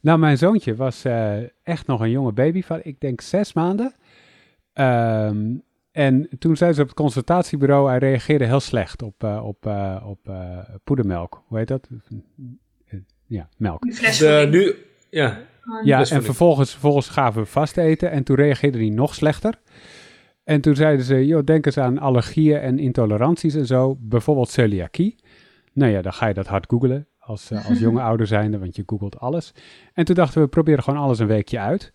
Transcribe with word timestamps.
Nou, 0.00 0.18
mijn 0.18 0.38
zoontje 0.38 0.74
was 0.74 1.04
eh, 1.04 1.36
echt 1.62 1.86
nog 1.86 2.00
een 2.00 2.10
jonge 2.10 2.32
baby 2.32 2.62
van, 2.62 2.80
ik 2.82 3.00
denk, 3.00 3.20
zes 3.20 3.52
maanden. 3.52 3.94
Ehm, 4.72 5.54
en 5.92 6.28
toen 6.38 6.56
zei 6.56 6.72
ze 6.72 6.80
op 6.80 6.86
het 6.86 6.96
consultatiebureau, 6.96 7.88
hij 7.88 7.98
reageerde 7.98 8.44
heel 8.44 8.60
slecht 8.60 9.02
op, 9.02 9.24
uh, 9.24 9.44
op, 9.44 9.66
uh, 9.66 10.04
op 10.06 10.28
uh, 10.28 10.58
poedermelk. 10.84 11.42
Hoe 11.46 11.58
heet 11.58 11.68
dat? 11.68 11.88
Ja, 13.26 13.48
melk. 13.56 13.82
De, 13.82 14.48
nu, 14.50 14.74
ja. 15.10 15.38
Ja, 15.84 15.98
en 15.98 16.22
vervolgens, 16.22 16.70
vervolgens 16.70 17.08
gaven 17.08 17.42
we 17.42 17.48
vast 17.48 17.76
eten 17.76 18.10
en 18.10 18.24
toen 18.24 18.36
reageerde 18.36 18.78
hij 18.78 18.88
nog 18.88 19.14
slechter. 19.14 19.54
En 20.44 20.60
toen 20.60 20.76
zeiden 20.76 21.04
ze, 21.04 21.26
joh, 21.26 21.44
denk 21.44 21.66
eens 21.66 21.78
aan 21.78 21.98
allergieën 21.98 22.60
en 22.60 22.78
intoleranties 22.78 23.54
en 23.54 23.66
zo, 23.66 23.96
bijvoorbeeld 24.00 24.50
celiakie. 24.50 25.16
Nou 25.72 25.92
ja, 25.92 26.02
dan 26.02 26.12
ga 26.12 26.26
je 26.26 26.34
dat 26.34 26.46
hard 26.46 26.66
googlen 26.68 27.06
als, 27.30 27.52
als 27.68 27.78
jonge 27.78 28.00
ouder 28.10 28.26
zijnde, 28.26 28.58
want 28.58 28.76
je 28.76 28.82
googelt 28.86 29.18
alles. 29.18 29.54
En 29.92 30.04
toen 30.04 30.14
dachten 30.14 30.42
we, 30.42 30.48
proberen 30.48 30.82
gewoon 30.82 31.02
alles 31.02 31.18
een 31.18 31.26
weekje 31.26 31.58
uit. 31.58 31.92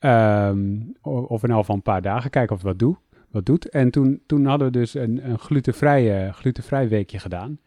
Um, 0.00 0.92
of 1.02 1.42
in 1.42 1.50
elk 1.50 1.58
geval 1.58 1.76
een 1.76 1.82
paar 1.82 2.02
dagen, 2.02 2.30
kijken 2.30 2.56
of 2.56 2.62
het 2.62 2.70
wat, 2.70 2.78
doe, 2.78 2.96
wat 3.30 3.46
doet. 3.46 3.68
En 3.68 3.90
toen, 3.90 4.22
toen 4.26 4.46
hadden 4.46 4.66
we 4.66 4.78
dus 4.78 4.94
een, 4.94 5.30
een 5.30 5.38
glutenvrije, 5.38 6.32
glutenvrij 6.32 6.88
weekje 6.88 7.18
gedaan. 7.18 7.58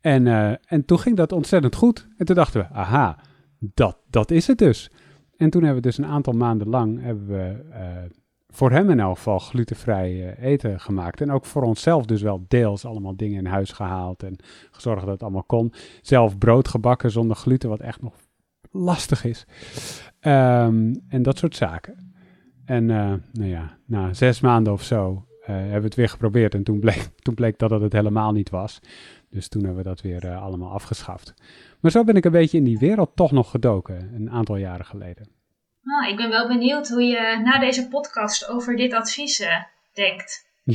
En, 0.00 0.26
uh, 0.26 0.52
en 0.66 0.84
toen 0.84 0.98
ging 0.98 1.16
dat 1.16 1.32
ontzettend 1.32 1.74
goed. 1.74 2.08
En 2.16 2.26
toen 2.26 2.36
dachten 2.36 2.60
we, 2.60 2.74
aha, 2.74 3.18
dat, 3.58 3.98
dat 4.10 4.30
is 4.30 4.46
het 4.46 4.58
dus. 4.58 4.90
En 5.36 5.50
toen 5.50 5.62
hebben 5.62 5.82
we 5.82 5.88
dus 5.88 5.98
een 5.98 6.06
aantal 6.06 6.32
maanden 6.32 6.68
lang 6.68 7.02
hebben 7.02 7.26
we 7.26 7.64
uh, 7.70 7.76
voor 8.50 8.70
hem 8.70 8.90
in 8.90 9.00
elk 9.00 9.16
geval 9.16 9.38
glutenvrij 9.38 10.12
uh, 10.12 10.44
eten 10.44 10.80
gemaakt. 10.80 11.20
En 11.20 11.30
ook 11.30 11.44
voor 11.44 11.62
onszelf 11.62 12.04
dus 12.04 12.22
wel 12.22 12.44
deels 12.48 12.84
allemaal 12.84 13.16
dingen 13.16 13.38
in 13.38 13.46
huis 13.46 13.72
gehaald 13.72 14.22
en 14.22 14.36
gezorgd 14.70 15.04
dat 15.04 15.12
het 15.12 15.22
allemaal 15.22 15.44
kon. 15.44 15.72
Zelf 16.02 16.38
brood 16.38 16.68
gebakken 16.68 17.10
zonder 17.10 17.36
gluten, 17.36 17.68
wat 17.68 17.80
echt 17.80 18.02
nog 18.02 18.14
lastig 18.70 19.24
is. 19.24 19.46
Um, 20.20 21.04
en 21.08 21.22
dat 21.22 21.38
soort 21.38 21.56
zaken. 21.56 22.14
En 22.64 22.88
uh, 22.88 23.12
nou 23.32 23.48
ja, 23.48 23.78
na 23.86 24.12
zes 24.12 24.40
maanden 24.40 24.72
of 24.72 24.82
zo 24.82 25.24
hebben 25.52 25.80
we 25.80 25.86
het 25.86 25.94
weer 25.94 26.08
geprobeerd. 26.08 26.54
En 26.54 26.62
toen 26.62 26.80
bleek, 26.80 27.10
toen 27.24 27.34
bleek 27.34 27.58
dat 27.58 27.70
het 27.70 27.82
het 27.82 27.92
helemaal 27.92 28.32
niet 28.32 28.50
was. 28.50 28.80
Dus 29.30 29.48
toen 29.48 29.64
hebben 29.64 29.82
we 29.82 29.88
dat 29.88 30.00
weer 30.00 30.34
allemaal 30.34 30.70
afgeschaft. 30.70 31.34
Maar 31.80 31.90
zo 31.90 32.04
ben 32.04 32.16
ik 32.16 32.24
een 32.24 32.32
beetje 32.32 32.58
in 32.58 32.64
die 32.64 32.78
wereld 32.78 33.10
toch 33.14 33.32
nog 33.32 33.50
gedoken, 33.50 34.14
een 34.14 34.30
aantal 34.30 34.56
jaren 34.56 34.86
geleden. 34.86 35.39
Oh, 35.84 36.08
ik 36.08 36.16
ben 36.16 36.28
wel 36.28 36.48
benieuwd 36.48 36.88
hoe 36.88 37.02
je 37.02 37.40
na 37.44 37.58
deze 37.58 37.88
podcast 37.88 38.48
over 38.48 38.76
dit 38.76 38.92
advies 38.94 39.40
uh, 39.40 39.62
denkt. 39.92 40.48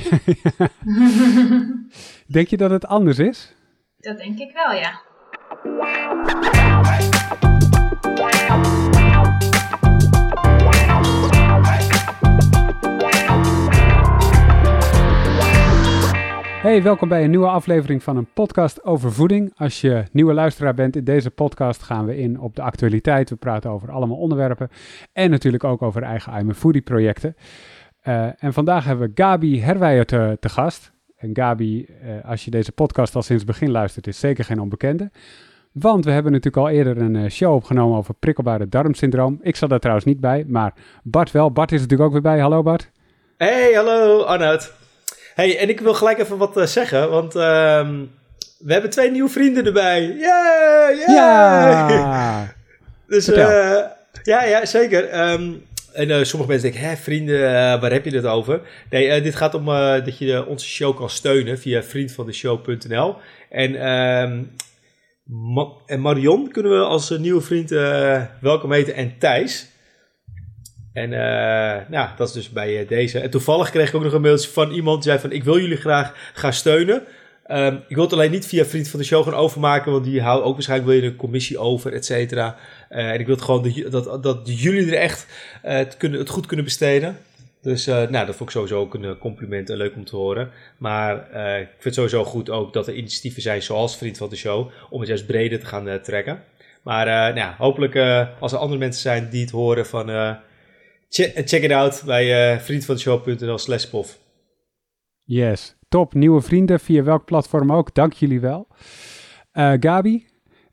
denk 2.36 2.48
je 2.48 2.58
dat 2.58 2.72
het 2.72 2.86
anders 2.86 3.20
is? 3.20 3.56
Dat 3.98 4.17
denk 4.17 4.39
ik 4.39 4.52
wel, 4.53 4.72
ja. 4.72 5.02
Hey, 16.66 16.83
welkom 16.83 17.09
bij 17.09 17.23
een 17.23 17.30
nieuwe 17.30 17.47
aflevering 17.47 18.03
van 18.03 18.17
een 18.17 18.27
podcast 18.33 18.83
over 18.83 19.11
voeding. 19.11 19.53
Als 19.58 19.81
je 19.81 20.03
nieuwe 20.11 20.33
luisteraar 20.33 20.73
bent, 20.73 20.95
in 20.95 21.03
deze 21.03 21.31
podcast 21.31 21.83
gaan 21.83 22.05
we 22.05 22.17
in 22.17 22.39
op 22.39 22.55
de 22.55 22.61
actualiteit. 22.61 23.30
We 23.30 23.35
praten 23.35 23.69
over 23.69 23.91
allemaal 23.91 24.17
onderwerpen 24.17 24.69
en 25.13 25.30
natuurlijk 25.30 25.63
ook 25.63 25.81
over 25.81 26.03
eigen 26.03 26.39
I'm 26.39 26.49
a 26.49 26.53
Foodie 26.53 26.81
projecten. 26.81 27.36
Uh, 28.08 28.43
en 28.43 28.53
vandaag 28.53 28.86
hebben 28.86 29.08
we 29.08 29.21
Gabi 29.21 29.61
Herwijer 29.61 30.05
te, 30.05 30.38
gast. 30.41 30.91
En 31.17 31.30
Gabi, 31.33 31.86
uh, 32.03 32.30
als 32.30 32.45
je 32.45 32.52
deze 32.52 32.71
podcast 32.71 33.16
al 33.16 33.21
sinds 33.21 33.43
begin 33.43 33.71
luistert, 33.71 34.08
is 34.08 34.19
zeker 34.19 34.43
geen 34.43 34.59
onbekende. 34.59 35.11
Want 35.71 36.05
we 36.05 36.11
hebben 36.11 36.31
natuurlijk 36.31 36.67
al 36.67 36.69
eerder 36.69 36.97
een 36.97 37.16
uh, 37.16 37.30
show 37.30 37.53
opgenomen 37.53 37.97
over 37.97 38.13
prikkelbare 38.13 38.69
darmsyndroom. 38.69 39.39
Ik 39.41 39.55
zat 39.55 39.69
daar 39.69 39.80
trouwens 39.80 40.05
niet 40.05 40.19
bij, 40.19 40.45
maar 40.47 40.73
Bart 41.03 41.31
wel. 41.31 41.52
Bart 41.52 41.71
is 41.71 41.81
natuurlijk 41.81 42.08
ook 42.08 42.13
weer 42.13 42.31
bij. 42.31 42.39
Hallo 42.39 42.63
Bart. 42.63 42.91
Hey, 43.38 43.73
hallo 43.73 44.21
Arnoud. 44.21 44.84
Hey, 45.36 45.58
en 45.58 45.70
ik 45.70 45.80
wil 45.80 45.93
gelijk 45.93 46.20
even 46.20 46.37
wat 46.37 46.58
uh, 46.58 46.65
zeggen, 46.65 47.09
want 47.09 47.36
uh, 47.36 47.89
we 48.59 48.73
hebben 48.73 48.89
twee 48.89 49.11
nieuwe 49.11 49.30
vrienden 49.30 49.65
erbij. 49.65 50.02
Yeah. 50.02 51.08
Ja! 51.08 52.55
dus 53.08 53.30
uh, 53.30 53.37
ja, 54.23 54.43
ja, 54.43 54.65
zeker. 54.65 55.30
Um, 55.32 55.65
en 55.93 56.09
uh, 56.09 56.23
sommige 56.23 56.52
mensen 56.52 56.71
denken, 56.71 56.89
hè, 56.89 56.95
vrienden, 56.95 57.42
waar 57.80 57.92
heb 57.92 58.05
je 58.05 58.15
het 58.15 58.26
over? 58.26 58.61
Nee, 58.89 59.21
dit 59.21 59.36
gaat 59.36 59.54
om 59.54 59.65
dat 60.05 60.17
je 60.17 60.45
onze 60.45 60.65
show 60.65 60.98
kan 60.98 61.09
steunen 61.09 61.59
via 61.59 61.83
vriendvandeshow.nl. 61.83 63.15
En, 63.49 63.89
um, 63.89 64.52
Ma 65.23 65.67
en 65.86 66.02
Marion 66.02 66.52
kunnen 66.52 66.71
we 66.71 66.86
als 66.86 67.09
nieuwe 67.09 67.42
vriend 67.42 67.70
welkom 68.39 68.71
heten 68.71 68.95
en 68.95 69.15
Thijs. 69.20 69.67
En 70.95 71.11
uh, 71.11 71.89
nou, 71.89 72.10
dat 72.17 72.28
is 72.28 72.33
dus 72.33 72.50
bij 72.50 72.82
uh, 72.82 72.88
deze. 72.88 73.20
En 73.20 73.30
toevallig 73.30 73.70
kreeg 73.70 73.88
ik 73.88 73.95
ook 73.95 74.04
nog 74.04 74.14
een 74.14 74.22
mailtje 74.22 74.50
van 74.50 74.72
iemand 74.72 75.04
die 75.04 75.11
zei 75.11 75.22
van... 75.22 75.32
ik 75.32 75.44
wil 75.44 75.60
jullie 75.60 75.78
graag 75.78 76.32
gaan 76.33 76.54
steunen. 76.54 77.04
Um, 77.52 77.83
ik 77.88 77.95
wil 77.95 78.04
het 78.04 78.14
alleen 78.14 78.32
niet 78.32 78.45
via 78.45 78.66
Vriend 78.66 78.88
van 78.88 79.00
de 79.00 79.06
Show 79.06 79.23
gaan 79.23 79.33
overmaken... 79.33 79.92
want 79.92 80.04
die 80.04 80.22
houden 80.22 80.45
ook 80.45 80.54
waarschijnlijk 80.54 80.89
wil 80.89 81.02
je 81.02 81.08
een 81.08 81.16
commissie 81.16 81.58
over, 81.58 81.94
et 81.94 82.06
cetera. 82.06 82.56
Uh, 82.89 83.11
en 83.11 83.20
ik 83.20 83.26
wil 83.26 83.36
het 83.36 83.44
gewoon 83.44 83.73
dat, 83.89 84.23
dat 84.23 84.61
jullie 84.61 84.92
er 84.92 84.98
echt 84.98 85.28
het, 85.61 85.98
kunnen, 85.98 86.20
het 86.20 86.30
goed 86.30 86.45
kunnen 86.45 86.66
besteden. 86.66 87.17
Dus 87.62 87.86
nou, 87.86 88.12
dat 88.12 88.36
vond 88.36 88.50
ik 88.50 88.50
sowieso 88.50 88.80
ook 88.80 88.94
een 88.94 89.17
compliment 89.17 89.70
en 89.70 89.77
leuk 89.77 89.95
om 89.95 90.06
te 90.06 90.16
horen. 90.16 90.50
Maar 90.77 91.16
ik 91.60 91.67
vind 91.67 91.83
het 91.83 91.94
sowieso 91.94 92.23
goed 92.23 92.50
ook 92.50 92.73
dat 92.73 92.88
er 92.88 92.94
initiatieven 92.94 93.42
zijn 93.42 93.62
zoals 93.62 93.98
Vriend 93.98 94.17
van 94.17 94.30
de 94.30 94.36
Show... 94.36 94.72
om 94.89 95.00
het 95.00 95.10
juist 95.10 95.26
breder 95.26 95.60
te 95.60 95.66
gaan 95.66 96.02
trekken. 96.04 96.44
Maar 96.82 97.33
nou 97.33 97.54
hopelijk 97.58 97.95
als 98.39 98.52
er 98.52 98.58
andere 98.58 98.80
mensen 98.80 99.02
zijn 99.02 99.30
die 99.30 99.42
het 99.42 99.52
horen 99.52 99.86
van 99.86 100.38
check, 101.15 101.48
check 101.48 101.64
it 101.64 101.71
out 101.71 102.03
bij 102.05 102.55
uh, 102.55 103.58
slash 103.58 103.86
pof. 103.86 104.17
Yes, 105.23 105.76
top. 105.89 106.14
Nieuwe 106.14 106.42
vrienden 106.42 106.80
via 106.80 107.03
welk 107.03 107.26
platform 107.26 107.71
ook. 107.71 107.93
Dank 107.93 108.14
jullie 108.14 108.39
wel. 108.39 108.67
Uh, 109.53 109.73
Gabi, 109.80 110.27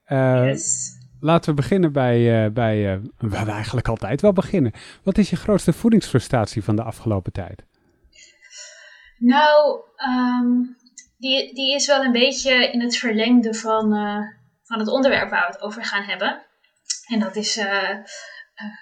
uh, 0.06 0.47
yes. 0.47 0.91
laten 1.20 1.50
we 1.50 1.56
beginnen 1.56 1.92
bij, 1.92 2.44
uh, 2.44 2.53
bij 2.53 3.00
waar 3.19 3.44
we 3.44 3.50
eigenlijk 3.50 3.88
altijd 3.88 4.20
wel 4.20 4.32
beginnen. 4.32 4.72
Wat 5.03 5.19
is 5.19 5.30
je 5.30 5.36
grootste 5.36 5.72
voedingsfrustratie 5.72 6.64
van 6.64 6.76
de 6.76 6.82
afgelopen 6.82 7.32
tijd? 7.32 7.62
Nou, 9.19 9.80
um, 10.09 10.76
die, 11.19 11.54
die 11.54 11.74
is 11.74 11.86
wel 11.86 12.04
een 12.04 12.12
beetje 12.12 12.72
in 12.72 12.80
het 12.80 12.97
verlengde 12.97 13.54
van, 13.54 13.92
van 14.62 14.78
het 14.78 14.88
onderwerp 14.88 15.30
waar 15.30 15.47
we 15.47 15.53
het 15.53 15.62
over 15.62 15.84
gaan 15.84 16.04
hebben. 16.04 16.42
En 17.12 17.20
dat 17.20 17.36
is 17.36 17.56
uh, 17.56 17.98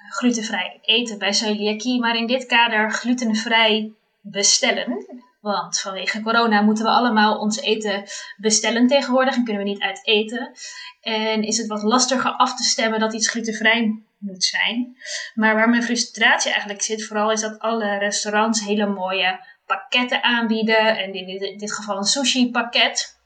glutenvrij 0.08 0.78
eten 0.82 1.18
bij 1.18 1.32
celiakie, 1.32 2.00
maar 2.00 2.16
in 2.16 2.26
dit 2.26 2.46
kader 2.46 2.91
glutenvrij 2.91 3.92
bestellen. 4.20 5.06
Want 5.41 5.80
vanwege 5.80 6.20
corona 6.20 6.60
moeten 6.60 6.84
we 6.84 6.91
allemaal 6.91 7.38
ons 7.38 7.60
eten 7.60 8.04
bestellen 8.36 8.86
tegenwoordig 8.86 9.36
en 9.36 9.44
kunnen 9.44 9.62
we 9.62 9.68
niet 9.68 9.80
uit 9.80 10.06
eten. 10.06 10.52
En 11.00 11.42
is 11.42 11.56
het 11.56 11.66
wat 11.66 11.82
lastiger 11.82 12.30
af 12.30 12.56
te 12.56 12.62
stemmen 12.62 13.00
dat 13.00 13.14
iets 13.14 13.28
glutenvrij 13.28 14.02
moet 14.18 14.44
zijn. 14.44 14.96
Maar 15.34 15.54
waar 15.54 15.68
mijn 15.68 15.82
frustratie 15.82 16.50
eigenlijk 16.50 16.82
zit, 16.82 17.06
vooral 17.06 17.30
is 17.30 17.41
dat 17.41 17.58
alle 17.58 17.98
restaurants 17.98 18.64
hele 18.64 18.86
mooie 18.86 19.41
pakketten 19.66 20.22
aanbieden. 20.22 20.98
En 20.98 21.12
in 21.14 21.58
dit 21.58 21.74
geval 21.74 21.97
een 21.97 22.04
sushi 22.04 22.50
pakket. 22.50 23.18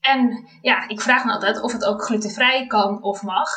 En 0.00 0.48
ja, 0.60 0.88
ik 0.88 1.00
vraag 1.00 1.24
me 1.24 1.32
altijd 1.32 1.60
of 1.60 1.72
het 1.72 1.84
ook 1.84 2.04
glutenvrij 2.04 2.66
kan 2.66 3.02
of 3.02 3.22
mag. 3.22 3.50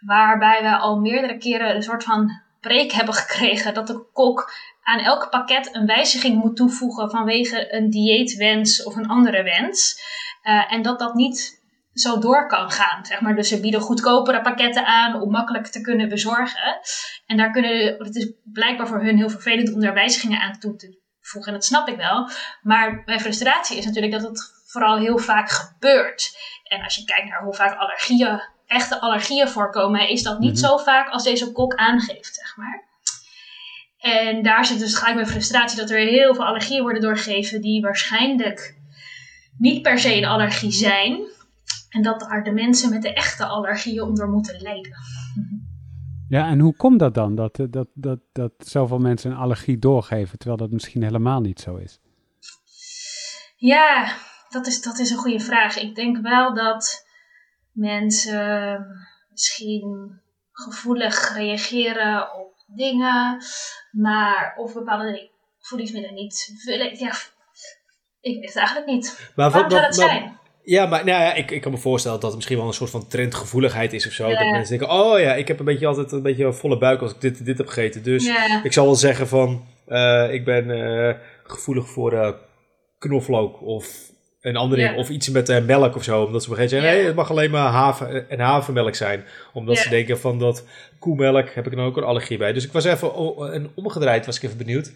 Waarbij 0.00 0.62
we 0.62 0.76
al 0.76 1.00
meerdere 1.00 1.36
keren 1.36 1.74
een 1.74 1.82
soort 1.82 2.04
van 2.04 2.42
preek 2.60 2.92
hebben 2.92 3.14
gekregen 3.14 3.74
dat 3.74 3.86
de 3.86 4.06
kok 4.12 4.52
aan 4.82 4.98
elk 4.98 5.30
pakket 5.30 5.74
een 5.74 5.86
wijziging 5.86 6.42
moet 6.42 6.56
toevoegen 6.56 7.10
vanwege 7.10 7.74
een 7.74 7.90
dieetwens 7.90 8.82
of 8.82 8.96
een 8.96 9.08
andere 9.08 9.42
wens. 9.42 10.00
Uh, 10.42 10.72
en 10.72 10.82
dat 10.82 10.98
dat 10.98 11.14
niet 11.14 11.60
zo 11.92 12.18
door 12.18 12.46
kan 12.46 12.70
gaan. 12.70 13.06
Zeg 13.06 13.20
maar. 13.20 13.34
Dus 13.34 13.48
ze 13.48 13.60
bieden 13.60 13.80
goedkopere 13.80 14.40
pakketten 14.40 14.86
aan 14.86 15.20
om 15.20 15.30
makkelijk 15.30 15.66
te 15.66 15.80
kunnen 15.80 16.08
bezorgen. 16.08 16.80
En 17.26 17.36
daar 17.36 17.50
kunnen, 17.50 17.96
het 17.98 18.16
is 18.16 18.32
blijkbaar 18.44 18.86
voor 18.86 19.02
hun 19.02 19.16
heel 19.16 19.30
vervelend 19.30 19.72
om 19.72 19.80
daar 19.80 19.94
wijzigingen 19.94 20.40
aan 20.40 20.58
toe 20.58 20.76
te 20.76 20.98
voegen. 21.20 21.52
En 21.52 21.58
dat 21.58 21.66
snap 21.66 21.88
ik 21.88 21.96
wel. 21.96 22.28
Maar 22.62 23.02
mijn 23.04 23.20
frustratie 23.20 23.78
is 23.78 23.84
natuurlijk 23.84 24.12
dat 24.12 24.22
het 24.22 24.62
vooral 24.66 24.98
heel 24.98 25.18
vaak 25.18 25.50
gebeurt. 25.50 26.38
En 26.64 26.82
als 26.82 26.94
je 26.94 27.04
kijkt 27.04 27.28
naar 27.28 27.42
hoe 27.42 27.54
vaak 27.54 27.78
allergieën 27.78 28.42
echte 28.70 29.00
allergieën 29.00 29.48
voorkomen, 29.48 30.08
is 30.08 30.22
dat 30.22 30.38
niet 30.38 30.60
mhm. 30.60 30.60
zo 30.60 30.76
vaak 30.76 31.08
als 31.08 31.24
deze 31.24 31.52
kok 31.52 31.74
aangeeft, 31.74 32.34
zeg 32.34 32.56
maar. 32.56 32.88
En 33.98 34.42
daar 34.42 34.64
zit 34.64 34.78
dus 34.78 34.94
gelijk 34.94 35.14
mijn 35.14 35.26
frustratie 35.26 35.78
dat 35.78 35.90
er 35.90 35.98
heel 35.98 36.34
veel 36.34 36.44
allergieën 36.44 36.82
worden 36.82 37.02
doorgegeven 37.02 37.60
die 37.60 37.80
waarschijnlijk 37.80 38.78
niet 39.58 39.82
per 39.82 39.98
se 39.98 40.16
een 40.16 40.24
allergie 40.24 40.72
zijn. 40.72 41.20
En 41.88 42.02
dat 42.02 42.20
daar 42.20 42.44
de 42.44 42.52
mensen 42.52 42.90
met 42.90 43.02
de 43.02 43.12
echte 43.12 43.44
allergieën 43.44 44.02
onder 44.02 44.28
moeten 44.28 44.60
lijden. 44.60 44.96
Ja, 46.28 46.48
en 46.48 46.58
hoe 46.58 46.76
komt 46.76 46.98
dat 46.98 47.14
dan? 47.14 47.34
Dat, 47.34 47.58
dat, 47.70 47.88
dat, 47.94 48.18
dat 48.32 48.52
zoveel 48.58 48.98
mensen 48.98 49.30
een 49.30 49.36
allergie 49.36 49.78
doorgeven, 49.78 50.38
terwijl 50.38 50.60
dat 50.60 50.70
misschien 50.70 51.02
helemaal 51.02 51.40
niet 51.40 51.60
zo 51.60 51.76
is? 51.76 52.00
Ja, 53.56 54.12
dat 54.48 54.66
is, 54.66 54.82
dat 54.82 54.98
is 54.98 55.10
een 55.10 55.16
goede 55.16 55.40
vraag. 55.40 55.78
Ik 55.78 55.94
denk 55.94 56.18
wel 56.20 56.54
dat 56.54 57.08
mensen 57.80 58.86
misschien 59.30 60.20
gevoelig 60.52 61.34
reageren 61.36 62.34
op 62.34 62.54
dingen, 62.66 63.42
maar 63.90 64.54
of 64.56 64.74
bepaalde 64.74 65.30
voedingsmiddelen 65.58 66.16
niet 66.16 66.62
willen. 66.64 66.98
Ja, 66.98 67.12
ik 68.20 68.34
weet 68.34 68.44
het 68.44 68.56
eigenlijk 68.56 68.86
niet. 68.86 69.30
Maar 69.36 69.50
Waarom 69.50 69.70
zou 69.70 69.82
dat 69.82 69.94
zijn? 69.94 70.38
Ja, 70.62 70.86
maar 70.86 71.04
nou 71.04 71.22
ja, 71.22 71.34
ik, 71.34 71.50
ik 71.50 71.60
kan 71.60 71.72
me 71.72 71.78
voorstellen 71.78 72.16
dat 72.16 72.26
het 72.28 72.36
misschien 72.36 72.58
wel 72.58 72.66
een 72.66 72.72
soort 72.72 72.90
van 72.90 73.06
trendgevoeligheid 73.06 73.92
is 73.92 74.06
of 74.06 74.12
zo. 74.12 74.28
Dat 74.28 74.50
mensen 74.50 74.78
denken, 74.78 74.96
oh 74.96 75.18
ja, 75.18 75.34
ik 75.34 75.48
heb 75.48 75.58
een 75.58 75.64
beetje 75.64 75.86
altijd 75.86 76.12
een 76.12 76.22
beetje 76.22 76.44
een 76.44 76.54
volle 76.54 76.78
buik 76.78 77.00
als 77.00 77.12
ik 77.12 77.20
dit, 77.20 77.44
dit 77.44 77.58
heb 77.58 77.66
gegeten. 77.66 78.02
Dus 78.02 78.30
ik 78.62 78.72
zal 78.72 78.84
wel 78.84 78.94
zeggen 78.94 79.28
van, 79.28 79.64
uh, 79.88 80.32
ik 80.32 80.44
ben 80.44 80.68
uh, 80.68 81.14
gevoelig 81.42 81.88
voor 81.88 82.12
uh, 82.12 82.30
knoflook 82.98 83.62
of 83.62 84.10
een 84.40 84.56
andere 84.56 84.94
of 84.94 85.08
iets 85.08 85.28
met 85.28 85.66
melk 85.66 85.96
of 85.96 86.04
zo. 86.04 86.24
Omdat 86.24 86.42
ze 86.42 86.48
begrijpen 86.48 86.78
zeggen, 86.78 86.98
nee, 86.98 87.06
het 87.06 87.16
mag 87.16 87.30
alleen 87.30 87.50
maar 87.50 87.70
haven 87.70 88.30
en 88.30 88.40
havermelk 88.40 88.94
zijn. 88.94 89.24
Omdat 89.52 89.78
ze 89.78 89.88
denken 89.88 90.18
van 90.18 90.38
dat 90.38 90.66
koemelk 90.98 91.50
heb 91.50 91.66
ik 91.66 91.76
dan 91.76 91.84
ook 91.84 91.96
een 91.96 92.04
allergie 92.04 92.38
bij. 92.38 92.52
Dus 92.52 92.64
ik 92.64 92.72
was 92.72 92.84
even, 92.84 93.12
en 93.52 93.70
omgedraaid 93.74 94.26
was 94.26 94.36
ik 94.36 94.42
even 94.42 94.58
benieuwd. 94.58 94.92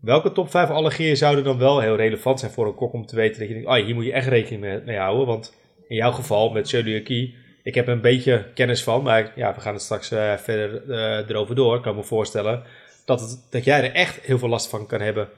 Welke 0.00 0.32
top 0.32 0.50
5 0.50 0.70
allergieën 0.70 1.16
zouden 1.16 1.44
dan 1.44 1.58
wel 1.58 1.80
heel 1.80 1.96
relevant 1.96 2.40
zijn 2.40 2.52
voor 2.52 2.66
een 2.66 2.74
kok 2.74 2.92
om 2.92 3.06
te 3.06 3.16
weten 3.16 3.38
dat 3.38 3.48
je 3.48 3.54
denkt, 3.54 3.68
oh, 3.68 3.74
hier 3.74 3.94
moet 3.94 4.04
je 4.04 4.12
echt 4.12 4.28
rekening 4.28 4.84
mee, 4.84 4.98
houden. 4.98 5.26
Want 5.26 5.54
in 5.88 5.96
jouw 5.96 6.12
geval 6.12 6.50
met 6.50 6.68
celiakie, 6.68 7.36
ik 7.62 7.74
heb 7.74 7.86
een 7.86 8.00
beetje 8.00 8.46
kennis 8.54 8.82
van, 8.82 9.02
maar 9.02 9.32
ja, 9.34 9.54
we 9.54 9.60
gaan 9.60 9.72
het 9.72 9.82
straks 9.82 10.12
uh, 10.12 10.36
verder 10.36 10.82
uh, 10.88 11.28
erover 11.28 11.54
door. 11.54 11.76
Ik 11.76 11.82
kan 11.82 11.96
me 11.96 12.02
voorstellen 12.02 12.62
dat, 13.04 13.20
het, 13.20 13.46
dat 13.50 13.64
jij 13.64 13.84
er 13.84 13.92
echt 13.94 14.20
heel 14.20 14.38
veel 14.38 14.48
last 14.48 14.68
van 14.68 14.86
kan 14.86 15.00
hebben. 15.00 15.28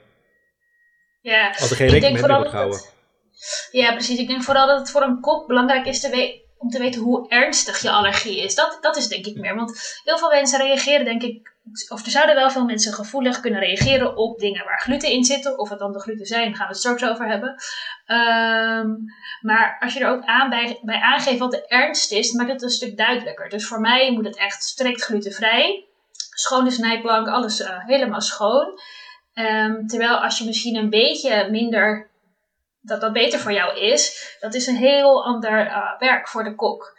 Ja, 1.21 1.47
als 1.47 1.69
er 1.69 1.75
geen 1.75 1.87
rekening 1.87 2.21
mee 2.21 2.35
wordt 2.35 2.49
gehouden. 2.49 2.79
Ja, 3.71 3.91
precies. 3.91 4.19
Ik 4.19 4.27
denk 4.27 4.43
vooral 4.43 4.67
dat 4.67 4.79
het 4.79 4.89
voor 4.89 5.01
een 5.01 5.19
kok 5.19 5.47
belangrijk 5.47 5.85
is 5.85 5.99
te 5.99 6.41
om 6.63 6.69
te 6.69 6.79
weten 6.79 7.01
hoe 7.01 7.29
ernstig 7.29 7.81
je 7.81 7.91
allergie 7.91 8.43
is. 8.43 8.55
Dat, 8.55 8.77
dat 8.81 8.97
is 8.97 9.07
denk 9.07 9.25
ik 9.25 9.35
meer. 9.35 9.55
Want 9.55 10.01
heel 10.03 10.17
veel 10.17 10.29
mensen 10.29 10.59
reageren, 10.59 11.05
denk 11.05 11.23
ik, 11.23 11.51
of 11.89 12.05
er 12.05 12.11
zouden 12.11 12.35
wel 12.35 12.49
veel 12.49 12.65
mensen 12.65 12.93
gevoelig 12.93 13.39
kunnen 13.39 13.59
reageren 13.59 14.17
op 14.17 14.39
dingen 14.39 14.65
waar 14.65 14.79
gluten 14.79 15.09
in 15.09 15.23
zitten. 15.23 15.59
Of 15.59 15.69
het 15.69 15.79
dan 15.79 15.91
de 15.91 15.99
gluten 15.99 16.25
zijn, 16.25 16.55
gaan 16.55 16.67
we 16.67 16.71
het 16.71 16.77
straks 16.77 17.05
over 17.05 17.27
hebben. 17.27 17.55
Ehm, 18.05 18.89
maar 19.41 19.77
als 19.79 19.93
je 19.93 19.99
er 19.99 20.09
ook 20.09 20.25
aan 20.25 20.49
bij, 20.49 20.79
bij 20.81 20.99
aangeeft 20.99 21.39
wat 21.39 21.51
de 21.51 21.67
ernst 21.67 22.11
is, 22.11 22.31
maakt 22.31 22.51
het 22.51 22.61
een 22.61 22.69
stuk 22.69 22.97
duidelijker. 22.97 23.49
Dus 23.49 23.67
voor 23.67 23.79
mij 23.79 24.11
moet 24.11 24.25
het 24.25 24.37
echt 24.37 24.63
strikt 24.63 25.03
glutenvrij. 25.03 25.85
Schone 26.29 26.71
snijplank, 26.71 27.27
alles 27.27 27.59
uh, 27.59 27.85
helemaal 27.85 28.21
schoon. 28.21 28.79
Um, 29.33 29.87
terwijl 29.87 30.15
als 30.15 30.37
je 30.37 30.45
misschien 30.45 30.75
een 30.75 30.89
beetje 30.89 31.47
minder 31.49 32.11
dat 32.83 33.01
dat 33.01 33.13
beter 33.13 33.39
voor 33.39 33.53
jou 33.53 33.79
is, 33.79 34.35
dat 34.39 34.53
is 34.53 34.67
een 34.67 34.75
heel 34.75 35.25
ander 35.25 35.65
uh, 35.65 35.99
werk 35.99 36.27
voor 36.27 36.43
de 36.43 36.55
kok. 36.55 36.97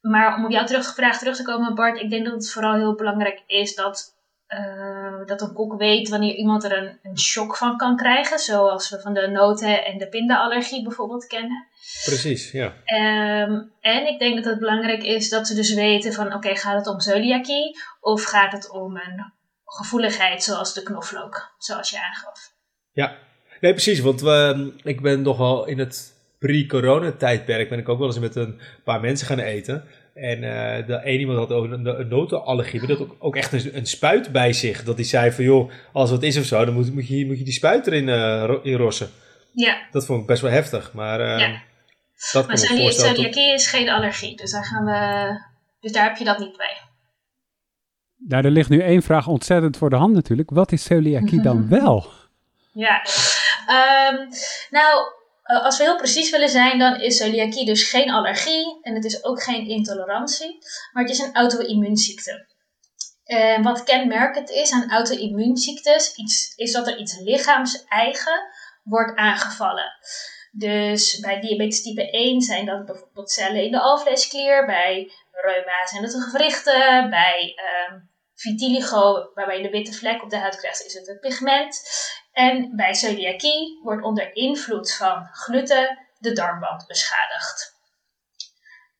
Maar 0.00 0.36
om 0.36 0.44
op 0.44 0.50
jouw 0.50 0.64
terug, 0.64 0.94
vraag 0.94 1.18
terug 1.18 1.36
te 1.36 1.42
komen, 1.42 1.74
Bart, 1.74 2.00
ik 2.00 2.10
denk 2.10 2.24
dat 2.24 2.34
het 2.34 2.50
vooral 2.50 2.74
heel 2.74 2.94
belangrijk 2.94 3.42
is 3.46 3.74
dat, 3.74 4.16
uh, 4.48 5.26
dat 5.26 5.40
een 5.40 5.52
kok 5.52 5.78
weet 5.78 6.08
wanneer 6.08 6.34
iemand 6.34 6.64
er 6.64 6.76
een, 6.76 6.98
een 7.02 7.18
shock 7.18 7.56
van 7.56 7.76
kan 7.76 7.96
krijgen. 7.96 8.38
Zoals 8.38 8.90
we 8.90 9.00
van 9.00 9.14
de 9.14 9.28
noten- 9.28 9.84
en 9.84 9.98
de 9.98 10.08
pindaallergie 10.08 10.82
bijvoorbeeld 10.82 11.26
kennen. 11.26 11.66
Precies, 12.04 12.50
ja. 12.50 12.66
Um, 13.46 13.72
en 13.80 14.06
ik 14.06 14.18
denk 14.18 14.34
dat 14.34 14.44
het 14.44 14.58
belangrijk 14.58 15.02
is 15.02 15.28
dat 15.28 15.46
ze 15.46 15.54
dus 15.54 15.74
weten 15.74 16.12
van, 16.12 16.34
oké, 16.34 16.56
gaat 16.56 16.76
het 16.76 16.86
om 16.86 17.00
celiakie 17.00 17.80
of 18.00 18.24
gaat 18.24 18.52
het 18.52 18.70
om 18.70 18.96
een 18.96 19.32
gevoeligheid 19.64 20.42
zoals 20.42 20.74
de 20.74 20.82
knoflook, 20.82 21.54
zoals 21.58 21.90
je 21.90 22.02
aangaf. 22.02 22.52
Ja, 22.92 23.18
Nee, 23.62 23.72
precies, 23.72 24.00
want 24.00 24.20
we, 24.20 24.72
ik 24.82 25.00
ben 25.00 25.22
nog 25.22 25.38
wel 25.38 25.66
in 25.66 25.78
het 25.78 26.12
pre-corona-tijdperk 26.38 27.68
ben 27.68 27.78
ik 27.78 27.88
ook 27.88 27.98
wel 27.98 28.06
eens 28.06 28.18
met 28.18 28.36
een 28.36 28.60
paar 28.84 29.00
mensen 29.00 29.26
gaan 29.26 29.38
eten. 29.38 29.84
En 30.14 30.36
uh, 30.36 30.86
de 30.86 31.00
een 31.04 31.20
iemand 31.20 31.38
had 31.38 31.52
ook 31.52 31.64
een, 31.64 32.00
een 32.00 32.08
notenallergie, 32.08 32.78
maar 32.78 32.88
dat 32.88 33.00
ook, 33.00 33.16
ook 33.18 33.36
echt 33.36 33.52
een, 33.52 33.76
een, 33.76 33.86
spuit 33.86 34.32
bij 34.32 34.52
zich. 34.52 34.84
Dat 34.84 34.96
hij 34.96 35.04
zei 35.04 35.32
van, 35.32 35.44
joh, 35.44 35.70
als 35.92 36.10
wat 36.10 36.22
is 36.22 36.38
of 36.38 36.44
zo, 36.44 36.64
dan 36.64 36.74
moet, 36.74 36.94
moet, 36.94 37.08
je, 37.08 37.26
moet 37.26 37.38
je 37.38 37.44
die 37.44 37.52
spuit 37.52 37.86
erin 37.86 38.08
uh, 38.08 38.54
in 38.62 38.76
rossen. 38.76 39.10
Ja. 39.52 39.86
Dat 39.90 40.06
vond 40.06 40.20
ik 40.20 40.26
best 40.26 40.42
wel 40.42 40.50
heftig, 40.50 40.92
maar 40.92 41.20
uh, 41.20 41.38
ja. 41.38 41.62
dat 42.32 42.46
maar 42.46 42.58
celiakie 42.58 43.52
is 43.52 43.66
geen 43.66 43.88
allergie, 43.88 44.36
dus 44.36 44.50
daar, 44.50 44.64
gaan 44.64 44.84
we, 44.84 45.40
dus 45.80 45.92
daar 45.92 46.04
heb 46.04 46.16
je 46.16 46.24
dat 46.24 46.38
niet 46.38 46.56
bij. 46.56 46.76
Nou, 48.28 48.44
er 48.44 48.50
ligt 48.50 48.68
nu 48.68 48.80
één 48.80 49.02
vraag 49.02 49.26
ontzettend 49.26 49.76
voor 49.76 49.90
de 49.90 49.96
hand 49.96 50.14
natuurlijk. 50.14 50.50
Wat 50.50 50.72
is 50.72 50.82
celiakie 50.82 51.42
dan 51.42 51.68
wel? 51.78 52.06
Ja, 52.72 53.02
Um, 53.68 54.28
nou, 54.70 55.12
eh, 55.42 55.64
als 55.64 55.78
we 55.78 55.84
heel 55.84 55.96
precies 55.96 56.30
willen 56.30 56.48
zijn, 56.48 56.78
dan 56.78 57.00
is 57.00 57.16
celiakie 57.16 57.66
dus 57.66 57.90
geen 57.90 58.10
allergie 58.10 58.78
en 58.82 58.94
het 58.94 59.04
is 59.04 59.24
ook 59.24 59.42
geen 59.42 59.66
intolerantie, 59.66 60.58
maar 60.92 61.02
het 61.02 61.12
is 61.12 61.18
een 61.18 61.34
auto-immuunziekte. 61.34 62.50
En 63.24 63.62
wat 63.62 63.82
kenmerkend 63.82 64.50
is 64.50 64.72
aan 64.72 64.90
auto-immuunziektes, 64.90 66.14
is 66.56 66.72
dat 66.72 66.86
er 66.86 66.98
iets 66.98 67.18
lichaams-eigen 67.18 68.40
wordt 68.82 69.16
aangevallen. 69.16 69.92
Dus 70.52 71.20
bij 71.20 71.40
diabetes 71.40 71.82
type 71.82 72.10
1 72.10 72.40
zijn 72.40 72.66
dat 72.66 72.86
bijvoorbeeld 72.86 73.30
cellen 73.30 73.64
in 73.64 73.70
de 73.70 73.80
alvleesklier, 73.80 74.66
bij 74.66 75.12
reuma 75.30 75.86
zijn 75.86 76.02
het 76.02 76.12
de 76.12 76.20
gewrichten, 76.20 77.10
bij 77.10 77.54
um, 77.90 78.10
vitiligo, 78.42 79.30
waarbij 79.34 79.56
je 79.56 79.62
de 79.62 79.70
witte 79.70 79.92
vlek 79.92 80.22
op 80.22 80.30
de 80.30 80.38
huid 80.38 80.56
krijgt, 80.56 80.84
is 80.84 80.94
het 80.94 81.06
het 81.06 81.20
pigment. 81.20 81.80
En 82.32 82.76
bij 82.76 82.94
celiakie 82.94 83.80
wordt 83.82 84.04
onder 84.04 84.34
invloed 84.36 84.94
van 84.94 85.28
gluten 85.32 85.98
de 86.18 86.32
darmwand 86.32 86.86
beschadigd. 86.86 87.80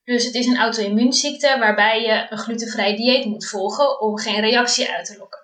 Dus 0.05 0.25
het 0.25 0.35
is 0.35 0.47
een 0.47 0.59
auto-immuunziekte 0.59 1.57
waarbij 1.59 2.03
je 2.03 2.27
een 2.31 2.39
glutenvrij 2.39 2.97
dieet 2.97 3.25
moet 3.25 3.47
volgen 3.47 4.01
om 4.01 4.19
geen 4.19 4.41
reactie 4.41 4.91
uit 4.91 5.05
te 5.05 5.17
lokken. 5.19 5.41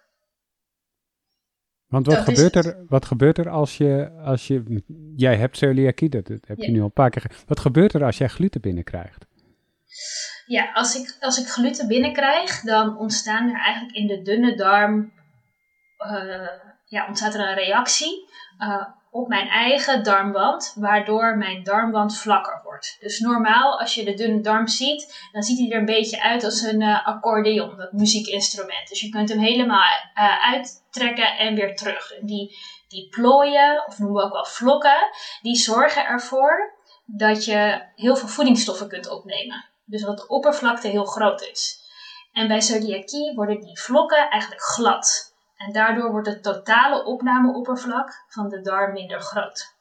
Want 1.87 2.07
wat, 2.07 2.19
gebeurt 2.19 2.57
er, 2.57 2.85
wat 2.89 3.05
gebeurt 3.05 3.39
er 3.39 3.49
als 3.49 3.77
je, 3.77 4.11
als 4.25 4.47
je, 4.47 4.83
jij 5.17 5.37
hebt 5.37 5.57
celiakie, 5.57 6.09
dat, 6.09 6.29
heb 6.29 6.59
je 6.59 6.71
nu 6.71 6.79
al 6.79 6.85
een 6.85 6.93
paar 6.93 7.11
keer, 7.11 7.31
wat 7.47 7.61
gebeurt 7.61 7.95
er 7.95 8.05
als 8.05 8.19
jij 8.19 8.29
gluten 8.29 8.61
binnenkrijgt? 8.61 9.27
Ja, 10.49 10.71
als 10.73 10.95
ik, 10.95 11.17
als 11.21 11.39
ik 11.39 11.47
gluten 11.49 11.89
binnenkrijg, 11.89 12.61
dan 12.61 12.99
ontstaan 12.99 13.49
er 13.49 13.61
eigenlijk 13.61 13.97
in 13.97 14.07
de 14.07 14.23
dunne 14.23 14.55
darm 14.55 15.13
uh, 15.99 16.49
ja, 16.87 17.07
ontstaat 17.07 17.35
er 17.35 17.41
een 17.41 17.55
reactie 17.55 18.29
uh, 18.59 18.85
op 19.11 19.29
mijn 19.29 19.49
eigen 19.49 20.03
darmwand, 20.05 20.75
waardoor 20.77 21.37
mijn 21.37 21.63
darmwand 21.63 22.19
vlakker 22.19 22.61
wordt. 22.65 22.97
Dus 23.01 23.19
normaal, 23.19 23.81
als 23.81 23.95
je 23.95 24.05
de 24.05 24.15
dunne 24.15 24.41
darm 24.41 24.67
ziet, 24.67 25.29
dan 25.33 25.43
ziet 25.43 25.59
hij 25.59 25.71
er 25.71 25.79
een 25.79 25.85
beetje 25.85 26.23
uit 26.23 26.45
als 26.45 26.63
een 26.63 26.81
uh, 26.81 27.07
accordeon, 27.07 27.77
dat 27.77 27.93
muziekinstrument. 27.93 28.89
Dus 28.89 29.01
je 29.01 29.09
kunt 29.09 29.29
hem 29.29 29.39
helemaal 29.39 29.85
uittrekken 30.43 31.37
en 31.39 31.55
weer 31.55 31.77
terug. 31.77 32.15
Die, 32.21 32.57
die 32.89 33.09
plooien, 33.09 33.85
of 33.87 33.99
noemen 33.99 34.17
we 34.17 34.27
ook 34.27 34.33
wel 34.33 34.47
vlokken, 34.47 35.09
die 35.43 35.57
zorgen 35.57 36.07
ervoor 36.07 36.77
dat 37.05 37.45
je 37.45 37.83
heel 37.95 38.17
veel 38.17 38.29
voedingsstoffen 38.29 38.89
kunt 38.89 39.11
opnemen. 39.11 39.68
Dus 39.89 40.03
dat 40.03 40.19
de 40.19 40.29
oppervlakte 40.29 40.89
heel 40.89 41.05
groot 41.05 41.43
is. 41.43 41.87
En 42.33 42.49
bij 42.49 42.61
celiakie 42.61 43.35
worden 43.35 43.61
die 43.61 43.79
vlokken 43.81 44.31
eigenlijk 44.31 44.63
glad. 44.63 45.35
En 45.57 45.73
daardoor 45.73 46.11
wordt 46.11 46.29
het 46.29 46.43
totale 46.43 47.05
opnameoppervlak 47.05 48.25
van 48.29 48.49
de 48.49 48.61
darm 48.61 48.93
minder 48.93 49.21
groot. 49.21 49.77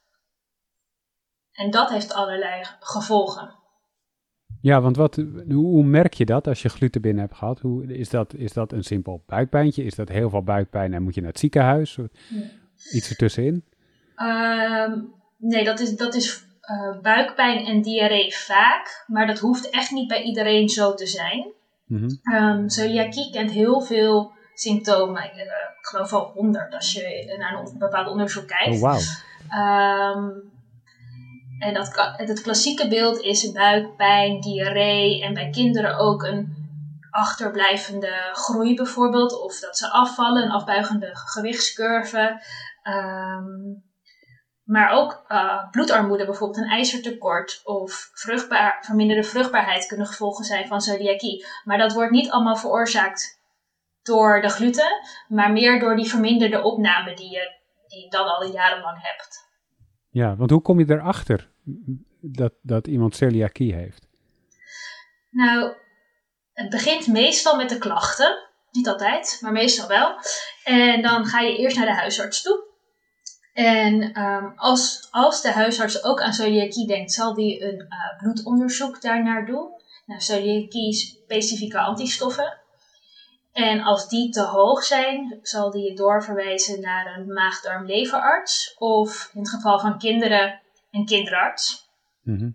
En 1.51 1.71
dat 1.71 1.89
heeft 1.89 2.13
allerlei 2.13 2.63
gevolgen. 2.79 3.55
Ja, 4.61 4.81
want 4.81 4.95
wat, 4.95 5.15
hoe, 5.49 5.83
merk 5.83 6.13
je 6.13 6.25
dat 6.25 6.47
als 6.47 6.61
je 6.61 6.69
gluten 6.69 7.01
binnen 7.01 7.23
hebt 7.23 7.37
gehad? 7.37 7.59
Hoe, 7.59 7.97
is, 7.97 8.09
dat, 8.09 8.33
is 8.33 8.53
dat 8.53 8.71
een 8.71 8.83
simpel 8.83 9.23
buikpijntje? 9.25 9.83
Is 9.83 9.95
dat 9.95 10.09
heel 10.09 10.29
veel 10.29 10.43
buikpijn 10.43 10.93
en 10.93 11.03
moet 11.03 11.15
je 11.15 11.21
naar 11.21 11.29
het 11.29 11.39
ziekenhuis? 11.39 11.97
Iets 12.91 13.09
ertussenin? 13.09 13.63
Um, 14.15 15.13
nee, 15.37 15.63
dat 15.63 15.79
is, 15.79 15.95
dat 15.95 16.15
is 16.15 16.46
uh, 16.67 17.01
buikpijn 17.01 17.65
en 17.65 17.81
diarree 17.81 18.35
vaak. 18.35 19.03
Maar 19.07 19.27
dat 19.27 19.39
hoeft 19.39 19.69
echt 19.69 19.91
niet 19.91 20.07
bij 20.07 20.21
iedereen 20.21 20.69
zo 20.69 20.93
te 20.93 21.05
zijn. 21.05 21.51
Mm 21.85 22.07
-hmm. 22.23 22.69
celiakie 22.69 23.31
kent 23.31 23.51
heel 23.51 23.81
veel 23.81 24.31
symptomen. 24.53 25.23
Uh, 25.23 25.41
ik 25.79 25.87
geloof 25.87 26.11
wel 26.11 26.31
honderd 26.35 26.73
als 26.73 26.93
je 26.93 27.35
naar 27.37 27.53
een 27.53 27.77
bepaald 27.77 28.07
onderzoek 28.07 28.47
kijkt. 28.47 28.75
Oh, 28.75 28.81
wow. 28.81 28.99
Um, 29.59 30.51
en 31.59 31.73
dat, 31.73 32.13
het 32.17 32.41
klassieke 32.41 32.87
beeld 32.87 33.19
is 33.19 33.51
buikpijn, 33.51 34.41
diarree 34.41 35.23
en 35.23 35.33
bij 35.33 35.49
kinderen 35.49 35.97
ook 35.97 36.23
een 36.23 36.55
achterblijvende 37.09 38.29
groei 38.31 38.75
bijvoorbeeld. 38.75 39.41
Of 39.41 39.59
dat 39.59 39.77
ze 39.77 39.91
afvallen, 39.91 40.43
een 40.43 40.51
afbuigende 40.51 41.09
gewichtscurve. 41.13 42.41
Um, 42.83 43.83
maar 44.67 44.91
ook 44.91 45.25
uh, 45.29 45.69
bloedarmoede, 45.71 46.25
bijvoorbeeld 46.25 46.63
een 46.63 46.71
ijzertekort 46.71 47.61
of 47.63 48.09
vruchtbaar, 48.13 48.77
verminderde 48.81 49.23
vruchtbaarheid 49.23 49.85
kunnen 49.85 50.07
gevolgen 50.07 50.45
zijn 50.45 50.67
van 50.67 50.81
celiakie. 50.81 51.45
Maar 51.63 51.77
dat 51.77 51.93
wordt 51.93 52.11
niet 52.11 52.29
allemaal 52.29 52.55
veroorzaakt 52.55 53.41
door 54.01 54.41
de 54.41 54.49
gluten, 54.49 55.01
maar 55.27 55.51
meer 55.51 55.79
door 55.79 55.95
die 55.95 56.09
verminderde 56.09 56.61
opname 56.61 57.15
die 57.15 57.29
je 57.29 57.55
die 57.87 58.09
dan 58.09 58.27
al 58.27 58.51
jarenlang 58.51 58.97
hebt. 59.01 59.47
Ja, 60.09 60.35
want 60.35 60.49
hoe 60.49 60.61
kom 60.61 60.79
je 60.79 60.85
erachter 60.89 61.49
dat, 62.21 62.53
dat 62.61 62.87
iemand 62.87 63.15
celiakie 63.15 63.73
heeft? 63.73 64.07
Nou, 65.29 65.73
het 66.53 66.69
begint 66.69 67.07
meestal 67.07 67.55
met 67.55 67.69
de 67.69 67.77
klachten. 67.77 68.45
Niet 68.71 68.87
altijd, 68.87 69.37
maar 69.41 69.51
meestal 69.51 69.87
wel. 69.87 70.15
En 70.63 71.01
dan 71.01 71.25
ga 71.25 71.39
je 71.39 71.57
eerst 71.57 71.77
naar 71.77 71.85
de 71.85 71.93
huisarts 71.93 72.41
toe. 72.41 72.66
En 73.57 74.13
ehm, 74.13 74.49
als, 74.55 75.07
als 75.11 75.41
de 75.41 75.51
huisarts 75.51 76.03
ook 76.03 76.21
aan 76.21 76.33
celiakie 76.33 76.87
denkt, 76.87 77.11
zal 77.11 77.33
die 77.33 77.63
een 77.63 77.79
uh, 77.79 78.17
bloedonderzoek 78.17 79.01
daarnaar 79.01 79.45
doen. 79.45 79.71
Nou, 80.05 80.21
celiakie-specifieke 80.21 81.79
antistoffen. 81.79 82.57
En 83.51 83.81
als 83.81 84.09
die 84.09 84.29
te 84.29 84.41
hoog 84.41 84.83
zijn, 84.83 85.39
zal 85.41 85.71
die 85.71 85.89
je 85.89 85.95
doorverwijzen 85.95 86.81
naar 86.81 87.17
een 87.17 87.33
maagdarm-leverarts. 87.33 88.75
Of 88.77 89.29
in 89.33 89.39
het 89.39 89.49
geval 89.49 89.79
van 89.79 89.97
kinderen, 89.99 90.61
een 90.91 91.05
kinderarts. 91.05 91.89
Mhm. 92.23 92.49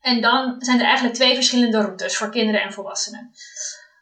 En 0.00 0.20
dan 0.20 0.56
zijn 0.58 0.78
er 0.78 0.84
eigenlijk 0.84 1.14
twee 1.14 1.34
verschillende 1.34 1.80
routes 1.80 2.16
voor 2.16 2.30
kinderen 2.30 2.62
en 2.62 2.72
volwassenen. 2.72 3.30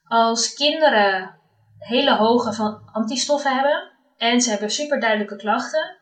Als 0.05 0.55
kinderen 0.55 1.39
hele 1.79 2.17
hoge 2.17 2.53
van 2.53 2.91
antistoffen 2.93 3.55
hebben 3.55 3.91
en 4.17 4.41
ze 4.41 4.51
hebben 4.51 4.71
super 4.71 5.01
duidelijke 5.01 5.37
klachten, 5.37 5.98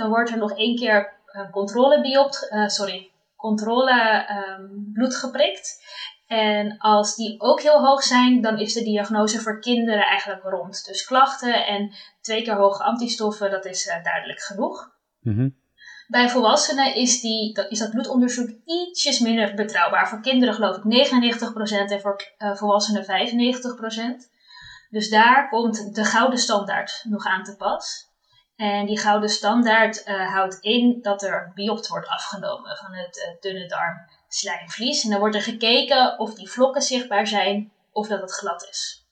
dan 0.00 0.08
wordt 0.08 0.30
er 0.30 0.38
nog 0.38 0.52
één 0.52 0.76
keer 0.76 1.12
een 1.26 1.50
controle 1.50 2.28
uh, 2.52 2.68
sorry, 2.68 3.10
controle 3.36 4.26
um, 4.58 4.90
bloed 4.92 5.16
geprikt. 5.16 5.82
En 6.26 6.78
als 6.78 7.16
die 7.16 7.40
ook 7.40 7.60
heel 7.60 7.86
hoog 7.86 8.02
zijn, 8.02 8.40
dan 8.40 8.58
is 8.58 8.72
de 8.72 8.82
diagnose 8.82 9.40
voor 9.40 9.60
kinderen 9.60 10.06
eigenlijk 10.06 10.42
rond. 10.42 10.84
Dus 10.84 11.04
klachten 11.04 11.66
en 11.66 11.92
twee 12.20 12.42
keer 12.42 12.54
hoge 12.54 12.82
antistoffen, 12.82 13.50
dat 13.50 13.64
is 13.64 13.86
uh, 13.86 14.04
duidelijk 14.04 14.40
genoeg. 14.40 14.90
Mhm. 15.20 15.48
Bij 16.08 16.28
volwassenen 16.28 16.94
is, 16.94 17.20
die, 17.20 17.54
dat, 17.54 17.70
is 17.70 17.78
dat 17.78 17.90
bloedonderzoek 17.90 18.50
ietsjes 18.64 19.18
minder 19.18 19.54
betrouwbaar. 19.54 20.08
Voor 20.08 20.20
kinderen 20.20 20.54
geloof 20.54 20.76
ik 20.76 21.08
99% 21.88 21.92
en 21.92 22.00
voor 22.00 22.16
uh, 22.38 22.56
volwassenen 22.56 23.04
95%. 23.04 23.06
Dus 24.90 25.10
daar 25.10 25.48
komt 25.48 25.94
de 25.94 26.04
gouden 26.04 26.38
standaard 26.38 27.04
nog 27.08 27.24
aan 27.24 27.42
te 27.42 27.56
pas. 27.56 28.09
En 28.60 28.86
die 28.86 28.98
gouden 28.98 29.28
standaard 29.28 30.06
uh, 30.06 30.32
houdt 30.32 30.58
in 30.60 30.98
dat 31.02 31.22
er 31.22 31.52
biopt 31.54 31.88
wordt 31.88 32.08
afgenomen 32.08 32.76
van 32.76 32.92
het 32.92 33.16
uh, 33.16 33.40
dunne 33.40 33.66
darmslijmvlies. 33.66 35.04
En 35.04 35.10
dan 35.10 35.18
wordt 35.18 35.34
er 35.34 35.42
gekeken 35.42 36.18
of 36.18 36.34
die 36.34 36.50
vlokken 36.50 36.82
zichtbaar 36.82 37.26
zijn 37.26 37.72
of 37.92 38.08
dat 38.08 38.20
het 38.20 38.32
glad 38.32 38.68
is. 38.70 39.04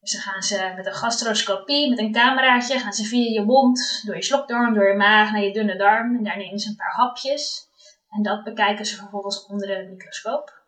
Dus 0.00 0.12
dan 0.12 0.20
gaan 0.20 0.42
ze 0.42 0.72
met 0.76 0.86
een 0.86 0.94
gastroscopie, 0.94 1.90
met 1.90 1.98
een 1.98 2.12
cameraatje, 2.12 2.78
gaan 2.78 2.92
ze 2.92 3.04
via 3.04 3.32
je 3.32 3.44
mond, 3.44 4.02
door 4.04 4.14
je 4.14 4.22
slokdarm, 4.22 4.74
door 4.74 4.88
je 4.88 4.96
maag 4.96 5.32
naar 5.32 5.42
je 5.42 5.52
dunne 5.52 5.76
darm. 5.76 6.16
En 6.16 6.24
daar 6.24 6.36
nemen 6.36 6.58
ze 6.58 6.68
een 6.68 6.76
paar 6.76 6.94
hapjes. 6.94 7.68
En 8.08 8.22
dat 8.22 8.44
bekijken 8.44 8.86
ze 8.86 8.96
vervolgens 8.96 9.46
onder 9.46 9.66
de 9.66 9.88
microscoop. 9.90 10.62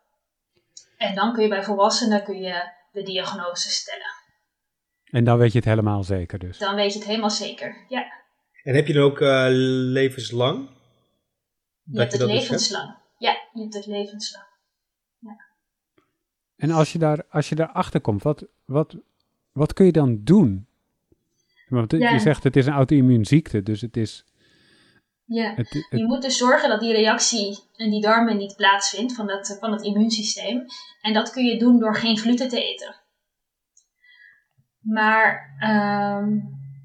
En 0.97 1.15
dan 1.15 1.33
kun 1.33 1.43
je 1.43 1.49
bij 1.49 1.63
volwassenen 1.63 2.23
kun 2.23 2.41
je 2.41 2.71
de 2.91 3.03
diagnose 3.03 3.69
stellen. 3.69 4.22
En 5.13 5.23
dan 5.23 5.37
weet 5.37 5.51
je 5.51 5.57
het 5.57 5.67
helemaal 5.67 6.03
zeker 6.03 6.39
dus. 6.39 6.57
Dan 6.57 6.75
weet 6.75 6.93
je 6.93 6.99
het 6.99 7.07
helemaal 7.07 7.29
zeker, 7.29 7.85
ja. 7.89 8.11
En 8.63 8.75
heb 8.75 8.87
je 8.87 8.93
dan 8.93 9.03
ook 9.03 9.19
uh, 9.19 9.45
levenslang? 9.49 10.69
Je 11.83 11.99
hebt 11.99 12.11
het 12.11 12.21
levenslang. 12.21 12.95
Ja, 13.17 13.31
je 13.53 13.61
hebt 13.61 13.73
het 13.73 13.85
levenslang. 13.85 14.45
Ja. 15.19 15.37
En 16.55 16.71
als 16.71 16.91
je, 16.93 16.99
daar, 16.99 17.25
als 17.29 17.49
je 17.49 17.55
daarachter 17.55 18.01
komt, 18.01 18.23
wat, 18.23 18.45
wat, 18.65 18.95
wat 19.51 19.73
kun 19.73 19.85
je 19.85 19.91
dan 19.91 20.19
doen? 20.23 20.67
Want 21.69 21.91
Ja. 21.91 22.09
je 22.09 22.19
zegt 22.19 22.43
het 22.43 22.55
is 22.55 22.65
een 22.65 22.73
auto-immuunziekte, 22.73 23.63
dus 23.63 23.81
het 23.81 23.97
is... 23.97 24.25
Ja, 25.25 25.53
Het, 25.55 25.69
het- 25.69 25.87
je 25.89 26.05
moet 26.05 26.21
dus 26.21 26.37
zorgen 26.37 26.69
dat 26.69 26.79
die 26.79 26.93
reactie 26.93 27.59
in 27.75 27.89
die 27.91 28.01
darmen 28.01 28.37
niet 28.37 28.55
plaatsvindt 28.55 29.13
van 29.15 29.29
het, 29.29 29.57
van 29.59 29.71
het 29.71 29.81
immuunsysteem. 29.81 30.65
En 31.01 31.13
dat 31.13 31.31
kun 31.31 31.45
je 31.45 31.57
doen 31.59 31.79
door 31.79 31.95
geen 31.95 32.17
gluten 32.17 32.49
te 32.49 32.63
eten. 32.63 32.95
Maar 34.83 35.55
ehm, 35.59 36.39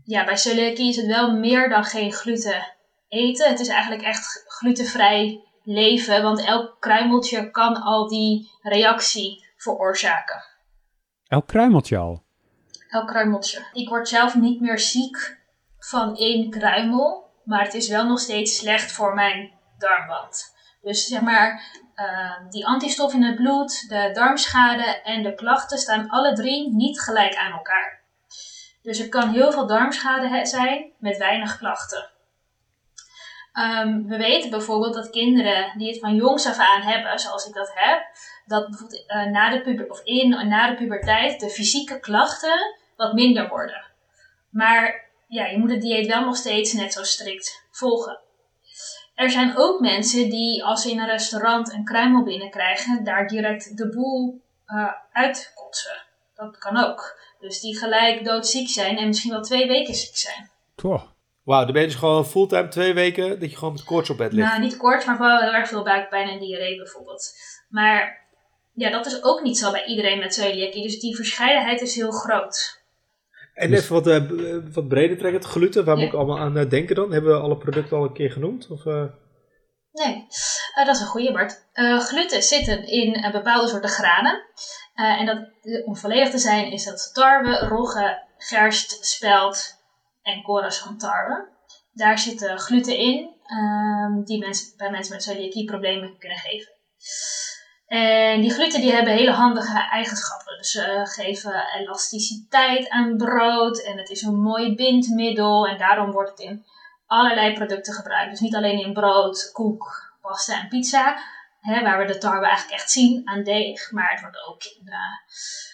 ja, 0.04 0.24
bij 0.24 0.36
celiakie 0.36 0.88
is 0.88 0.96
het 0.96 1.06
wel 1.06 1.32
meer 1.32 1.68
dan 1.68 1.84
geen 1.84 2.12
gluten 2.12 2.74
eten. 3.08 3.48
Het 3.48 3.60
is 3.60 3.68
eigenlijk 3.68 4.02
echt 4.02 4.44
glutenvrij 4.46 5.42
leven, 5.62 6.22
want 6.22 6.44
elk 6.44 6.76
kruimeltje 6.80 7.50
kan 7.50 7.82
al 7.82 8.08
die 8.08 8.50
reactie 8.62 9.46
veroorzaken. 9.56 10.44
elk 11.26 11.46
kruimeltje 11.46 11.96
al. 11.96 12.22
Elk 12.88 13.06
kruimeltje. 13.06 13.66
Ik 13.72 13.88
word 13.88 14.08
zelf 14.08 14.34
niet 14.34 14.60
meer 14.60 14.78
ziek 14.78 15.38
van 15.78 16.16
één 16.16 16.50
kruimel, 16.50 17.30
maar 17.44 17.64
het 17.64 17.74
is 17.74 17.88
wel 17.88 18.06
nog 18.06 18.20
steeds 18.20 18.56
slecht 18.56 18.92
voor 18.92 19.14
mijn 19.14 19.52
darmwand. 19.78 20.54
Dus 20.82 21.06
zeg 21.06 21.20
maar, 21.20 21.62
eh, 21.98 22.50
die 22.50 22.66
antistof 22.66 23.14
in 23.14 23.22
het 23.22 23.36
bloed, 23.36 23.88
de 23.88 24.10
darmschade 24.12 25.02
en 25.02 25.22
de 25.22 25.34
klachten 25.34 25.78
staan 25.78 26.08
alle 26.08 26.32
drie 26.32 26.74
niet 26.74 27.00
gelijk 27.00 27.36
aan 27.36 27.52
elkaar. 27.52 28.00
Dus 28.82 28.98
er 28.98 29.08
kan 29.08 29.30
heel 29.30 29.52
veel 29.52 29.66
darmschade 29.66 30.46
zijn 30.46 30.92
met 30.98 31.16
weinig 31.16 31.58
klachten. 31.58 32.10
Ehm, 33.52 34.02
we 34.06 34.16
weten 34.16 34.50
bijvoorbeeld 34.50 34.94
dat 34.94 35.10
kinderen 35.10 35.78
die 35.78 35.88
het 35.88 35.98
van 35.98 36.14
jongs 36.14 36.46
af 36.46 36.58
aan 36.58 36.82
hebben, 36.82 37.18
zoals 37.18 37.46
ik 37.46 37.54
dat 37.54 37.70
heb, 37.74 38.02
dat 38.46 38.68
bijvoorbeeld 38.68 39.06
eh, 39.06 39.24
na, 39.24 39.50
de 39.50 39.60
puber, 39.60 39.90
of 39.90 40.00
in 40.04 40.34
en 40.34 40.48
na 40.48 40.70
de 40.70 40.76
puberteit 40.76 41.40
de 41.40 41.50
fysieke 41.50 42.00
klachten 42.00 42.74
wat 42.96 43.12
minder 43.12 43.48
worden. 43.48 43.86
Maar 44.50 45.08
ja, 45.28 45.46
je 45.46 45.58
moet 45.58 45.70
het 45.70 45.80
dieet 45.80 46.06
wel 46.06 46.24
nog 46.24 46.36
steeds 46.36 46.72
net 46.72 46.92
zo 46.92 47.02
strikt 47.04 47.66
volgen. 47.70 48.20
Er 49.18 49.30
zijn 49.30 49.56
ook 49.56 49.80
mensen 49.80 50.30
die 50.30 50.64
als 50.64 50.82
ze 50.82 50.90
in 50.90 50.98
een 50.98 51.06
restaurant 51.06 51.72
een 51.72 51.84
kruimel 51.84 52.22
binnenkrijgen, 52.22 53.04
daar 53.04 53.26
direct 53.26 53.76
de 53.76 53.88
boel 53.88 54.40
eh, 54.66 54.92
uitkotsen. 55.12 56.02
Dat 56.34 56.58
kan 56.58 56.76
ook. 56.76 57.18
Dus 57.40 57.60
die 57.60 57.78
gelijk 57.78 58.24
doodziek 58.24 58.68
zijn 58.68 58.96
en 58.96 59.06
misschien 59.06 59.30
wel 59.30 59.42
twee 59.42 59.66
weken 59.66 59.94
ziek 59.94 60.16
zijn. 60.16 60.50
Toch. 60.74 61.12
Wauw, 61.44 61.64
dan 61.64 61.72
ben 61.72 61.82
je 61.82 61.88
dus 61.88 61.96
gewoon 61.96 62.26
fulltime 62.26 62.68
twee 62.68 62.94
weken 62.94 63.40
dat 63.40 63.50
je 63.50 63.56
gewoon 63.56 63.72
met 63.72 63.84
koorts 63.84 64.10
op 64.10 64.16
bed 64.16 64.32
ligt. 64.32 64.48
Nou, 64.48 64.60
niet 64.60 64.76
kort, 64.76 65.06
maar 65.06 65.16
vooral 65.16 65.40
heel 65.40 65.54
erg 65.54 65.68
veel 65.68 65.82
buikpijn 65.82 66.28
en 66.28 66.38
diarree 66.38 66.76
bijvoorbeeld. 66.76 67.32
Maar 67.68 68.26
ja, 68.74 68.90
dat 68.90 69.06
is 69.06 69.22
ook 69.22 69.42
niet 69.42 69.58
zo 69.58 69.70
bij 69.70 69.84
iedereen 69.84 70.18
met 70.18 70.34
celiakie. 70.34 70.82
Dus 70.82 71.00
die 71.00 71.16
verscheidenheid 71.16 71.80
is 71.80 71.94
heel 71.94 72.10
groot. 72.10 72.77
En 73.58 73.70
Dus- 73.70 73.80
even 73.80 73.94
wat, 73.94 74.06
eh, 74.06 74.26
b- 74.26 74.74
wat 74.74 74.88
breder 74.88 75.16
trekken, 75.18 75.40
het 75.40 75.50
gluten, 75.50 75.84
waar 75.84 75.96
moet 75.96 76.04
ik 76.06 76.12
allemaal 76.14 76.38
aan 76.38 76.56
eh, 76.56 76.68
denken 76.70 76.94
dan? 76.94 77.12
Hebben 77.12 77.32
we 77.32 77.40
alle 77.40 77.56
producten 77.56 77.96
al 77.96 78.04
een 78.04 78.12
keer 78.12 78.30
genoemd? 78.30 78.70
Of, 78.70 78.86
eh? 78.86 79.04
Nee, 79.92 80.26
eh, 80.74 80.86
dat 80.86 80.94
is 80.94 81.00
een 81.00 81.06
goede 81.06 81.32
Bart. 81.32 81.66
Eh, 81.72 81.98
gluten 81.98 82.42
zitten 82.42 82.86
in 82.86 83.14
eh, 83.14 83.32
bepaalde 83.32 83.68
soorten 83.68 83.90
granen. 83.90 84.42
Eh, 84.94 85.20
en 85.20 85.26
dat, 85.26 85.36
eh, 85.62 85.86
om 85.86 85.96
volledig 85.96 86.30
te 86.30 86.38
zijn 86.38 86.72
is 86.72 86.84
dat 86.84 87.10
tarwe, 87.12 87.58
rogge, 87.58 88.26
gerst, 88.38 89.04
spelt 89.04 89.74
en 90.22 90.42
korens 90.42 90.78
van 90.78 90.98
tarwe. 90.98 91.48
Daar 91.92 92.18
zitten 92.18 92.58
gluten 92.58 92.96
in 92.96 93.36
ehm, 93.46 94.24
die 94.24 94.38
mensen, 94.38 94.76
bij 94.76 94.90
mensen 94.90 95.12
met 95.14 95.22
celiakie 95.22 95.64
problemen 95.64 96.18
kunnen 96.18 96.38
geven. 96.38 96.72
En 97.88 98.40
die 98.40 98.50
gluten 98.50 98.80
die 98.80 98.92
hebben 98.92 99.12
hele 99.12 99.32
handige 99.32 99.88
eigenschappen. 99.90 100.56
Dus 100.56 100.70
ze 100.70 101.00
geven 101.04 101.64
elasticiteit 101.78 102.88
aan 102.88 103.16
brood 103.16 103.82
en 103.82 103.98
het 103.98 104.10
is 104.10 104.22
een 104.22 104.40
mooi 104.40 104.74
bindmiddel 104.74 105.66
en 105.66 105.78
daarom 105.78 106.10
wordt 106.10 106.30
het 106.30 106.40
in 106.40 106.64
allerlei 107.06 107.54
producten 107.54 107.94
gebruikt. 107.94 108.30
Dus 108.30 108.40
niet 108.40 108.54
alleen 108.54 108.80
in 108.80 108.92
brood, 108.92 109.50
koek, 109.52 110.12
pasta 110.20 110.60
en 110.60 110.68
pizza, 110.68 111.18
hè, 111.60 111.82
waar 111.82 111.98
we 111.98 112.12
de 112.12 112.18
tarwe 112.18 112.46
eigenlijk 112.46 112.80
echt 112.80 112.90
zien 112.90 113.28
aan 113.28 113.42
deeg, 113.42 113.90
maar 113.90 114.10
het 114.10 114.20
wordt 114.20 114.46
ook 114.46 114.64
in 114.64 114.88
eh, 114.88 114.98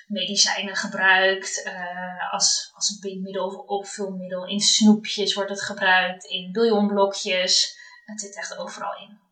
medicijnen 0.06 0.76
gebruikt, 0.76 1.62
eh, 1.62 2.32
als, 2.32 2.72
als 2.74 2.98
bindmiddel 2.98 3.46
of 3.46 3.56
opvulmiddel. 3.66 4.46
In 4.46 4.60
snoepjes 4.60 5.34
wordt 5.34 5.50
het 5.50 5.62
gebruikt, 5.62 6.24
in 6.24 6.52
bouillonblokjes. 6.52 7.78
Het 8.04 8.20
zit 8.20 8.36
echt 8.36 8.58
overal 8.58 8.96
in. 9.00 9.23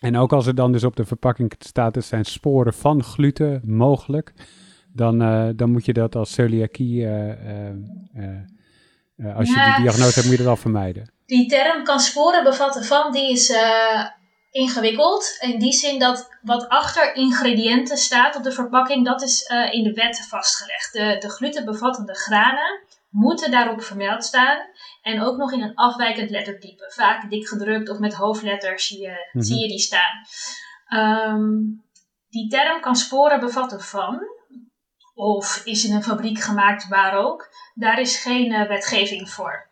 En 0.00 0.16
ook 0.16 0.32
als 0.32 0.46
er 0.46 0.54
dan 0.54 0.72
dus 0.72 0.84
op 0.84 0.96
de 0.96 1.04
verpakking 1.04 1.52
staat, 1.58 1.96
er 1.96 2.02
zijn 2.02 2.24
sporen 2.24 2.74
van 2.74 3.02
gluten 3.04 3.60
mogelijk, 3.64 4.32
dan, 4.92 5.22
eh, 5.22 5.48
dan 5.56 5.70
moet 5.70 5.84
je 5.84 5.92
dat 5.92 6.16
als 6.16 6.32
celiakie, 6.32 7.04
eh, 7.04 7.68
eh, 7.68 7.76
als 9.36 9.48
je 9.48 9.72
die 9.74 9.82
diagnose 9.82 10.14
hebt, 10.14 10.26
moet 10.26 10.36
je 10.36 10.42
dat 10.42 10.46
al 10.46 10.56
vermijden. 10.56 11.12
Die 11.26 11.48
term 11.48 11.84
kan 11.84 12.00
sporen 12.00 12.44
bevatten 12.44 12.84
van, 12.84 13.12
die 13.12 13.30
is 13.30 13.52
ingewikkeld. 14.50 15.36
In 15.40 15.58
die 15.58 15.72
zin 15.72 15.98
dat 15.98 16.28
wat 16.42 16.68
achter 16.68 17.14
ingrediënten 17.14 17.96
staat 17.96 18.36
op 18.36 18.42
de 18.42 18.52
verpakking, 18.52 19.04
dat 19.04 19.22
is 19.22 19.50
in 19.70 19.82
de 19.82 19.92
wet 19.92 20.26
vastgelegd. 20.28 20.92
De, 20.92 21.16
de 21.18 21.28
glutenbevattende 21.28 22.14
granen 22.14 22.80
moeten 23.10 23.50
daarop 23.50 23.82
vermeld 23.82 24.24
staan. 24.24 24.58
En 25.02 25.22
ook 25.22 25.36
nog 25.36 25.52
in 25.52 25.62
een 25.62 25.74
afwijkend 25.74 26.30
lettertype. 26.30 26.92
Vaak 26.94 27.30
dik 27.30 27.48
gedrukt 27.48 27.88
of 27.90 27.98
met 27.98 28.14
hoofdletters 28.14 28.86
zie 28.86 29.00
je, 29.00 29.28
Mhm. 29.32 29.44
zie 29.44 29.58
je 29.60 29.68
die 29.68 29.78
staan. 29.78 30.24
Ehm, 30.88 31.48
die 32.28 32.48
term 32.48 32.80
kan 32.80 32.96
sporen 32.96 33.40
bevatten 33.40 33.80
van, 33.80 34.20
of 35.14 35.64
is 35.64 35.84
in 35.84 35.94
een 35.94 36.02
fabriek 36.02 36.38
gemaakt 36.40 36.88
waar 36.88 37.14
ook. 37.14 37.48
Daar 37.74 38.00
is 38.00 38.22
geen 38.22 38.52
eh, 38.52 38.68
wetgeving 38.68 39.30
voor. 39.30 39.68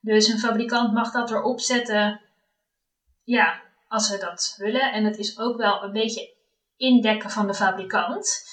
Dus 0.00 0.28
een 0.28 0.38
fabrikant 0.38 0.92
mag 0.92 1.12
dat 1.12 1.30
erop 1.30 1.60
zetten, 1.60 2.20
ja, 3.24 3.60
als 3.88 4.06
ze 4.06 4.18
dat 4.18 4.54
willen. 4.58 4.92
En 4.92 5.04
het 5.04 5.18
is 5.18 5.38
ook 5.38 5.56
wel 5.56 5.82
een 5.82 5.92
beetje 5.92 6.34
indekken 6.76 7.30
van 7.30 7.46
de 7.46 7.54
fabrikant. 7.54 8.44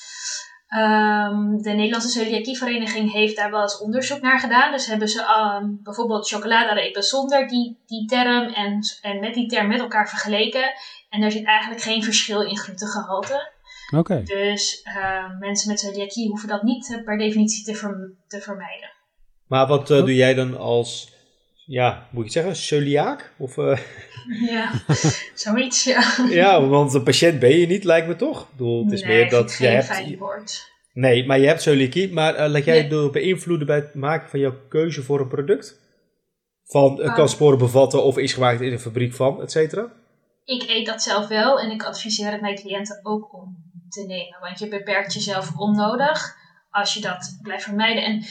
Ehm, 0.70 1.58
de 1.58 1.70
Nederlandse 1.70 2.10
Celiakievereniging 2.10 3.12
heeft 3.12 3.36
daar 3.36 3.52
wel 3.52 3.62
eens 3.62 3.80
onderzoek 3.80 4.22
naar 4.22 4.40
gedaan. 4.40 4.72
Dus 4.72 4.86
hebben 4.86 5.08
ze 5.08 5.60
um, 5.62 5.80
bijvoorbeeld 5.84 6.28
chocoladerepen 6.28 7.04
zonder 7.04 7.48
die, 7.48 7.78
die 7.86 8.06
term 8.06 8.54
en, 8.54 8.80
en 9.02 9.20
met 9.20 9.34
die 9.34 9.48
term 9.48 9.68
met 9.68 9.80
elkaar 9.80 10.10
vergeleken. 10.10 10.74
En 11.10 11.22
er 11.22 11.32
zit 11.32 11.46
eigenlijk 11.46 11.82
geen 11.82 12.04
verschil 12.04 12.42
in 12.42 12.58
glutengehalte. 12.58 13.52
Oké. 13.96 14.24
Dus 14.24 14.82
uh, 14.98 15.40
mensen 15.40 15.70
met 15.70 15.80
celiakie 15.80 16.30
hoeven 16.30 16.50
dat 16.50 16.64
niet 16.64 16.90
uh, 16.90 17.04
per 17.04 17.18
definitie 17.18 17.64
te, 17.64 17.76
ver, 17.76 18.14
te 18.28 18.42
vermijden. 18.42 18.92
Maar 19.48 19.68
wat 19.68 19.90
uh, 19.90 19.98
doe 19.98 20.16
jij 20.16 20.34
dan 20.34 20.58
als, 20.58 21.14
ja, 21.70 22.08
moet 22.12 22.26
ik 22.26 22.32
zeggen, 22.32 22.56
celiaak? 22.56 23.34
Of, 23.38 23.56
ja, 24.50 24.72
zoiets, 25.34 25.84
ja. 25.84 26.04
ja, 26.30 26.68
want 26.68 26.94
een 26.94 27.04
patiënt 27.04 27.40
ben 27.40 27.58
je 27.58 27.68
niet, 27.68 27.84
lijkt 27.84 28.08
me 28.08 28.16
toch? 28.16 28.42
Ik 28.42 28.48
bedoel, 28.52 28.84
het 28.84 28.94
is 28.94 29.02
nee, 29.02 29.16
meer 29.16 29.30
dat 29.30 29.56
jij 29.60 29.74
hebt... 29.74 30.18
woord. 30.18 30.72
Nee, 30.94 31.26
maar 31.26 31.40
je 31.40 31.48
hebt 31.48 31.62
celiakie, 31.62 32.14
maar 32.14 32.50
laat 32.50 32.66
jij 32.66 32.80
nee. 32.80 32.90
door 32.90 33.12
beïnvloeden 33.12 33.68
bij 33.68 33.76
het 33.76 33.94
maken 33.94 34.30
van 34.30 34.40
jouw 34.40 34.56
keuze 34.70 35.04
voor 35.04 35.20
een 35.20 35.28
product? 35.28 35.80
Van, 36.64 37.02
Ah. 37.02 37.16
kan 37.16 37.30
sporen 37.30 37.58
bevatten 37.58 38.04
of 38.04 38.18
is 38.18 38.34
gemaakt 38.34 38.62
in 38.62 38.72
een 38.72 38.80
fabriek 38.80 39.14
van, 39.14 39.42
et 39.42 39.52
cetera? 39.52 39.92
Ik 40.46 40.64
eet 40.70 40.86
dat 40.86 41.04
zelf 41.04 41.28
wel 41.28 41.60
en 41.60 41.72
ik 41.72 41.84
adviseer 41.84 42.32
het 42.32 42.42
mijn 42.42 42.56
cliënten 42.56 43.00
ook 43.04 43.34
om 43.34 43.58
te 43.90 44.06
nemen. 44.06 44.40
Want 44.40 44.60
je 44.60 44.68
beperkt 44.68 45.14
jezelf 45.14 45.58
onnodig 45.58 46.36
als 46.70 46.94
je 46.94 47.02
dat 47.02 47.38
blijft 47.42 47.64
vermijden. 47.64 48.04
En 48.04 48.24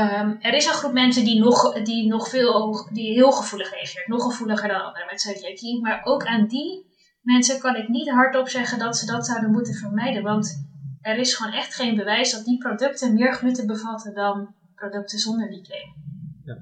um, 0.00 0.38
er 0.40 0.54
is 0.54 0.66
een 0.66 0.72
groep 0.72 0.92
mensen 0.92 1.24
die 1.24 1.40
nog, 1.40 1.82
die 1.82 2.08
nog 2.08 2.28
veel, 2.28 2.88
die 2.92 3.12
heel 3.12 3.32
gevoelig 3.32 3.70
reageert. 3.70 4.06
Nog 4.06 4.22
gevoeliger 4.22 4.68
dan 4.68 4.84
anderen 4.84 5.06
met 5.10 5.20
celiakie. 5.20 5.80
Maar 5.80 6.00
ook 6.04 6.26
aan 6.26 6.46
die 6.46 6.86
mensen 7.20 7.60
kan 7.60 7.76
ik 7.76 7.88
niet 7.88 8.10
hardop 8.10 8.48
zeggen 8.48 8.78
dat 8.78 8.96
ze 8.96 9.06
dat 9.06 9.26
zouden 9.26 9.50
moeten 9.50 9.74
vermijden. 9.74 10.22
Want 10.22 10.70
er 11.00 11.18
is 11.18 11.34
gewoon 11.34 11.52
echt 11.52 11.74
geen 11.74 11.96
bewijs 11.96 12.32
dat 12.32 12.44
die 12.44 12.58
producten 12.58 13.14
meer 13.14 13.32
gluten 13.32 13.66
bevatten 13.66 14.14
dan 14.14 14.54
producten 14.74 15.18
zonder 15.18 15.50
die 15.50 15.62
claim. 15.62 15.94
Ja. 16.44 16.58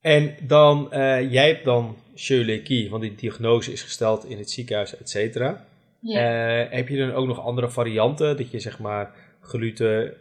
En 0.00 0.36
dan, 0.46 0.88
uh, 0.90 1.32
jij 1.32 1.48
hebt 1.48 1.64
dan 1.64 1.96
celiakie, 2.14 2.90
want 2.90 3.02
die 3.02 3.14
diagnose 3.14 3.72
is 3.72 3.82
gesteld 3.82 4.24
in 4.24 4.38
het 4.38 4.50
ziekenhuis, 4.50 4.96
et 4.96 5.10
cetera. 5.10 5.64
Ja. 6.00 6.64
Uh, 6.64 6.70
heb 6.70 6.88
je 6.88 6.98
dan 6.98 7.12
ook 7.12 7.26
nog 7.26 7.40
andere 7.40 7.70
varianten, 7.70 8.36
dat 8.36 8.50
je 8.50 8.60
zeg 8.60 8.78
maar 8.78 9.14
gluten 9.40 10.14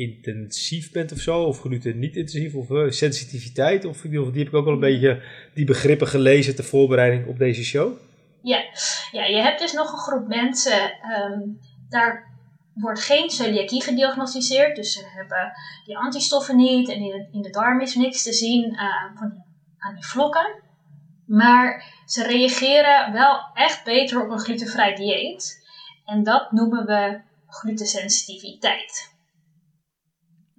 intensief 0.00 0.92
bent 0.92 1.12
of 1.12 1.18
zo, 1.18 1.42
of 1.42 1.60
gluten 1.60 1.98
niet 1.98 2.16
intensief, 2.16 2.54
of 2.54 2.70
uh, 2.70 2.90
sensitiviteit, 2.90 3.84
of 3.84 4.00
die 4.00 4.20
heb 4.20 4.46
ik 4.46 4.54
ook 4.54 4.64
wel 4.64 4.74
een 4.74 4.80
beetje 4.80 5.22
die 5.54 5.64
begrippen 5.64 6.06
gelezen 6.06 6.54
ter 6.54 6.64
voorbereiding 6.64 7.26
op 7.26 7.38
deze 7.38 7.64
show? 7.64 7.92
Ja, 8.42 8.64
ja 9.12 9.24
je 9.24 9.42
hebt 9.42 9.60
dus 9.60 9.72
nog 9.72 9.92
een 9.92 9.98
groep 9.98 10.26
mensen, 10.26 10.92
um, 11.32 11.58
daar 11.88 12.28
wordt 12.74 13.00
geen 13.00 13.30
celiakie 13.30 13.82
gediagnosticeerd, 13.82 14.76
dus 14.76 14.92
ze 14.92 15.04
hebben 15.14 15.52
die 15.84 15.96
antistoffen 15.96 16.56
niet 16.56 16.88
en 16.88 17.00
in 17.00 17.10
de, 17.10 17.28
in 17.32 17.42
de 17.42 17.50
darm 17.50 17.80
is 17.80 17.94
niks 17.94 18.22
te 18.22 18.32
zien 18.32 18.72
uh, 18.72 19.18
van 19.18 19.30
die, 19.30 19.42
aan 19.78 19.94
die 19.94 20.06
vlokken. 20.06 20.62
Maar 21.26 21.84
ze 22.06 22.26
reageren 22.26 23.12
wel 23.12 23.40
echt 23.54 23.84
beter 23.84 24.22
op 24.22 24.30
een 24.30 24.38
glutenvrij 24.38 24.94
dieet. 24.94 25.68
En 26.04 26.22
dat 26.22 26.52
noemen 26.52 26.86
we 26.86 27.20
glutensensitiviteit. 27.48 29.18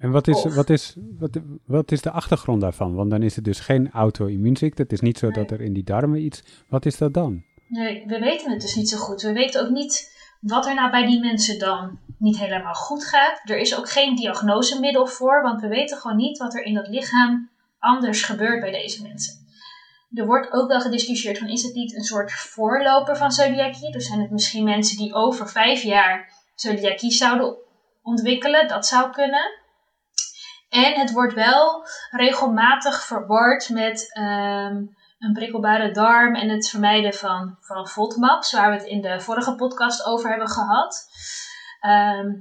En 0.02 0.12
wat 0.12 0.28
is, 0.28 0.36
Of- 0.46 0.56
wat, 0.56 0.70
is, 0.70 0.96
wat, 1.20 1.40
wat 1.66 1.92
is 1.92 2.02
de 2.02 2.12
achtergrond 2.12 2.62
daarvan? 2.62 2.94
Want 2.96 3.12
dan 3.12 3.24
is 3.24 3.36
het 3.36 3.46
dus 3.46 3.60
geen 3.60 3.92
auto-immuunziekte. 3.92 4.82
Het 4.82 4.92
is 4.92 5.00
niet 5.02 5.18
zo 5.18 5.26
Nee. 5.26 5.36
dat 5.36 5.52
er 5.52 5.62
in 5.62 5.74
die 5.74 5.84
darmen 5.84 6.24
iets... 6.24 6.44
Wat 6.70 6.86
is 6.86 6.98
dat 6.98 7.14
dan? 7.14 7.44
Nee, 7.68 8.04
we 8.08 8.20
weten 8.20 8.52
het 8.52 8.62
dus 8.62 8.76
niet 8.76 8.90
zo 8.90 8.98
goed. 8.98 9.22
We 9.22 9.34
weten 9.34 9.62
ook 9.62 9.70
niet 9.70 10.12
wat 10.40 10.66
er 10.66 10.74
nou 10.74 10.92
bij 10.92 11.06
die 11.06 11.20
mensen 11.20 11.60
dan 11.60 12.00
niet 12.18 12.38
helemaal 12.40 12.74
goed 12.74 13.06
gaat. 13.06 13.42
Er 13.44 13.58
is 13.58 13.78
ook 13.78 13.90
geen 13.90 14.16
diagnosemiddel 14.16 15.08
voor, 15.08 15.42
want 15.42 15.62
we 15.62 15.68
weten 15.68 15.98
gewoon 15.98 16.18
niet 16.18 16.38
wat 16.38 16.54
er 16.56 16.64
in 16.64 16.74
dat 16.74 16.88
lichaam 16.88 17.50
anders 17.80 18.24
gebeurt 18.24 18.60
bij 18.62 18.72
deze 18.72 19.02
mensen. 19.02 19.40
Er 20.14 20.26
wordt 20.26 20.52
ook 20.52 20.68
wel 20.68 20.82
gediscussieerd 20.82 21.38
van 21.38 21.48
is 21.48 21.64
het 21.64 21.74
niet 21.74 21.96
een 21.96 22.04
soort 22.04 22.32
voorloper 22.32 23.18
van 23.18 23.32
celiakie? 23.32 23.92
Dus 23.92 24.08
zijn 24.08 24.22
het 24.22 24.32
misschien 24.32 24.64
mensen 24.64 24.98
die 24.98 25.14
over 25.14 25.50
vijf 25.50 25.82
jaar 25.82 26.34
celiakie 26.56 27.12
zouden 27.12 27.56
ontwikkelen? 28.02 28.68
Dat 28.68 28.86
zou 28.86 29.12
kunnen. 29.12 29.60
En 30.72 31.00
het 31.00 31.12
wordt 31.12 31.34
wel 31.34 31.86
regelmatig 32.12 33.06
verward 33.06 33.70
met 33.70 34.14
ehm, 34.14 34.76
een 35.20 35.34
prikkelbare 35.34 35.92
darm 35.92 36.36
en 36.36 36.50
het 36.50 36.70
vermijden 36.70 37.14
van, 37.14 37.58
van 37.60 37.88
FODMAPs, 37.88 38.52
waar 38.52 38.70
we 38.70 38.78
het 38.78 38.86
in 38.86 39.02
de 39.02 39.22
vorige 39.22 39.56
podcast 39.56 40.06
over 40.06 40.30
hebben 40.30 40.48
gehad. 40.48 41.10
Ehm, 41.80 42.34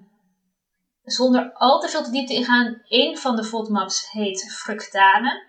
zonder 1.04 1.52
al 1.52 1.80
te 1.80 1.88
veel 1.88 2.02
te 2.02 2.10
diepte 2.10 2.34
ingaan, 2.34 2.82
één 2.88 3.16
van 3.16 3.36
de 3.36 3.44
FODMAPs 3.44 4.10
heet 4.10 4.52
fructane. 4.52 5.48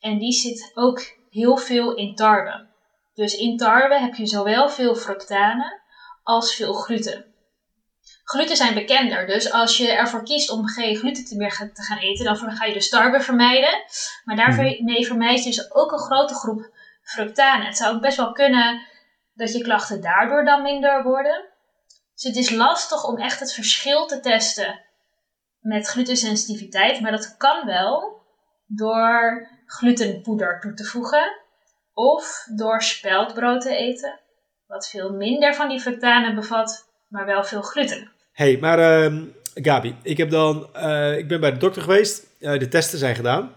En 0.00 0.18
die 0.18 0.32
zit 0.32 0.70
ook 0.74 1.00
heel 1.30 1.56
veel 1.56 1.94
in 1.94 2.14
tarwe. 2.14 2.66
Dus 3.14 3.36
in 3.36 3.56
tarwe 3.56 3.98
heb 4.00 4.14
je 4.14 4.26
zowel 4.26 4.68
veel 4.68 4.94
fructane 4.94 5.80
als 6.22 6.54
veel 6.54 6.72
gluten. 6.72 7.25
Gluten 8.26 8.56
zijn 8.56 8.74
bekender, 8.74 9.26
dus 9.26 9.52
als 9.52 9.76
je 9.76 9.92
ervoor 9.92 10.24
kiest 10.24 10.50
om 10.50 10.66
geen 10.66 10.96
gluten 10.96 11.24
te 11.24 11.36
meer 11.36 11.70
te 11.72 11.82
gaan 11.82 11.98
eten, 11.98 12.24
dan 12.24 12.36
ga 12.36 12.64
je 12.64 12.72
dus 12.72 12.88
tarwe 12.88 13.20
vermijden. 13.20 13.82
Maar 14.24 14.36
daarmee 14.36 15.06
vermijd 15.06 15.44
je 15.44 15.50
dus 15.50 15.74
ook 15.74 15.92
een 15.92 15.98
grote 15.98 16.34
groep 16.34 16.70
fructane. 17.02 17.64
Het 17.64 17.76
zou 17.76 17.94
ook 17.94 18.00
best 18.00 18.16
wel 18.16 18.32
kunnen 18.32 18.82
dat 19.34 19.52
je 19.52 19.62
klachten 19.62 20.00
daardoor 20.00 20.44
dan 20.44 20.62
minder 20.62 21.02
worden. 21.02 21.44
Dus 22.14 22.22
het 22.22 22.36
is 22.36 22.50
lastig 22.50 23.04
om 23.04 23.18
echt 23.18 23.40
het 23.40 23.52
verschil 23.52 24.06
te 24.06 24.20
testen 24.20 24.80
met 25.60 25.86
glutensensitiviteit, 25.86 27.00
maar 27.00 27.10
dat 27.10 27.36
kan 27.36 27.66
wel 27.66 28.22
door 28.66 29.48
glutenpoeder 29.66 30.60
toe 30.60 30.74
te 30.74 30.84
voegen 30.84 31.32
of 31.94 32.46
door 32.54 32.82
speldbrood 32.82 33.60
te 33.60 33.76
eten, 33.76 34.20
wat 34.66 34.88
veel 34.88 35.12
minder 35.12 35.54
van 35.54 35.68
die 35.68 35.80
fructane 35.80 36.34
bevat, 36.34 36.88
maar 37.08 37.26
wel 37.26 37.44
veel 37.44 37.62
gluten. 37.62 38.14
Hey, 38.36 38.58
maar 38.60 38.78
uh, 39.12 39.22
Gabi, 39.54 39.94
ik, 40.02 40.16
heb 40.16 40.30
dan, 40.30 40.68
uh, 40.76 41.18
ik 41.18 41.28
ben 41.28 41.40
bij 41.40 41.52
de 41.52 41.58
dokter 41.58 41.82
geweest. 41.82 42.26
Uh, 42.40 42.58
de 42.58 42.68
testen 42.68 42.98
zijn 42.98 43.14
gedaan. 43.14 43.52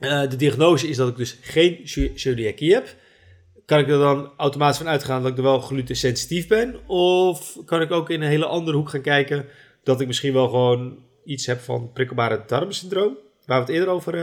Uh, 0.00 0.28
de 0.28 0.36
diagnose 0.36 0.88
is 0.88 0.96
dat 0.96 1.08
ik 1.08 1.16
dus 1.16 1.38
geen 1.40 1.80
celiakie 2.14 2.72
heb. 2.72 2.94
Kan 3.64 3.78
ik 3.78 3.88
er 3.88 3.98
dan 3.98 4.32
automatisch 4.36 4.76
van 4.76 4.88
uitgaan 4.88 5.22
dat 5.22 5.30
ik 5.30 5.36
er 5.36 5.42
wel 5.42 5.60
glutensensitief 5.60 6.48
ben? 6.48 6.88
Of 6.88 7.58
kan 7.64 7.80
ik 7.80 7.90
ook 7.90 8.10
in 8.10 8.22
een 8.22 8.28
hele 8.28 8.46
andere 8.46 8.76
hoek 8.76 8.88
gaan 8.88 9.00
kijken 9.00 9.46
dat 9.82 10.00
ik 10.00 10.06
misschien 10.06 10.32
wel 10.32 10.48
gewoon 10.48 10.98
iets 11.24 11.46
heb 11.46 11.60
van 11.60 11.92
prikkelbare 11.92 12.42
darmsyndroom? 12.46 13.16
Waar 13.46 13.58
we 13.58 13.66
het 13.66 13.74
eerder 13.74 13.88
over 13.88 14.14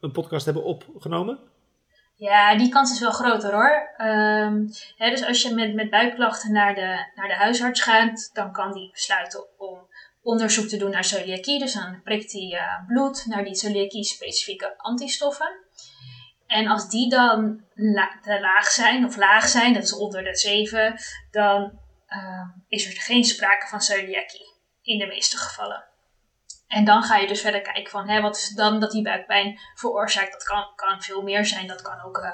een 0.00 0.12
podcast 0.12 0.44
hebben 0.44 0.64
opgenomen. 0.64 1.38
Ja, 2.16 2.56
die 2.56 2.68
kans 2.68 2.92
is 2.92 3.00
wel 3.00 3.10
groter 3.10 3.52
hoor. 3.52 3.94
Um, 3.98 4.70
hè, 4.96 5.10
dus 5.10 5.24
als 5.24 5.42
je 5.42 5.54
met, 5.54 5.74
met 5.74 5.90
buikklachten 5.90 6.52
naar 6.52 6.74
de, 6.74 7.10
naar 7.14 7.28
de 7.28 7.34
huisarts 7.34 7.80
gaat, 7.80 8.30
dan 8.32 8.52
kan 8.52 8.72
die 8.72 8.90
besluiten 8.90 9.58
om 9.58 9.88
onderzoek 10.22 10.68
te 10.68 10.76
doen 10.76 10.90
naar 10.90 11.04
celiakie. 11.04 11.58
Dus 11.58 11.74
dan 11.74 12.02
prikt 12.02 12.32
hij 12.32 12.50
uh, 12.52 12.86
bloed 12.86 13.26
naar 13.26 13.44
die 13.44 13.54
celiakie-specifieke 13.54 14.74
antistoffen. 14.76 15.58
En 16.46 16.66
als 16.66 16.88
die 16.88 17.08
dan 17.08 17.64
la 17.74 18.18
te 18.22 18.40
laag 18.40 18.66
zijn, 18.66 19.04
of 19.04 19.16
laag 19.16 19.48
zijn, 19.48 19.72
dat 19.72 19.82
is 19.82 19.94
onder 19.94 20.24
de 20.24 20.36
7, 20.36 20.94
dan 21.30 21.78
uh, 22.08 22.48
is 22.68 22.86
er 22.86 23.00
geen 23.00 23.24
sprake 23.24 23.66
van 23.66 23.80
celiakie. 23.80 24.52
In 24.82 24.98
de 24.98 25.06
meeste 25.06 25.36
gevallen. 25.36 25.84
En 26.66 26.84
dan 26.84 27.02
ga 27.02 27.16
je 27.16 27.26
dus 27.26 27.40
verder 27.40 27.60
kijken 27.60 27.90
van 27.90 28.08
hè, 28.08 28.20
wat 28.20 28.36
is 28.36 28.48
dan 28.48 28.80
dat 28.80 28.90
die 28.90 29.02
buikpijn 29.02 29.58
veroorzaakt. 29.74 30.32
Dat 30.32 30.42
kan, 30.42 30.72
kan 30.74 31.02
veel 31.02 31.22
meer 31.22 31.46
zijn. 31.46 31.66
Dat 31.66 31.82
kan 31.82 32.02
ook 32.02 32.18
uh, 32.18 32.24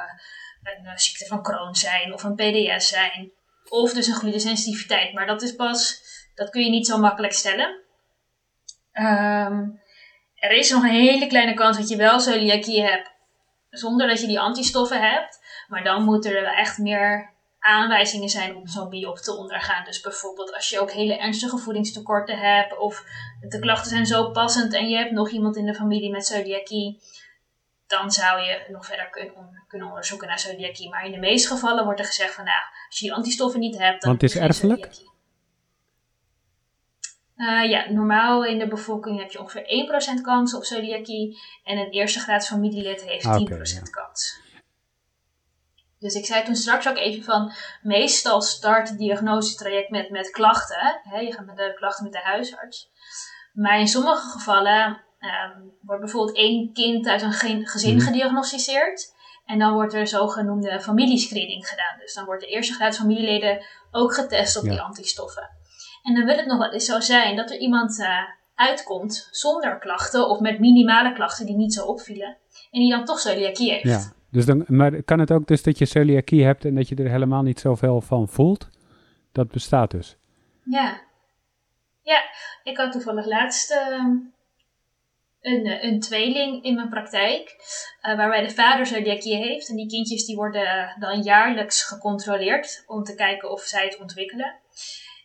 een 0.63 0.85
uh, 0.85 0.97
ziekte 0.97 1.27
van 1.27 1.43
Crohn 1.43 1.75
zijn 1.75 2.13
of 2.13 2.23
een 2.23 2.35
PDS 2.35 2.89
zijn. 2.89 3.33
Of 3.69 3.93
dus 3.93 4.07
een 4.07 4.15
glutensensitiviteit. 4.15 5.13
Maar 5.13 5.27
dat 5.27 5.43
is 5.43 5.55
pas, 5.55 6.03
dat 6.35 6.51
kun 6.51 6.65
je 6.65 6.71
niet 6.71 6.87
zo 6.87 6.99
makkelijk 6.99 7.33
stellen. 7.33 7.81
Um, 8.93 9.81
er 10.35 10.51
is 10.51 10.71
nog 10.71 10.83
een 10.83 10.91
hele 10.91 11.27
kleine 11.27 11.55
kans 11.55 11.77
dat 11.77 11.89
je 11.89 11.97
wel 11.97 12.21
celiakie 12.21 12.83
hebt 12.83 13.11
zonder 13.71 14.09
dat 14.09 14.21
je 14.21 14.27
die 14.27 14.41
antistoffen 14.41 15.11
hebt. 15.11 15.39
Maar 15.69 15.85
dan 15.85 16.05
moeten 16.05 16.37
er 16.37 16.55
echt 16.55 16.79
meer 16.79 17.35
aanwijzingen 17.61 18.29
zijn 18.29 18.57
om 18.57 18.67
zo'n 18.67 18.89
biop 18.89 19.19
te 19.19 19.37
ondergaan. 19.37 19.85
Dus 19.85 20.01
bijvoorbeeld 20.01 20.55
als 20.55 20.69
je 20.69 20.81
ook 20.81 20.91
hele 20.91 21.19
ernstige 21.19 21.59
voedingstekorten 21.59 22.39
hebt 22.39 22.79
of 22.79 23.05
de 23.41 23.59
klachten 23.59 23.91
zijn 23.91 24.07
zo 24.07 24.31
passend 24.31 24.75
en 24.75 24.89
je 24.89 24.97
hebt 24.97 25.11
nog 25.11 25.31
iemand 25.31 25.57
in 25.57 25.67
de 25.67 25.75
familie 25.75 26.11
met 26.11 26.27
celiakie, 26.27 27.01
dan 27.87 28.11
zou 28.11 28.41
je 28.41 28.67
nog 28.69 28.87
verder 28.87 29.11
kun, 29.11 29.33
kunnen 29.69 29.89
onderzoeken 29.89 30.29
naar 30.29 30.39
celiakie. 30.39 30.89
Maar 30.89 31.05
in 31.05 31.13
de 31.13 31.19
meeste 31.19 31.49
gevallen 31.49 31.85
wordt 31.85 32.01
er 32.01 32.07
gezegd 32.07 32.35
van 32.35 32.45
nou, 32.45 32.63
als 32.89 32.99
je 32.99 33.07
die 33.07 33.15
antistoffen 33.15 33.61
niet 33.61 33.79
hebt, 33.79 34.03
dan 34.03 34.11
Want 34.11 34.23
het 34.23 34.31
is 34.31 34.37
erfelijk? 34.37 34.89
Uh, 37.37 37.71
ja, 37.71 37.91
normaal 37.91 38.45
in 38.45 38.59
de 38.59 38.69
bevolking 38.69 39.19
heb 39.19 39.31
je 39.31 39.41
ongeveer 39.41 40.19
1% 40.19 40.23
kans 40.23 40.55
op 40.55 40.65
celiakie 40.65 41.39
en 41.65 41.79
een 41.79 41.91
eerste 41.91 42.19
graads 42.19 42.49
familielid 42.49 43.05
heeft 43.05 43.25
10% 43.25 43.29
Ah, 43.29 43.41
okay, 43.41 43.59
ja. 43.59 43.81
kans. 43.91 44.41
Dus 46.01 46.15
ik 46.15 46.27
zei 46.27 46.45
toen 46.45 46.55
straks 46.55 46.89
ook 46.89 46.97
even 46.97 47.25
van, 47.25 47.53
meestal 47.83 48.43
start 48.43 48.89
het 48.89 48.99
diagnosetraject 48.99 49.91
met, 49.91 50.11
met 50.11 50.31
klachten. 50.31 51.01
Hè? 51.03 51.19
Je 51.19 51.33
gaat 51.33 51.47
met 51.47 51.57
de 51.57 51.75
klachten 51.75 52.05
met 52.05 52.13
de 52.13 52.21
huisarts. 52.23 52.91
Maar 53.53 53.79
in 53.79 53.89
sommige 53.89 54.31
gevallen 54.31 55.01
ehm, 55.19 55.61
wordt 55.81 56.03
bijvoorbeeld 56.03 56.37
één 56.37 56.73
kind 56.73 57.07
uit 57.07 57.23
een 57.23 57.33
gezin 57.67 57.97
mhm. 57.97 58.07
gediagnosticeerd. 58.07 59.15
En 59.45 59.59
dan 59.59 59.73
wordt 59.73 59.95
er 59.95 60.07
zogenoemde 60.07 60.81
familiescreening 60.81 61.69
gedaan. 61.69 61.99
Dus 61.99 62.15
dan 62.15 62.25
wordt 62.25 62.43
de 62.43 62.49
eerste 62.49 62.75
graad 62.75 62.97
familieleden 62.97 63.65
ook 63.91 64.15
getest 64.15 64.57
op 64.57 64.63
die 64.63 64.81
antistoffen. 64.81 65.49
En 66.03 66.15
dan 66.15 66.25
wil 66.25 66.37
het 66.37 66.47
nog 66.47 66.59
wel 66.59 66.73
eens 66.73 66.85
zo 66.85 67.01
zijn 67.01 67.37
dat 67.37 67.51
er 67.51 67.59
iemand 67.59 67.99
uh, 67.99 68.09
uitkomt 68.55 69.29
zonder 69.31 69.79
klachten 69.79 70.29
of 70.29 70.41
met 70.41 70.59
minimale 70.59 71.13
klachten 71.13 71.47
die 71.47 71.57
niet 71.57 71.75
zo 71.75 71.85
opvielen. 71.85 72.37
En 72.71 72.81
die 72.81 72.91
dan 72.91 73.05
toch 73.05 73.21
celiakie 73.21 73.71
heeft. 73.71 73.85
Ja, 73.85 74.13
dus 74.31 74.47
dan, 74.47 74.65
maar 74.67 75.03
kan 75.03 75.19
het 75.19 75.33
ook 75.33 75.47
dus 75.47 75.63
dat 75.63 75.79
je 75.79 75.85
celiakie 75.85 76.45
hebt 76.45 76.65
en 76.65 76.75
dat 76.75 76.89
je 76.89 76.95
er 76.95 77.11
helemaal 77.11 77.43
niet 77.43 77.61
zoveel 77.61 78.01
van 78.01 78.29
voelt? 78.29 78.69
Dat 79.33 79.51
bestaat 79.51 79.91
dus. 79.91 80.17
Ja. 80.65 81.01
Ja, 82.03 82.23
ik 82.63 82.77
had 82.77 82.93
toevallig 82.93 83.27
laatst 83.27 83.71
ehm, 83.71 84.17
een, 85.41 85.67
eh, 85.67 85.83
een 85.83 86.01
tweeling 86.01 86.65
in 86.65 86.75
mijn 86.75 86.89
praktijk, 86.89 87.57
uh, 88.03 88.17
waarbij 88.17 88.43
de 88.47 88.55
vader 88.55 88.87
celiakie 88.87 89.37
heeft. 89.37 89.69
En 89.69 89.77
die 89.77 89.89
kindjes 89.89 90.27
die 90.27 90.37
worden 90.37 90.97
dan 90.99 91.23
jaarlijks 91.23 91.85
gecontroleerd 91.85 92.85
om 92.87 93.03
te 93.03 93.15
kijken 93.15 93.51
of 93.51 93.61
zij 93.61 93.85
het 93.85 93.99
ontwikkelen. 93.99 94.59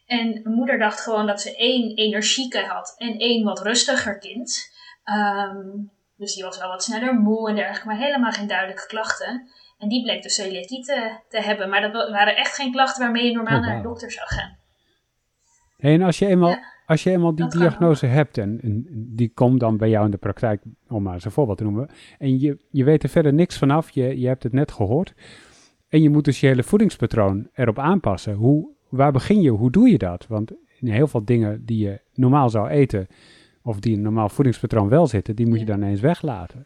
En 0.06 0.30
mijn 0.30 0.56
moeder 0.56 0.80
dacht 0.80 1.02
gewoon 1.02 1.28
dat 1.28 1.42
ze 1.42 1.56
één 1.56 1.96
energieke 1.96 2.60
had 2.60 2.96
en 2.98 3.18
één 3.18 3.44
wat 3.44 3.62
rustiger 3.62 4.18
kind. 4.18 4.74
Ehm, 5.04 5.68
dus 6.18 6.34
die 6.36 6.44
was 6.44 6.58
wel 6.60 6.70
wat 6.70 6.84
sneller 6.84 7.14
moe 7.14 7.50
en 7.50 7.56
dergelijke, 7.56 7.88
maar 7.88 7.98
helemaal 7.98 8.32
geen 8.32 8.48
duidelijke 8.48 8.88
klachten. 8.88 9.48
En 9.78 9.90
die 9.90 10.04
bleek 10.04 10.24
dus 10.24 10.36
celiakie 10.36 10.84
te, 10.84 11.20
te 11.30 11.42
hebben. 11.42 11.70
Maar 11.70 11.92
dat 11.92 12.10
waren 12.10 12.36
echt 12.36 12.56
geen 12.56 12.72
klachten 12.72 13.04
waarmee 13.04 13.26
je 13.26 13.34
normaal 13.34 13.60
oh, 13.60 13.66
naar 13.66 13.78
de 13.78 13.84
dokter 13.84 14.12
zou 14.12 14.28
gaan. 14.28 14.58
en 15.78 16.02
als 16.02 16.20
je 16.20 16.26
eenmaal, 16.26 16.58
als 16.86 17.04
je 17.04 17.12
eenmaal 17.12 17.36
die 17.36 17.48
diagnose 17.48 18.06
hebt 18.06 18.38
en, 18.38 18.60
en, 18.62 18.86
die 19.16 19.32
komt 19.34 19.60
dan 19.60 19.78
bij 19.78 19.90
jou 19.90 20.06
in 20.06 20.12
de 20.12 20.18
praktijk, 20.18 20.64
om 20.88 21.04
maar 21.04 21.14
eens 21.14 21.26
een 21.26 21.32
voorbeeld 21.32 21.58
te 21.58 21.64
noemen, 21.64 21.90
en 22.18 22.40
je, 22.40 22.58
je 22.70 22.84
weet 22.84 23.04
er 23.04 23.10
verder 23.10 23.34
niks 23.34 23.58
vanaf, 23.58 23.90
je, 23.90 24.20
je 24.20 24.28
hebt 24.28 24.44
het 24.44 24.54
net 24.54 24.72
gehoord, 24.72 25.14
en 25.90 26.02
je 26.02 26.10
moet 26.10 26.26
dus 26.26 26.40
je 26.40 26.48
hele 26.48 26.64
voedingspatroon 26.64 27.50
erop 27.54 27.80
aanpassen. 27.80 28.34
Hoe, 28.34 28.70
waar 28.90 29.12
begin 29.12 29.42
je? 29.42 29.50
Hoe 29.50 29.72
doe 29.72 29.90
je 29.90 29.98
dat? 29.98 30.28
Want 30.28 30.52
in 30.80 30.88
heel 30.88 31.08
veel 31.08 31.26
dingen 31.26 31.66
die 31.66 31.88
je 31.88 32.02
normaal 32.14 32.50
zou 32.50 32.70
eten, 32.70 33.08
of 33.66 33.80
die 33.80 33.92
in 33.92 33.98
een 33.98 34.04
normaal 34.04 34.30
voedingspatroon 34.30 34.90
wel 34.90 35.08
zitten, 35.08 35.36
die 35.36 35.48
moet 35.48 35.60
je 35.60 35.66
dan 35.66 35.84
eens 35.84 36.00
weglaten. 36.00 36.66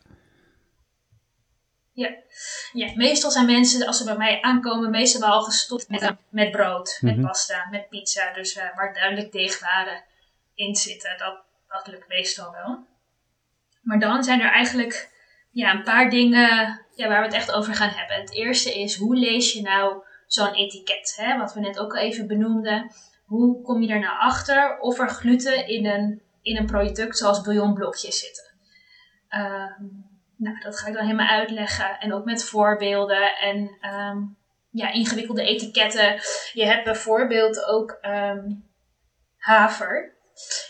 Ja. 1.94 2.16
ja, 2.72 2.92
meestal 2.96 3.32
zijn 3.32 3.46
mensen, 3.46 3.88
als 3.88 3.98
ze 3.98 4.04
bij 4.04 4.18
mij 4.18 4.42
aankomen, 4.42 4.90
meestal 4.90 5.30
wel 5.30 5.42
gestopt 5.42 5.90
met, 5.90 6.16
met 6.30 6.52
brood, 6.52 6.98
met 7.02 7.16
mhm. 7.16 7.26
pasta, 7.26 7.68
met 7.72 7.90
pizza. 7.90 8.34
Dus 8.34 8.56
uh, 8.56 8.64
waar 8.76 8.94
duidelijk 8.94 9.32
deegwaren 9.32 10.04
in 10.54 10.76
zitten. 10.76 11.18
Dat, 11.18 11.44
dat 11.68 11.88
lukt 11.88 12.08
meestal 12.08 12.52
wel. 12.52 12.88
Maar 13.82 14.00
dan 14.00 14.24
zijn 14.24 14.42
er 14.42 14.52
eigenlijk 14.52 15.10
ja, 15.52 15.74
een 15.74 15.84
paar 15.84 16.10
dingen 16.10 16.82
ja, 16.96 17.08
waar 17.08 17.20
we 17.20 17.26
het 17.26 17.36
echt 17.36 17.52
over 17.52 17.76
gaan 17.76 17.94
hebben. 17.94 18.18
Het 18.18 18.34
eerste 18.34 18.80
is, 18.80 18.96
hoe 18.96 19.16
lees 19.16 19.54
je 19.54 19.62
nou 19.62 20.04
zo'n 20.28 20.54
etiket? 20.54 21.14
Hè? 21.16 21.38
Wat 21.38 21.54
we 21.54 21.60
net 21.60 21.80
ook 21.80 21.96
al 21.96 22.02
even 22.02 22.28
benoemden. 22.28 22.92
Hoe 23.26 23.62
kom 23.62 23.82
je 23.82 23.94
er 23.94 24.00
nou 24.00 24.20
achter 24.20 24.80
of 24.80 25.00
er 25.00 25.10
gluten 25.10 25.68
in 25.68 25.86
een, 25.86 26.22
in 26.42 26.58
een 26.58 26.66
product 26.66 27.18
zoals 27.18 27.42
bouillonblokjes 27.42 28.20
zitten? 28.20 28.54
Ehm, 29.28 29.84
nou, 30.36 30.60
dat 30.60 30.80
ga 30.80 30.88
ik 30.88 30.94
dan 30.94 31.04
helemaal 31.04 31.28
uitleggen. 31.28 32.00
En 32.00 32.14
ook 32.14 32.26
met 32.26 32.44
voorbeelden 32.44 33.38
en 33.38 33.78
ehm, 33.82 34.18
ja, 34.72 34.92
ingewikkelde 34.92 35.44
etiketten. 35.44 36.22
Je 36.54 36.66
hebt 36.66 36.84
bijvoorbeeld 36.84 37.66
ook 37.66 37.98
um, 38.02 38.70
haver. 39.38 40.18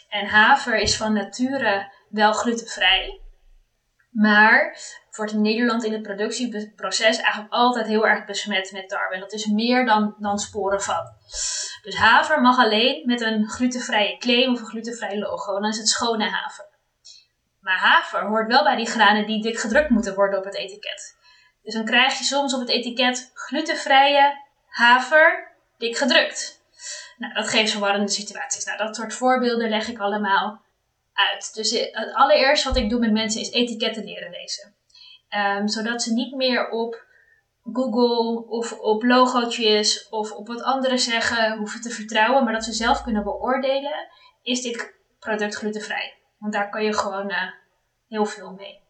En 0.10 0.26
haver 0.26 0.76
is 0.76 0.98
van 0.98 1.14
nature 1.14 1.92
wel 2.10 2.34
glutenvrij. 2.34 3.22
Maar 4.10 4.78
wordt 5.19 5.34
in 5.34 5.41
Nederland 5.41 5.84
in 5.84 5.93
het 5.93 6.02
productieproces 6.02 7.17
eigenlijk 7.17 7.54
altijd 7.54 7.88
heel 7.88 8.08
erg 8.08 8.26
besmet 8.26 8.72
met 8.72 8.89
tarwe. 8.89 9.13
En 9.13 9.19
dat 9.19 9.34
is 9.34 9.45
meer 9.45 9.86
dan, 9.86 10.15
dan 10.19 10.39
sporen 10.39 10.82
van. 10.82 11.04
Dus 11.82 11.95
haver 11.95 12.41
mag 12.41 12.58
alleen 12.58 13.06
met 13.06 13.22
een 13.22 13.48
glutenvrije 13.50 14.17
claim 14.17 14.54
of 14.54 14.60
een 14.60 14.65
glutenvrij 14.65 15.19
logo. 15.19 15.54
Dan 15.54 15.69
is 15.69 15.78
het 15.78 15.88
schone 15.88 16.30
haver. 16.30 16.67
Maar 17.60 17.78
haver 17.78 18.28
hoort 18.28 18.48
wel 18.48 18.63
bij 18.63 18.76
die 18.76 18.86
granen 18.86 19.26
die 19.26 19.41
dik 19.41 19.60
gedrukt 19.60 19.89
moeten 19.89 20.15
worden 20.15 20.39
op 20.39 20.45
het 20.45 20.56
etiket. 20.56 21.17
Dus 21.63 21.74
dan 21.74 21.86
krijg 21.86 22.17
je 22.17 22.24
soms 22.24 22.54
op 22.54 22.60
het 22.60 22.69
etiket 22.69 23.32
glutenvrije 23.34 24.34
haver 24.67 25.52
dik 25.78 25.98
gedrukt. 25.98 26.62
Nou, 27.17 27.34
dat 27.34 27.50
geeft 27.50 27.72
verwarrende 27.72 28.12
situaties. 28.12 28.65
Nou, 28.65 28.78
dat 28.78 28.95
soort 28.95 29.13
voorbeelden 29.13 29.69
leg 29.69 29.88
ik 29.88 30.00
allemaal 30.00 30.62
Dus 31.54 31.72
het 31.72 32.14
allereerst 32.14 32.64
wat 32.64 32.76
ik 32.76 32.90
doe 32.90 33.00
met 33.00 33.12
mensen 33.12 33.42
is 33.42 33.52
etiketten 33.52 34.04
leren 34.04 34.32
lezen. 34.32 34.76
Ehm, 35.30 35.68
zodat 35.68 36.02
ze 36.02 36.14
niet 36.14 36.36
meer 36.36 36.70
op 36.70 37.08
Google 37.74 38.48
of 38.48 38.80
op 38.80 39.04
logootjes 39.04 40.10
of 40.10 40.32
op 40.32 40.48
wat 40.48 40.62
anderen 40.62 41.00
zeggen 41.00 41.58
hoeven 41.58 41.82
te 41.82 41.90
vertrouwen, 41.90 42.44
maar 42.44 42.54
dat 42.54 42.64
ze 42.64 42.74
zelf 42.74 43.02
kunnen 43.02 43.24
beoordelen: 43.24 44.08
is 44.42 44.62
dit 44.62 44.94
product 45.20 45.56
glutenvrij? 45.56 46.18
Want 46.38 46.54
daar 46.54 46.70
kan 46.70 46.84
je 46.84 46.94
gewoon 46.94 47.30
uh, 47.30 47.52
heel 48.08 48.26
veel 48.26 48.52
mee. 48.52 48.82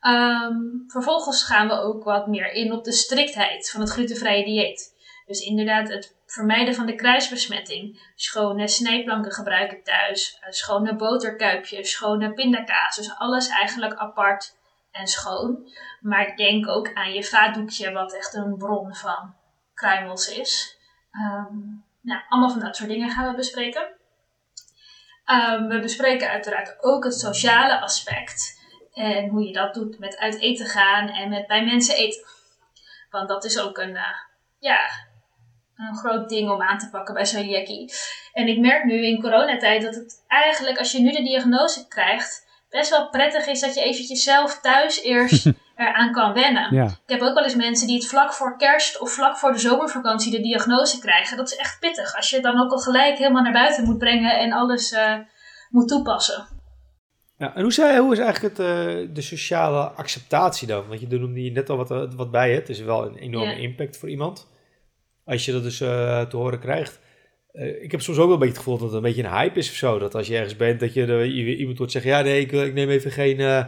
Ehm, 0.00 0.56
vervolgens 0.86 1.44
gaan 1.44 1.68
we 1.68 1.74
ook 1.74 2.04
wat 2.04 2.26
meer 2.26 2.52
in 2.52 2.72
op 2.72 2.84
de 2.84 2.92
striktheid 2.92 3.70
van 3.70 3.80
het 3.80 3.90
glutenvrije 3.90 4.44
dieet. 4.44 4.96
Dus 5.26 5.40
inderdaad, 5.40 5.88
het 5.88 6.17
vermijden 6.32 6.74
van 6.74 6.86
de 6.86 6.94
kruisbesmetting. 6.94 8.10
Schone 8.14 8.68
snijplanken 8.68 9.32
gebruiken 9.32 9.82
thuis. 9.82 10.38
Eh, 10.40 10.50
schone 10.52 10.96
boterkuipjes, 10.96 11.90
schone 11.90 12.32
pindakaas. 12.32 12.96
Dus 12.96 13.14
alles 13.18 13.48
eigenlijk 13.48 13.94
apart 13.94 14.56
en 14.90 15.06
schoon. 15.06 15.72
Maar 16.00 16.36
denk 16.36 16.68
ook 16.68 16.94
aan 16.94 17.12
je 17.12 17.24
vaatdoekje, 17.24 17.92
wat 17.92 18.14
echt 18.14 18.34
een 18.34 18.56
bron 18.56 18.94
van 18.94 19.34
kruimels 19.74 20.28
is. 20.28 20.78
Ehm, 21.10 21.56
nou, 22.00 22.22
allemaal 22.28 22.50
van 22.50 22.60
dat 22.60 22.76
soort 22.76 22.88
dingen 22.88 23.10
gaan 23.10 23.30
we 23.30 23.36
bespreken. 23.36 23.96
Ehm, 25.24 25.66
we 25.66 25.80
bespreken 25.80 26.30
uiteraard 26.30 26.82
ook 26.82 27.04
het 27.04 27.14
sociale 27.14 27.80
aspect. 27.80 28.56
En 28.92 29.28
hoe 29.28 29.42
je 29.44 29.52
dat 29.52 29.74
doet 29.74 29.98
met 29.98 30.18
uit 30.18 30.40
eten 30.40 30.66
gaan 30.66 31.08
en 31.08 31.28
met 31.28 31.46
bij 31.46 31.64
mensen 31.64 31.94
eten. 31.94 32.26
Want 33.10 33.28
dat 33.28 33.44
is 33.44 33.60
ook 33.60 33.78
een, 33.78 33.94
uh, 33.94 34.16
ja, 34.58 34.78
een 35.78 35.96
groot 35.96 36.28
ding 36.28 36.50
om 36.50 36.62
aan 36.62 36.78
te 36.78 36.90
pakken 36.90 37.14
bij 37.14 37.24
celiakie. 37.24 37.92
En 38.32 38.48
ik 38.48 38.58
merk 38.58 38.84
nu 38.84 39.06
in 39.06 39.20
coronatijd 39.20 39.82
dat 39.82 39.94
het 39.94 40.24
eigenlijk, 40.26 40.78
als 40.78 40.92
je 40.92 41.00
nu 41.00 41.10
de 41.10 41.22
diagnose 41.22 41.88
krijgt, 41.88 42.46
best 42.70 42.90
wel 42.90 43.08
prettig 43.08 43.46
is 43.46 43.60
dat 43.60 43.74
je 43.74 43.82
eventjes 43.82 44.22
zelf 44.22 44.60
thuis 44.60 45.02
eerst 45.02 45.46
eraan 45.76 46.12
kan 46.12 46.32
wennen. 46.32 46.74
Ja. 46.74 46.84
Ik 46.84 46.90
heb 47.06 47.20
ook 47.20 47.34
wel 47.34 47.44
eens 47.44 47.54
mensen 47.54 47.86
die 47.86 47.96
het 47.96 48.06
vlak 48.06 48.32
voor 48.32 48.56
kerst 48.56 49.00
of 49.00 49.12
vlak 49.12 49.36
voor 49.36 49.52
de 49.52 49.58
zomervakantie 49.58 50.30
de 50.30 50.40
diagnose 50.40 50.98
krijgen. 50.98 51.36
Dat 51.36 51.50
is 51.50 51.56
echt 51.56 51.80
pittig. 51.80 52.16
Als 52.16 52.30
je 52.30 52.36
het 52.36 52.44
dan 52.44 52.60
ook 52.60 52.72
al 52.72 52.78
gelijk 52.78 53.18
helemaal 53.18 53.42
naar 53.42 53.52
buiten 53.52 53.84
moet 53.84 53.98
brengen 53.98 54.38
en 54.38 54.52
alles 54.52 54.92
uh, 54.92 55.14
moet 55.70 55.88
toepassen. 55.88 56.46
Ja, 57.36 57.54
en 57.54 57.62
hoe, 57.62 57.72
zei, 57.72 57.98
hoe 57.98 58.12
is 58.12 58.18
eigenlijk 58.18 58.56
het, 58.56 58.66
uh, 58.66 59.14
de 59.14 59.22
sociale 59.22 59.80
acceptatie 59.80 60.66
dan? 60.66 60.88
Want 60.88 61.00
je 61.00 61.06
noemde 61.18 61.40
hier 61.40 61.52
net 61.52 61.70
al 61.70 61.76
wat, 61.76 61.90
eh, 61.90 62.02
wat 62.16 62.30
bij 62.30 62.50
het. 62.50 62.68
Het 62.68 62.76
is 62.76 62.80
wel 62.80 63.06
een 63.06 63.16
enorme 63.16 63.60
impact 63.60 63.96
voor 63.96 64.08
iemand. 64.08 64.48
Als 65.28 65.44
je 65.44 65.52
dat 65.52 65.62
dus 65.62 65.80
uh, 65.80 66.20
te 66.20 66.36
horen 66.36 66.58
krijgt. 66.58 67.00
Uh, 67.52 67.82
ik 67.82 67.90
heb 67.90 68.00
soms 68.00 68.18
ook 68.18 68.24
wel 68.24 68.32
een 68.32 68.38
beetje 68.38 68.54
het 68.54 68.62
gevoel 68.62 68.78
dat 68.78 68.86
het 68.86 68.96
een 68.96 69.02
beetje 69.02 69.22
een 69.22 69.32
hype 69.32 69.58
is 69.58 69.70
of 69.70 69.74
zo. 69.74 69.98
Dat 69.98 70.14
als 70.14 70.26
je 70.26 70.36
ergens 70.36 70.56
bent, 70.56 70.80
dat 70.80 70.94
je 70.94 71.56
iemand 71.56 71.78
hoort 71.78 71.92
zeggen... 71.92 72.10
Ja, 72.10 72.20
nee, 72.20 72.40
ik, 72.40 72.52
ik 72.52 72.74
neem 72.74 72.88
even 72.88 73.10
geen... 73.10 73.38
Uh, 73.38 73.64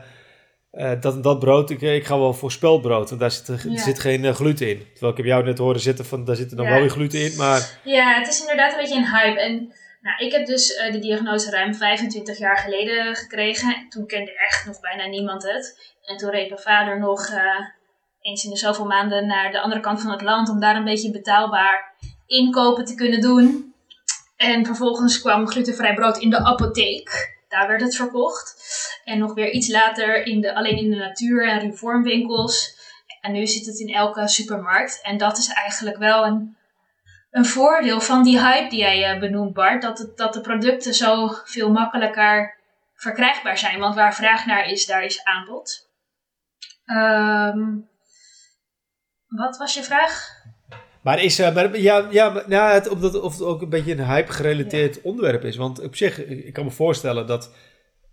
dat, 1.01 1.23
dat 1.23 1.39
brood, 1.39 1.71
ik, 1.71 1.81
ik 1.81 2.05
ga 2.05 2.19
wel 2.19 2.35
voor 2.35 2.53
speldbrood, 2.53 3.09
want 3.09 3.21
daar 3.21 3.31
zit, 3.31 3.63
ja. 3.69 3.83
zit 3.83 3.99
geen 3.99 4.35
gluten 4.35 4.69
in. 4.69 4.79
Terwijl 4.91 5.13
ik 5.13 5.17
heb 5.17 5.27
jou 5.27 5.45
net 5.45 5.59
horen 5.59 5.81
zitten 5.81 6.05
van, 6.05 6.25
daar 6.25 6.37
zit 6.37 6.51
er 6.51 6.57
dan 6.57 6.67
ja. 6.67 6.73
wel 6.73 6.81
weer 6.81 6.91
gluten 6.91 7.21
in, 7.21 7.37
maar... 7.37 7.81
Ja, 7.85 8.19
het 8.19 8.29
is 8.29 8.41
inderdaad 8.41 8.73
een 8.73 8.79
beetje 8.79 8.97
een 8.97 9.17
hype. 9.17 9.41
En 9.41 9.73
nou, 10.01 10.25
ik 10.25 10.33
heb 10.33 10.47
dus 10.47 10.67
de 10.93 10.99
diagnose 10.99 11.51
ruim 11.51 11.75
25 11.75 12.39
jaar 12.39 12.57
geleden 12.57 13.17
gekregen. 13.17 13.87
Toen 13.89 14.07
kende 14.07 14.33
echt 14.33 14.67
nog 14.67 14.81
bijna 14.81 15.07
niemand 15.07 15.43
het. 15.43 15.95
En 16.03 16.17
toen 16.17 16.31
reed 16.31 16.49
mijn 16.49 16.61
vader 16.61 16.99
nog 16.99 17.29
eens 18.21 18.45
in 18.45 18.51
de 18.51 18.57
zoveel 18.57 18.87
maanden 18.87 19.27
naar 19.27 19.53
de 19.53 19.61
andere 19.61 19.81
kant 19.81 20.01
van 20.01 20.11
het 20.11 20.23
land 20.23 20.49
om 20.49 20.61
daar 20.61 20.77
een 20.77 20.85
beetje 20.85 21.11
betaalbaar 21.11 21.95
inkopen 22.27 22.85
te 22.85 22.95
kunnen 22.95 23.21
doen. 23.21 23.75
En 24.37 24.67
vervolgens 24.67 25.21
kwam 25.21 25.47
glutenvrij 25.47 25.95
brood 25.95 26.19
in 26.19 26.31
de 26.31 26.45
apotheek. 26.45 27.39
Daar 27.49 27.69
werd 27.69 27.81
het 27.81 27.97
verkocht. 27.97 28.57
En 29.05 29.19
nog 29.19 29.35
weer 29.35 29.51
iets 29.51 29.69
later 29.69 30.27
in 30.27 30.41
de, 30.41 30.55
alleen 30.55 30.77
in 30.77 30.91
de 30.91 30.97
natuur- 30.97 31.49
en 31.49 31.59
reformwinkels. 31.59 32.79
En 33.21 33.33
nu 33.33 33.47
zit 33.47 33.67
het 33.67 33.79
in 33.79 33.95
elke 33.95 34.29
supermarkt. 34.29 35.01
En 35.03 35.19
dat 35.19 35.39
is 35.39 35.49
eigenlijk 35.49 35.97
wel 35.97 36.27
een, 36.27 36.57
een 37.31 37.45
voordeel 37.45 38.01
van 38.01 38.23
die 38.23 38.41
hype 38.41 38.69
die 38.69 38.79
jij 38.79 39.15
uh, 39.15 39.21
benoemt, 39.21 39.53
Bart. 39.53 39.83
Dat, 39.83 39.99
het, 39.99 40.17
dat 40.17 40.33
de 40.33 40.41
producten 40.41 40.95
zo 40.95 41.29
veel 41.45 41.71
makkelijker 41.71 42.59
verkrijgbaar 42.95 43.59
zijn. 43.59 43.79
Want 43.79 43.95
waar 43.95 44.15
vraag 44.15 44.47
naar 44.47 44.67
is, 44.67 44.87
daar 44.87 45.05
is 45.05 45.25
aanbod. 45.25 45.89
Um, 46.87 47.89
Wat 49.31 49.57
was 49.57 49.75
je 49.75 49.83
vraag? 49.83 50.39
Maar 51.01 51.23
is, 51.23 51.41
uh, 51.41 51.55
maar, 51.55 51.79
ja, 51.79 52.09
ja, 52.11 52.45
nou, 52.47 52.73
het, 52.73 52.89
omdat 52.89 53.21
of 53.21 53.33
het 53.33 53.43
ook 53.43 53.63
een 53.63 53.69
beetje 53.69 53.93
een 53.93 54.07
hype-gerelateerd 54.07 55.01
onderwerp 55.03 55.45
is. 55.45 55.57
Want 55.57 55.83
op 55.83 55.97
zich, 55.97 56.27
ik 56.27 56.53
kan 56.53 56.65
me 56.65 56.71
voorstellen 56.71 57.27
dat 57.27 57.55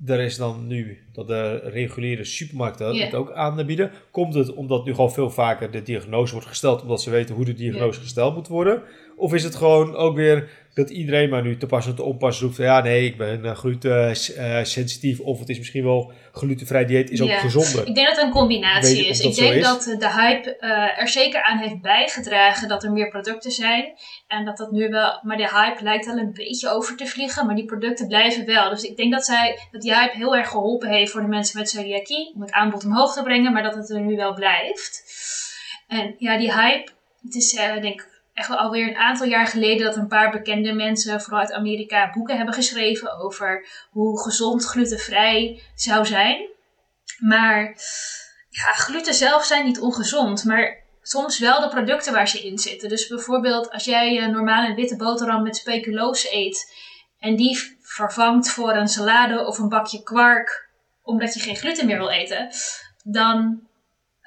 er 0.06 0.20
is 0.20 0.38
dan 0.38 0.68
nu 0.68 1.04
dat 1.14 1.28
de 1.28 1.60
reguliere 1.64 2.24
supermarkten 2.24 2.96
het 2.96 3.14
ook 3.14 3.32
aanbieden. 3.32 3.92
Komt 4.12 4.34
het 4.34 4.54
omdat 4.54 4.86
nu 4.86 4.94
gewoon 4.94 5.14
veel 5.14 5.30
vaker 5.30 5.72
de 5.72 5.82
diagnose 5.82 6.34
wordt 6.34 6.48
gesteld, 6.48 6.82
omdat 6.82 7.02
ze 7.02 7.10
weten 7.10 7.36
hoe 7.36 7.46
de 7.46 7.54
diagnose 7.54 8.00
gesteld 8.00 8.36
moet 8.36 8.48
worden? 8.48 8.84
Of 9.16 9.34
is 9.34 9.44
het 9.44 9.56
gewoon 9.56 9.96
ook 9.96 10.16
weer 10.16 10.50
dat 10.78 10.90
iedereen 10.90 11.30
maar 11.30 11.44
nu 11.44 11.58
te 11.58 11.66
pas 11.66 11.86
en 11.88 11.96
te 11.96 12.04
onpas 12.04 12.40
roept 12.40 12.56
van 12.56 12.66
ja, 12.66 12.82
nee, 12.82 13.06
ik 13.06 13.18
ben 13.18 13.46
uh, 13.46 13.56
gluten-sensitief 13.56 15.20
of 15.20 15.40
het 15.40 15.50
is 15.50 15.58
misschien 15.58 15.84
wel 15.84 16.12
glutenvrij 16.32 16.86
dieet 16.86 17.10
is 17.10 17.22
ook 17.22 17.32
gezonder. 17.32 17.88
Ik 17.88 17.96
denk 17.96 18.08
dat 18.08 18.16
het 18.16 18.26
een 18.26 18.32
combinatie 18.32 19.08
is. 19.08 19.20
Ik 19.20 19.36
denk 19.36 19.64
dat 19.64 19.84
de 19.84 20.12
hype 20.12 20.58
uh, 20.60 21.02
er 21.02 21.08
zeker 21.08 21.44
aan 21.44 21.58
heeft 21.58 21.82
bijgedragen 21.82 22.68
dat 22.68 22.84
er 22.84 22.92
meer 22.92 23.10
producten 23.10 23.52
zijn 23.52 23.94
en 24.28 24.46
dat 24.46 24.58
dat 24.58 24.72
nu 24.72 24.90
wel, 24.90 25.20
maar 25.22 25.38
de 25.38 25.50
hype 25.50 25.84
lijkt 25.84 26.06
wel 26.06 26.18
een 26.18 26.34
beetje 26.34 26.70
over 26.70 26.96
te 26.96 27.06
vliegen, 27.06 27.46
maar 27.46 27.56
die 27.56 27.66
producten 27.66 28.08
blijven 28.08 28.46
wel. 28.46 28.70
Dus 28.70 28.84
ik 28.84 28.98
denk 28.98 29.12
dat, 29.12 29.26
zij, 29.26 29.60
dat 29.72 29.82
die 29.82 29.94
hype 29.94 30.18
heel 30.18 30.36
erg 30.36 30.50
geholpen 30.50 30.90
heeft 30.90 31.12
voor 31.12 31.22
de 31.22 31.28
mensen 31.28 31.60
met 31.60 31.70
celiakie 31.70 32.32
om 32.36 32.42
het 32.42 32.52
aanbod 32.52 32.86
omhoog 32.86 33.14
te 33.14 33.24
brengen, 33.24 33.54
maar 33.54 33.64
dat 33.64 33.76
het 33.76 33.90
er 33.90 34.02
nu 34.02 34.16
wel 34.16 34.34
blijft. 34.34 35.04
En 35.88 36.16
ja, 36.18 36.38
die 36.38 36.54
hype, 36.54 36.92
het 37.22 37.36
is 37.36 37.54
uh, 37.54 37.82
denk 37.82 38.02
ik 38.02 38.17
echt 38.38 38.50
alweer 38.50 38.88
een 38.88 38.96
aantal 38.96 39.28
jaar 39.28 39.48
geleden 39.48 39.86
dat 39.86 39.96
een 39.96 40.08
paar 40.08 40.32
bekende 40.32 40.74
mensen, 40.74 41.22
vooral 41.22 41.40
uit 41.40 41.52
Amerika, 41.52 42.12
boeken 42.12 42.38
hebben 42.38 42.54
geschreven 42.54 43.20
over 43.20 43.68
hoe 43.90 44.22
gezond 44.22 44.66
glutenvrij 44.66 45.62
zou 45.76 46.06
zijn. 46.06 46.50
Maar 47.18 47.62
ja, 48.50 48.72
gluten 48.72 49.14
zelf 49.14 49.46
zijn 49.46 49.66
niet 49.66 49.80
ongezond, 49.80 50.44
maar 50.44 50.84
soms 51.02 51.40
wel 51.40 51.62
de 51.62 51.68
producten 51.68 52.14
waar 52.14 52.28
ze 52.28 52.46
in 52.46 52.58
zitten. 52.58 52.90
Dus 52.90 53.08
bijvoorbeeld 53.08 53.72
als 53.72 53.86
jij 53.86 54.22
een 54.22 54.32
normale 54.32 54.76
witte 54.76 54.96
boterham 54.96 55.44
met 55.44 55.56
speculoos 55.56 56.32
eet 56.32 56.74
en 57.20 57.36
die 57.36 57.78
vervangt 57.82 58.50
voor 58.50 58.76
een 58.76 58.88
salade 58.88 59.46
of 59.46 59.58
een 59.58 59.70
bakje 59.70 60.04
kwark 60.04 60.70
omdat 61.02 61.34
je 61.34 61.40
geen 61.40 61.56
gluten 61.56 61.86
meer 61.86 61.98
wil 61.98 62.10
eten, 62.10 62.50
dan 63.04 63.67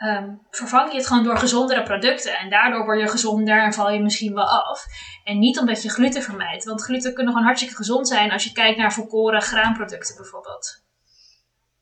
um, 0.04 0.40
vervang 0.50 0.90
je 0.90 0.96
het 0.96 1.06
gewoon 1.06 1.24
door 1.24 1.36
gezondere 1.36 1.82
producten. 1.82 2.38
En 2.38 2.50
daardoor 2.50 2.84
word 2.84 3.00
je 3.00 3.08
gezonder 3.08 3.62
en 3.62 3.72
val 3.72 3.90
je 3.90 4.02
misschien 4.02 4.34
wel 4.34 4.48
af. 4.48 4.86
En 5.24 5.38
niet 5.38 5.58
omdat 5.58 5.82
je 5.82 5.90
gluten 5.90 6.22
vermijdt. 6.22 6.64
Want 6.64 6.82
gluten 6.82 7.14
kunnen 7.14 7.32
gewoon 7.32 7.46
hartstikke 7.46 7.76
gezond 7.76 8.08
zijn 8.08 8.30
als 8.30 8.44
je 8.44 8.52
kijkt 8.52 8.78
naar 8.78 8.92
volkoren 8.92 9.42
graanproducten 9.42 10.16
bijvoorbeeld. 10.16 10.82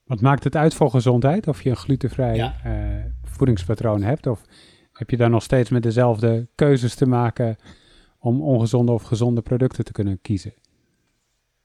Wat 0.04 0.20
maakt 0.20 0.44
het 0.44 0.56
uit 0.56 0.74
voor 0.74 0.90
gezondheid? 0.90 1.48
Of 1.48 1.62
je 1.62 1.70
een 1.70 1.76
glutenvrij 1.76 2.54
uh, 2.66 3.04
voedingspatroon 3.22 4.02
hebt? 4.02 4.26
Of 4.26 4.40
heb 4.92 5.10
je 5.10 5.16
daar 5.16 5.30
nog 5.30 5.42
steeds 5.42 5.70
met 5.70 5.82
dezelfde 5.82 6.48
keuzes 6.54 6.94
te 6.94 7.06
maken 7.06 7.56
om 8.18 8.42
ongezonde 8.42 8.92
of 8.92 9.02
gezonde 9.02 9.42
producten 9.42 9.84
te 9.84 9.92
kunnen 9.92 10.20
kiezen? 10.20 10.54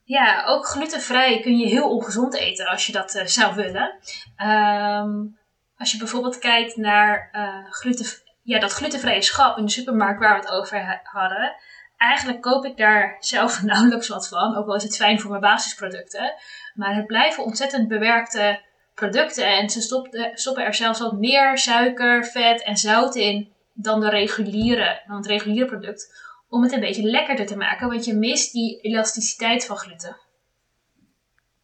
Ja, 0.03 0.45
ook 0.45 0.65
glutenvrij 0.65 1.39
kun 1.39 1.57
je 1.57 1.67
heel 1.67 1.89
ongezond 1.89 2.35
eten 2.35 2.67
als 2.67 2.85
je 2.85 2.91
dat 2.91 3.15
uh, 3.15 3.25
zou 3.25 3.55
willen. 3.55 3.99
Um, 4.45 5.37
als 5.83 5.91
je 5.91 5.97
bijvoorbeeld 5.97 6.39
kijkt 6.39 6.75
naar 6.75 7.29
uh, 7.33 7.71
gluten, 7.71 8.05
ja, 8.41 8.59
dat 8.59 8.71
glutenvrije 8.71 9.21
schap 9.21 9.57
in 9.57 9.65
de 9.65 9.71
supermarkt 9.71 10.19
waar 10.19 10.39
we 10.39 10.45
het 10.45 10.51
over 10.51 11.01
hadden. 11.03 11.55
Eigenlijk 11.97 12.41
koop 12.41 12.65
ik 12.65 12.77
daar 12.77 13.17
zelf 13.19 13.61
nauwelijks 13.63 14.07
wat 14.07 14.27
van, 14.27 14.55
ook 14.55 14.67
al 14.67 14.75
is 14.75 14.83
het 14.83 14.95
fijn 14.95 15.19
voor 15.19 15.29
mijn 15.29 15.41
basisproducten. 15.41 16.33
Maar 16.73 16.95
het 16.95 17.07
blijven 17.07 17.43
ontzettend 17.43 17.87
bewerkte 17.87 18.61
producten 18.93 19.57
en 19.57 19.69
ze 19.69 19.81
stoppen, 20.35 20.65
er 20.65 20.73
zelfs 20.73 20.99
wat 20.99 21.19
meer 21.19 21.57
suiker, 21.57 22.25
vet 22.25 22.63
en 22.63 22.77
zout 22.77 23.15
in 23.15 23.53
dan, 23.73 23.99
de 23.99 24.09
reguliere, 24.09 25.01
dan 25.07 25.15
het 25.15 25.27
reguliere 25.27 25.65
product. 25.65 26.21
Om 26.49 26.63
het 26.63 26.71
een 26.71 26.79
beetje 26.79 27.09
lekkerder 27.09 27.45
te 27.45 27.57
maken, 27.57 27.87
want 27.87 28.05
je 28.05 28.13
mist 28.13 28.51
die 28.51 28.81
elasticiteit 28.81 29.65
van 29.65 29.77
gluten. 29.77 30.17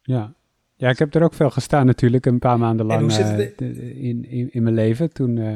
Ja, 0.02 0.34
ja, 0.80 0.88
ik 0.88 0.98
heb 0.98 1.14
er 1.14 1.22
ook 1.22 1.34
veel 1.34 1.50
gestaan 1.50 1.86
natuurlijk, 1.86 2.26
een 2.26 2.38
paar 2.38 2.58
maanden 2.58 2.86
lang 2.86 3.18
uh, 3.18 3.38
in, 4.04 4.24
in, 4.28 4.52
in 4.52 4.62
mijn 4.62 4.74
leven. 4.74 5.12
Toen, 5.12 5.36
uh, 5.36 5.48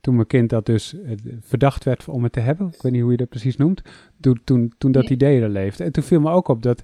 toen 0.00 0.14
mijn 0.14 0.26
kind 0.26 0.50
dat 0.50 0.66
dus 0.66 0.94
uh, 0.94 1.10
verdacht 1.40 1.84
werd 1.84 2.08
om 2.08 2.22
het 2.22 2.32
te 2.32 2.40
hebben. 2.40 2.66
Ik 2.66 2.82
weet 2.82 2.92
niet 2.92 3.02
hoe 3.02 3.10
je 3.10 3.16
dat 3.16 3.28
precies 3.28 3.56
noemt. 3.56 3.82
Toen, 4.20 4.40
toen, 4.44 4.72
toen 4.78 4.92
dat 4.92 5.10
idee 5.10 5.40
er 5.40 5.48
leefde. 5.48 5.84
En 5.84 5.92
toen 5.92 6.02
viel 6.02 6.20
me 6.20 6.30
ook 6.30 6.48
op 6.48 6.62
dat, 6.62 6.82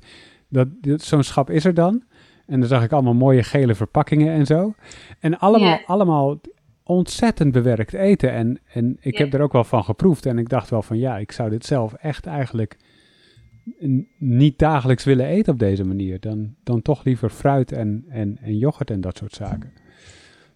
dat, 0.48 0.68
zo'n 0.96 1.22
schap 1.22 1.50
is 1.50 1.64
er 1.64 1.74
dan. 1.74 2.02
En 2.46 2.60
dan 2.60 2.68
zag 2.68 2.84
ik 2.84 2.92
allemaal 2.92 3.14
mooie 3.14 3.42
gele 3.42 3.74
verpakkingen 3.74 4.32
en 4.32 4.46
zo. 4.46 4.74
En 5.20 5.38
allemaal, 5.38 5.68
yeah. 5.68 5.88
allemaal 5.88 6.40
ontzettend 6.82 7.52
bewerkt 7.52 7.92
eten. 7.92 8.32
En, 8.32 8.58
en 8.72 8.96
ik 9.00 9.12
yeah. 9.12 9.24
heb 9.24 9.34
er 9.34 9.40
ook 9.40 9.52
wel 9.52 9.64
van 9.64 9.84
geproefd. 9.84 10.26
En 10.26 10.38
ik 10.38 10.48
dacht 10.48 10.70
wel 10.70 10.82
van 10.82 10.98
ja, 10.98 11.18
ik 11.18 11.32
zou 11.32 11.50
dit 11.50 11.66
zelf 11.66 11.92
echt 11.92 12.26
eigenlijk 12.26 12.76
niet 14.18 14.58
dagelijks 14.58 15.04
willen 15.04 15.26
eten 15.26 15.52
op 15.52 15.58
deze 15.58 15.84
manier. 15.84 16.20
Dan, 16.20 16.54
dan 16.64 16.82
toch 16.82 17.04
liever 17.04 17.30
fruit 17.30 17.72
en, 17.72 18.04
en, 18.08 18.38
en 18.42 18.56
yoghurt 18.56 18.90
en 18.90 19.00
dat 19.00 19.16
soort 19.16 19.34
zaken. 19.34 19.72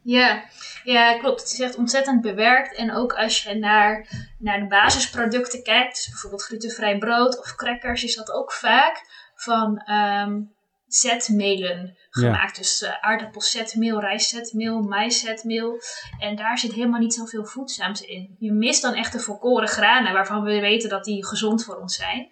Ja, 0.02 0.44
ja, 0.84 1.18
klopt. 1.18 1.40
Het 1.40 1.52
is 1.52 1.60
echt 1.60 1.76
ontzettend 1.76 2.20
bewerkt. 2.20 2.76
En 2.76 2.94
ook 2.94 3.12
als 3.12 3.42
je 3.42 3.54
naar, 3.54 4.06
naar 4.38 4.60
de 4.60 4.66
basisproducten 4.66 5.62
kijkt, 5.62 5.94
dus 5.94 6.08
bijvoorbeeld 6.08 6.42
glutenvrij 6.42 6.98
brood 6.98 7.38
of 7.38 7.54
crackers, 7.54 8.04
is 8.04 8.16
dat 8.16 8.32
ook 8.32 8.52
vaak 8.52 9.06
van 9.34 9.90
um, 9.90 10.52
zetmelen 10.86 11.96
gemaakt. 12.10 12.56
Dus 12.56 12.82
uh, 12.82 12.90
aardappelzetmeel, 13.00 14.00
rijstzetmeel, 14.00 14.82
maïszetmeel. 14.82 15.80
En 16.18 16.36
daar 16.36 16.58
zit 16.58 16.72
helemaal 16.72 17.00
niet 17.00 17.14
zoveel 17.14 17.44
voedzaams 17.44 18.00
in. 18.00 18.36
Je 18.38 18.52
mist 18.52 18.82
dan 18.82 18.94
echt 18.94 19.12
de 19.12 19.18
volkoren 19.18 19.68
granen, 19.68 20.12
waarvan 20.12 20.42
we 20.42 20.60
weten 20.60 20.88
dat 20.88 21.04
die 21.04 21.26
gezond 21.26 21.64
voor 21.64 21.76
ons 21.76 21.96
zijn. 21.96 22.30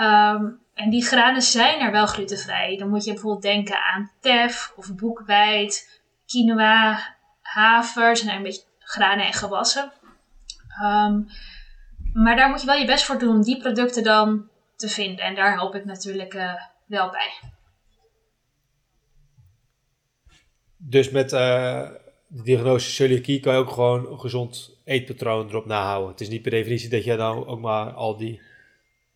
Um, 0.00 0.60
en 0.74 0.90
die 0.90 1.04
granen 1.04 1.42
zijn 1.42 1.80
er 1.80 1.92
wel 1.92 2.06
glutenvrij. 2.06 2.76
Dan 2.76 2.88
moet 2.88 3.04
je 3.04 3.12
bijvoorbeeld 3.12 3.42
denken 3.42 3.82
aan 3.82 4.10
tef 4.20 4.72
of 4.76 4.94
boekweit, 4.94 6.02
quinoa, 6.26 7.16
haver. 7.40 8.16
zijn 8.16 8.36
een 8.36 8.42
beetje 8.42 8.62
granen 8.78 9.26
en 9.26 9.32
gewassen. 9.32 9.92
Um, 10.82 11.26
maar 12.12 12.36
daar 12.36 12.48
moet 12.48 12.60
je 12.60 12.66
wel 12.66 12.76
je 12.76 12.86
best 12.86 13.04
voor 13.04 13.18
doen 13.18 13.36
om 13.36 13.42
die 13.42 13.58
producten 13.58 14.02
dan 14.02 14.48
te 14.76 14.88
vinden. 14.88 15.24
En 15.24 15.34
daar 15.34 15.52
help 15.52 15.74
ik 15.74 15.84
natuurlijk 15.84 16.34
uh, 16.34 16.54
wel 16.86 17.10
bij. 17.10 17.32
Dus 20.76 21.10
met 21.10 21.32
uh, 21.32 21.90
de 22.26 22.42
diagnose 22.42 22.90
celiakie 22.90 23.40
kan 23.40 23.52
je 23.52 23.58
ook 23.58 23.70
gewoon 23.70 24.10
een 24.10 24.20
gezond 24.20 24.78
eetpatroon 24.84 25.48
erop 25.48 25.66
nahouden. 25.66 26.10
Het 26.10 26.20
is 26.20 26.28
niet 26.28 26.42
per 26.42 26.50
definitie 26.50 26.88
dat 26.88 27.04
je 27.04 27.16
dan 27.16 27.46
ook 27.46 27.60
maar 27.60 27.92
al 27.92 28.16
die 28.16 28.40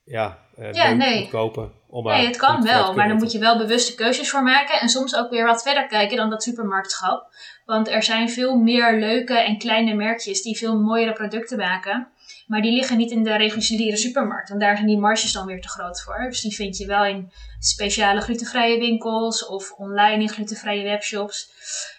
ja, 0.05 0.39
uh, 0.59 0.73
ja, 0.73 0.93
nee. 0.93 1.29
kopen. 1.29 1.73
Om 1.89 2.05
nee, 2.05 2.27
het 2.27 2.37
kan 2.37 2.63
wel, 2.63 2.95
maar 2.95 3.09
dan 3.09 3.17
moet 3.17 3.33
je 3.33 3.39
wel 3.39 3.59
bewuste 3.59 3.95
keuzes 3.95 4.31
voor 4.31 4.43
maken. 4.43 4.81
En 4.81 4.89
soms 4.89 5.17
ook 5.17 5.31
weer 5.31 5.45
wat 5.45 5.63
verder 5.63 5.87
kijken 5.87 6.17
dan 6.17 6.31
dat 6.31 6.43
supermarktschap. 6.43 7.35
Want 7.65 7.89
er 7.89 8.03
zijn 8.03 8.31
veel 8.31 8.57
meer 8.57 8.99
leuke 8.99 9.39
en 9.39 9.59
kleine 9.59 9.95
merkjes 9.95 10.43
die 10.43 10.57
veel 10.57 10.81
mooiere 10.81 11.13
producten 11.13 11.59
maken. 11.59 12.09
Maar 12.47 12.63
die 12.63 12.73
liggen 12.73 12.97
niet 12.97 13.11
in 13.11 13.23
de 13.23 13.37
reguliere 13.37 13.97
supermarkt. 13.97 14.51
En 14.51 14.59
daar 14.59 14.77
zijn 14.77 14.89
die 14.89 14.99
marges 14.99 15.33
dan 15.33 15.47
weer 15.47 15.61
te 15.61 15.69
groot 15.69 16.03
voor. 16.03 16.27
Dus 16.29 16.41
die 16.41 16.55
vind 16.55 16.77
je 16.77 16.87
wel 16.87 17.05
in 17.05 17.33
speciale 17.59 18.21
glutenvrije 18.21 18.79
winkels 18.79 19.47
of 19.47 19.73
online 19.73 20.23
in 20.23 20.29
glutenvrije 20.29 20.83
webshops. 20.83 21.51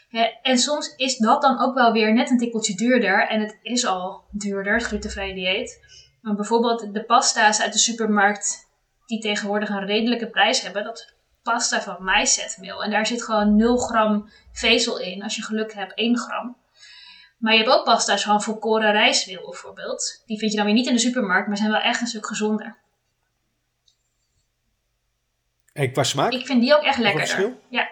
Ja, 0.10 0.32
en 0.42 0.58
soms 0.58 0.94
is 0.96 1.18
dat 1.18 1.42
dan 1.42 1.62
ook 1.62 1.74
wel 1.74 1.92
weer 1.92 2.14
net 2.14 2.30
een 2.30 2.38
tikkeltje 2.38 2.76
duurder. 2.76 3.28
En 3.28 3.42
het 3.42 3.58
is 3.62 3.86
al 3.86 4.24
duurder, 4.32 4.74
het 4.74 4.84
glutenvrije 4.84 5.34
dieet. 5.34 5.80
Maar 6.24 6.36
bijvoorbeeld 6.36 6.94
de 6.94 7.04
pasta's 7.04 7.62
uit 7.62 7.74
de 7.74 7.80
supermarkt, 7.80 8.70
die 9.06 9.20
tegenwoordig 9.20 9.70
een 9.70 9.86
redelijke 9.86 10.30
prijs 10.30 10.62
hebben, 10.62 10.84
dat 10.84 11.14
pasta 11.42 11.82
van 11.82 12.04
maïszetmeel. 12.04 12.84
En 12.84 12.92
daar 12.92 13.08
zit 13.08 13.24
gewoon 13.24 13.56
0 13.56 13.78
gram 13.78 14.30
vezel 14.52 15.00
in, 15.00 15.24
als 15.24 15.36
je 15.36 15.44
geluk 15.44 15.74
hebt 15.74 15.94
1 15.94 16.18
gram. 16.18 16.58
Maar 17.38 17.54
je 17.54 17.60
hebt 17.60 17.72
ook 17.72 17.84
pasta's 17.84 18.24
van 18.24 18.42
volkoren 18.42 18.92
rijstmeel 18.92 19.42
bijvoorbeeld. 19.42 20.24
Die 20.26 20.38
vind 20.38 20.52
je 20.52 20.58
dan 20.58 20.66
weer 20.66 20.76
niet 20.76 20.88
in 20.88 20.94
de 20.94 21.00
supermarkt, 21.00 21.48
maar 21.48 21.58
zijn 21.58 21.72
wel 21.72 21.80
echt 21.80 22.02
een 22.02 22.08
stuk 22.08 22.28
gezonder. 22.28 22.78
En 25.74 25.92
qua 25.92 26.04
smaak? 26.04 26.32
Ik 26.32 26.46
vind 26.46 26.62
die 26.62 26.76
ook 26.76 26.84
echt 26.84 26.98
lekkerder. 26.98 27.56
Ja. 27.70 27.90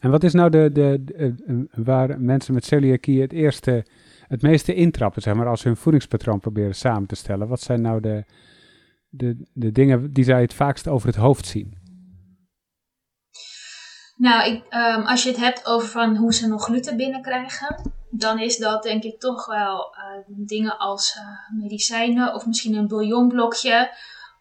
En 0.00 0.10
wat 0.10 0.24
is 0.24 0.32
nou 0.32 0.50
de, 0.50 0.70
de, 0.72 1.04
de, 1.04 1.68
waar 1.70 2.20
mensen 2.20 2.54
met 2.54 2.64
celiakie 2.64 3.20
het 3.20 3.32
eerste 3.32 3.86
het 4.28 4.42
meeste 4.42 4.74
intrappen, 4.74 5.22
zeg 5.22 5.34
maar, 5.34 5.48
als 5.48 5.60
ze 5.60 5.68
hun 5.68 5.76
voedingspatroon 5.76 6.40
proberen 6.40 6.74
samen 6.74 7.06
te 7.06 7.14
stellen? 7.14 7.48
Wat 7.48 7.60
zijn 7.60 7.80
nou 7.80 8.00
de, 8.00 8.24
de, 9.08 9.48
de 9.52 9.72
dingen 9.72 10.12
die 10.12 10.24
zij 10.24 10.40
het 10.40 10.54
vaakst 10.54 10.88
over 10.88 11.08
het 11.08 11.16
hoofd 11.16 11.46
zien? 11.46 11.84
Nou, 14.16 14.50
ik, 14.50 14.64
um, 14.74 15.06
als 15.06 15.22
je 15.22 15.28
het 15.28 15.38
hebt 15.38 15.66
over 15.66 15.88
van 15.88 16.16
hoe 16.16 16.34
ze 16.34 16.48
nog 16.48 16.64
gluten 16.64 16.96
binnenkrijgen, 16.96 17.92
dan 18.10 18.38
is 18.38 18.56
dat 18.56 18.82
denk 18.82 19.02
ik 19.02 19.20
toch 19.20 19.46
wel 19.46 19.96
uh, 19.96 20.36
dingen 20.46 20.78
als 20.78 21.16
uh, 21.16 21.60
medicijnen 21.60 22.34
of 22.34 22.46
misschien 22.46 22.74
een 22.74 22.88
bouillonblokje. 22.88 23.90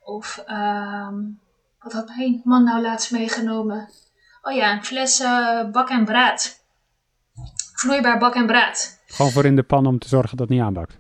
Of 0.04 0.44
um, 0.48 1.40
wat 1.80 1.94
had 1.94 2.12
mijn 2.16 2.42
man 2.44 2.64
nou 2.64 2.82
laatst 2.82 3.12
meegenomen? 3.12 3.90
Oh 4.42 4.54
ja, 4.54 4.72
een 4.72 4.84
fles 4.84 5.20
uh, 5.20 5.70
bak 5.72 5.90
en 5.90 6.06
braad. 6.06 6.64
Vloeibaar 7.74 8.18
bak 8.18 8.36
en 8.36 8.46
braad. 8.46 9.04
Gewoon 9.08 9.32
voor 9.32 9.46
in 9.46 9.56
de 9.56 9.64
pan 9.64 9.86
om 9.86 10.00
te 10.00 10.08
zorgen 10.08 10.38
dat 10.38 10.48
het 10.48 10.58
niet 10.58 10.66
aanbakt. 10.66 10.98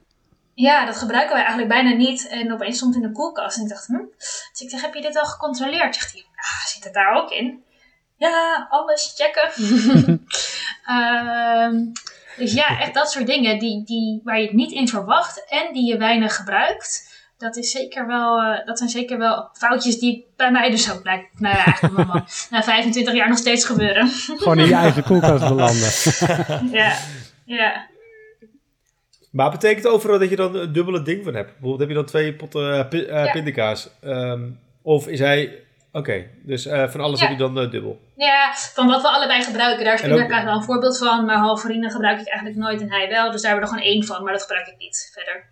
Ja, 0.54 0.86
dat 0.86 0.98
gebruiken 0.98 1.34
wij 1.34 1.44
eigenlijk 1.44 1.74
bijna 1.74 1.90
niet. 1.90 2.28
En 2.28 2.54
opeens 2.54 2.78
stond 2.78 2.96
het 2.96 3.04
in 3.04 3.10
de 3.10 3.16
koelkast. 3.16 3.58
En 3.58 3.64
ik 3.64 3.70
dacht, 3.70 3.88
hm? 3.88 4.04
Dus 4.52 4.62
ik 4.62 4.70
zeg, 4.70 4.82
heb 4.82 4.94
je 4.94 5.02
dit 5.02 5.18
al 5.18 5.26
gecontroleerd? 5.26 5.96
Zegt 5.96 6.12
hij, 6.12 6.26
ah, 6.36 6.66
zit 6.66 6.84
het 6.84 6.94
daar 6.94 7.16
ook 7.16 7.32
in? 7.32 7.64
Ja, 8.18 8.68
alles 8.70 9.14
checken. 9.18 9.52
Ehm, 10.86 11.86
dus 12.38 12.54
ja, 12.54 12.80
echt 12.80 12.94
dat 12.94 13.12
soort 13.12 13.28
dingen 13.28 13.60
die, 13.60 13.84
die, 13.86 14.22
waar 14.24 14.40
je 14.40 14.46
het 14.46 14.56
niet 14.56 14.72
in 14.72 14.88
verwacht 14.88 15.46
en 15.50 15.74
die 15.74 15.86
je 15.86 15.98
weinig 15.98 16.36
gebruikt. 16.36 17.14
Dat, 17.38 17.56
is 17.56 17.72
zeker 17.72 18.08
wel, 18.08 18.42
eh, 18.42 18.66
dat 18.66 18.78
zijn 18.78 18.90
zeker 18.90 19.18
wel 19.18 19.50
foutjes 19.54 20.00
die 20.00 20.26
bij 20.36 20.52
mij 20.52 20.70
dus 20.70 20.92
ook 20.92 21.02
blijkt. 21.02 21.40
Nou 21.40 21.56
ja, 21.56 21.66
eigenlijk 21.66 22.24
na 22.50 22.64
25 22.64 23.14
jaar 23.14 23.30
nog 23.30 23.38
steeds 23.38 23.66
gebeuren. 23.66 24.08
Gewoon 24.10 24.60
in 24.60 24.68
je 24.68 24.74
eigen 24.74 25.04
koelkast 25.04 25.48
belanden. 25.48 25.92
ja, 26.80 26.98
ja. 27.46 27.88
Maar 29.36 29.52
betekent 29.52 29.88
overal 29.88 30.20
dat 30.20 30.30
je 30.30 30.36
dan 30.36 30.56
een 30.56 30.74
dubbele 30.74 31.02
ding 31.02 31.24
van 31.24 31.34
hebt? 31.36 31.52
Bijvoorbeeld 31.52 31.80
heb 31.80 31.90
je 31.90 31.96
dan 31.96 32.06
twee 32.06 32.34
potten 32.34 32.88
uh, 32.94 33.02
uh, 33.02 33.08
Ja. 33.26 33.32
pindakaas. 33.32 33.90
Ehm, 34.02 34.50
of 34.82 35.08
is 35.08 35.20
hij... 35.20 35.60
Oké, 35.92 36.26
dus 36.44 36.66
eh, 36.66 36.90
van 36.90 37.00
alles 37.02 37.20
Ja. 37.20 37.28
heb 37.28 37.38
je 37.38 37.44
dan 37.44 37.60
eh, 37.60 37.72
dubbel. 37.72 38.00
Ja, 38.16 38.54
van 38.74 38.88
wat 38.88 39.02
we 39.02 39.08
allebei 39.10 39.44
gebruiken, 39.44 39.86
daar 39.86 39.94
is 39.94 40.02
pindakaas 40.02 40.44
wel 40.44 40.56
een 40.56 40.64
voorbeeld 40.64 40.98
van. 40.98 41.26
Maar 41.26 41.38
halverine 41.38 41.90
gebruik 41.92 42.20
ik 42.20 42.28
eigenlijk 42.28 42.58
nooit 42.58 42.82
en 42.82 42.92
hij 42.92 43.10
wel. 43.10 43.32
Dus 43.32 43.42
daar 43.42 43.52
hebben 43.52 43.70
we 43.70 43.76
er 43.76 43.80
gewoon 43.82 43.94
één 43.94 44.06
van, 44.06 44.24
maar 44.24 44.34
dat 44.34 44.42
gebruik 44.42 44.68
ik 44.68 44.78
niet 44.78 45.12
verder. 45.14 45.44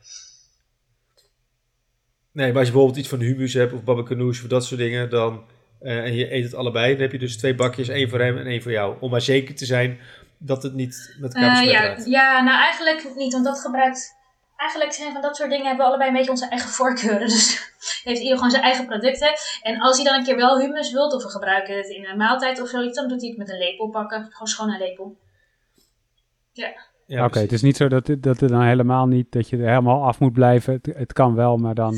Nee, 2.32 2.48
maar 2.48 2.58
als 2.58 2.65
je 2.67 2.72
bijvoorbeeld 2.72 3.00
iets 3.00 3.10
van 3.10 3.19
humus 3.19 3.54
hebt 3.54 3.74
of 3.74 3.84
babakanoes 3.84 4.41
of 4.41 4.48
dat 4.48 4.65
soort 4.65 4.80
dingen, 4.80 5.10
dan, 5.10 5.43
eh, 5.80 5.98
en 5.98 6.13
je 6.15 6.34
eet 6.34 6.43
het 6.43 6.56
allebei, 6.56 6.91
dan 6.91 7.02
heb 7.02 7.12
je 7.12 7.19
dus 7.19 7.38
twee 7.38 7.56
bakjes, 7.56 7.88
één 7.88 8.10
voor 8.10 8.19
hem 8.19 8.38
en 8.38 8.46
één 8.46 8.62
voor 8.62 8.72
jou. 8.72 8.96
Om 9.00 9.12
maar 9.12 9.22
zeker 9.22 9.56
te 9.56 9.65
zijn 9.65 10.00
dat 10.46 10.64
het 10.64 10.74
niet 10.74 11.16
met 11.20 11.34
elkaar 11.36 11.50
Eh, 11.64 11.66
besmet 11.72 12.06
ja, 12.08 12.34
ja, 12.34 12.42
nou 12.44 12.58
eigenlijk 12.62 13.16
niet, 13.16 13.34
want 13.34 13.46
dat 13.46 13.60
gebruikt. 13.60 14.22
Eigenlijk 14.58 14.94
zijn 14.94 15.12
van 15.14 15.22
dat 15.22 15.36
soort 15.36 15.50
dingen 15.50 15.66
hebben 15.66 15.84
we 15.86 15.90
allebei 15.90 16.10
een 16.10 16.16
beetje 16.16 16.32
onze 16.32 16.48
eigen 16.48 16.70
voorkeuren. 16.80 17.28
Dus 17.28 17.72
heeft 18.04 18.20
ieder 18.22 18.36
gewoon 18.36 18.52
zijn 18.52 18.64
eigen 18.64 18.86
producten. 18.86 19.32
En 19.62 19.80
als 19.82 19.96
hij 19.96 20.06
dan 20.06 20.16
een 20.16 20.24
keer 20.24 20.36
wel 20.36 20.60
humus 20.60 20.92
wilt, 20.92 21.14
of 21.14 21.24
we 21.24 21.30
gebruiken 21.30 21.78
het 21.78 21.88
in 21.88 22.06
een 22.06 22.18
maaltijd 22.18 22.62
of 22.62 22.68
zoiets, 22.70 22.96
dan 22.98 23.08
doet 23.08 23.20
hij 23.20 23.30
het 23.30 23.38
met 23.38 23.50
een 23.50 23.58
lepel 23.58 23.90
pakken. 23.90 24.24
Gewoon 24.32 24.48
schoon 24.48 24.70
een 24.70 24.80
lepel. 24.80 25.18
Ja, 26.52 26.68
Oké, 27.08 27.28
precies. 27.30 27.42
het 27.42 27.52
is 27.52 27.62
niet 27.62 27.78
zo 27.78 27.88
dat, 27.88 28.08
het- 28.08 28.24
dat 28.24 28.40
het 28.40 28.50
dan 28.50 28.62
helemaal 28.64 29.06
niet, 29.06 29.32
dat 29.32 29.50
je 29.50 29.58
er 29.58 29.68
helemaal 29.68 30.04
af 30.04 30.20
moet 30.20 30.34
blijven. 30.34 30.74
Het, 30.74 30.96
het 30.98 31.14
kan 31.14 31.36
wel, 31.36 31.58
maar 31.58 31.76
dan... 31.76 31.96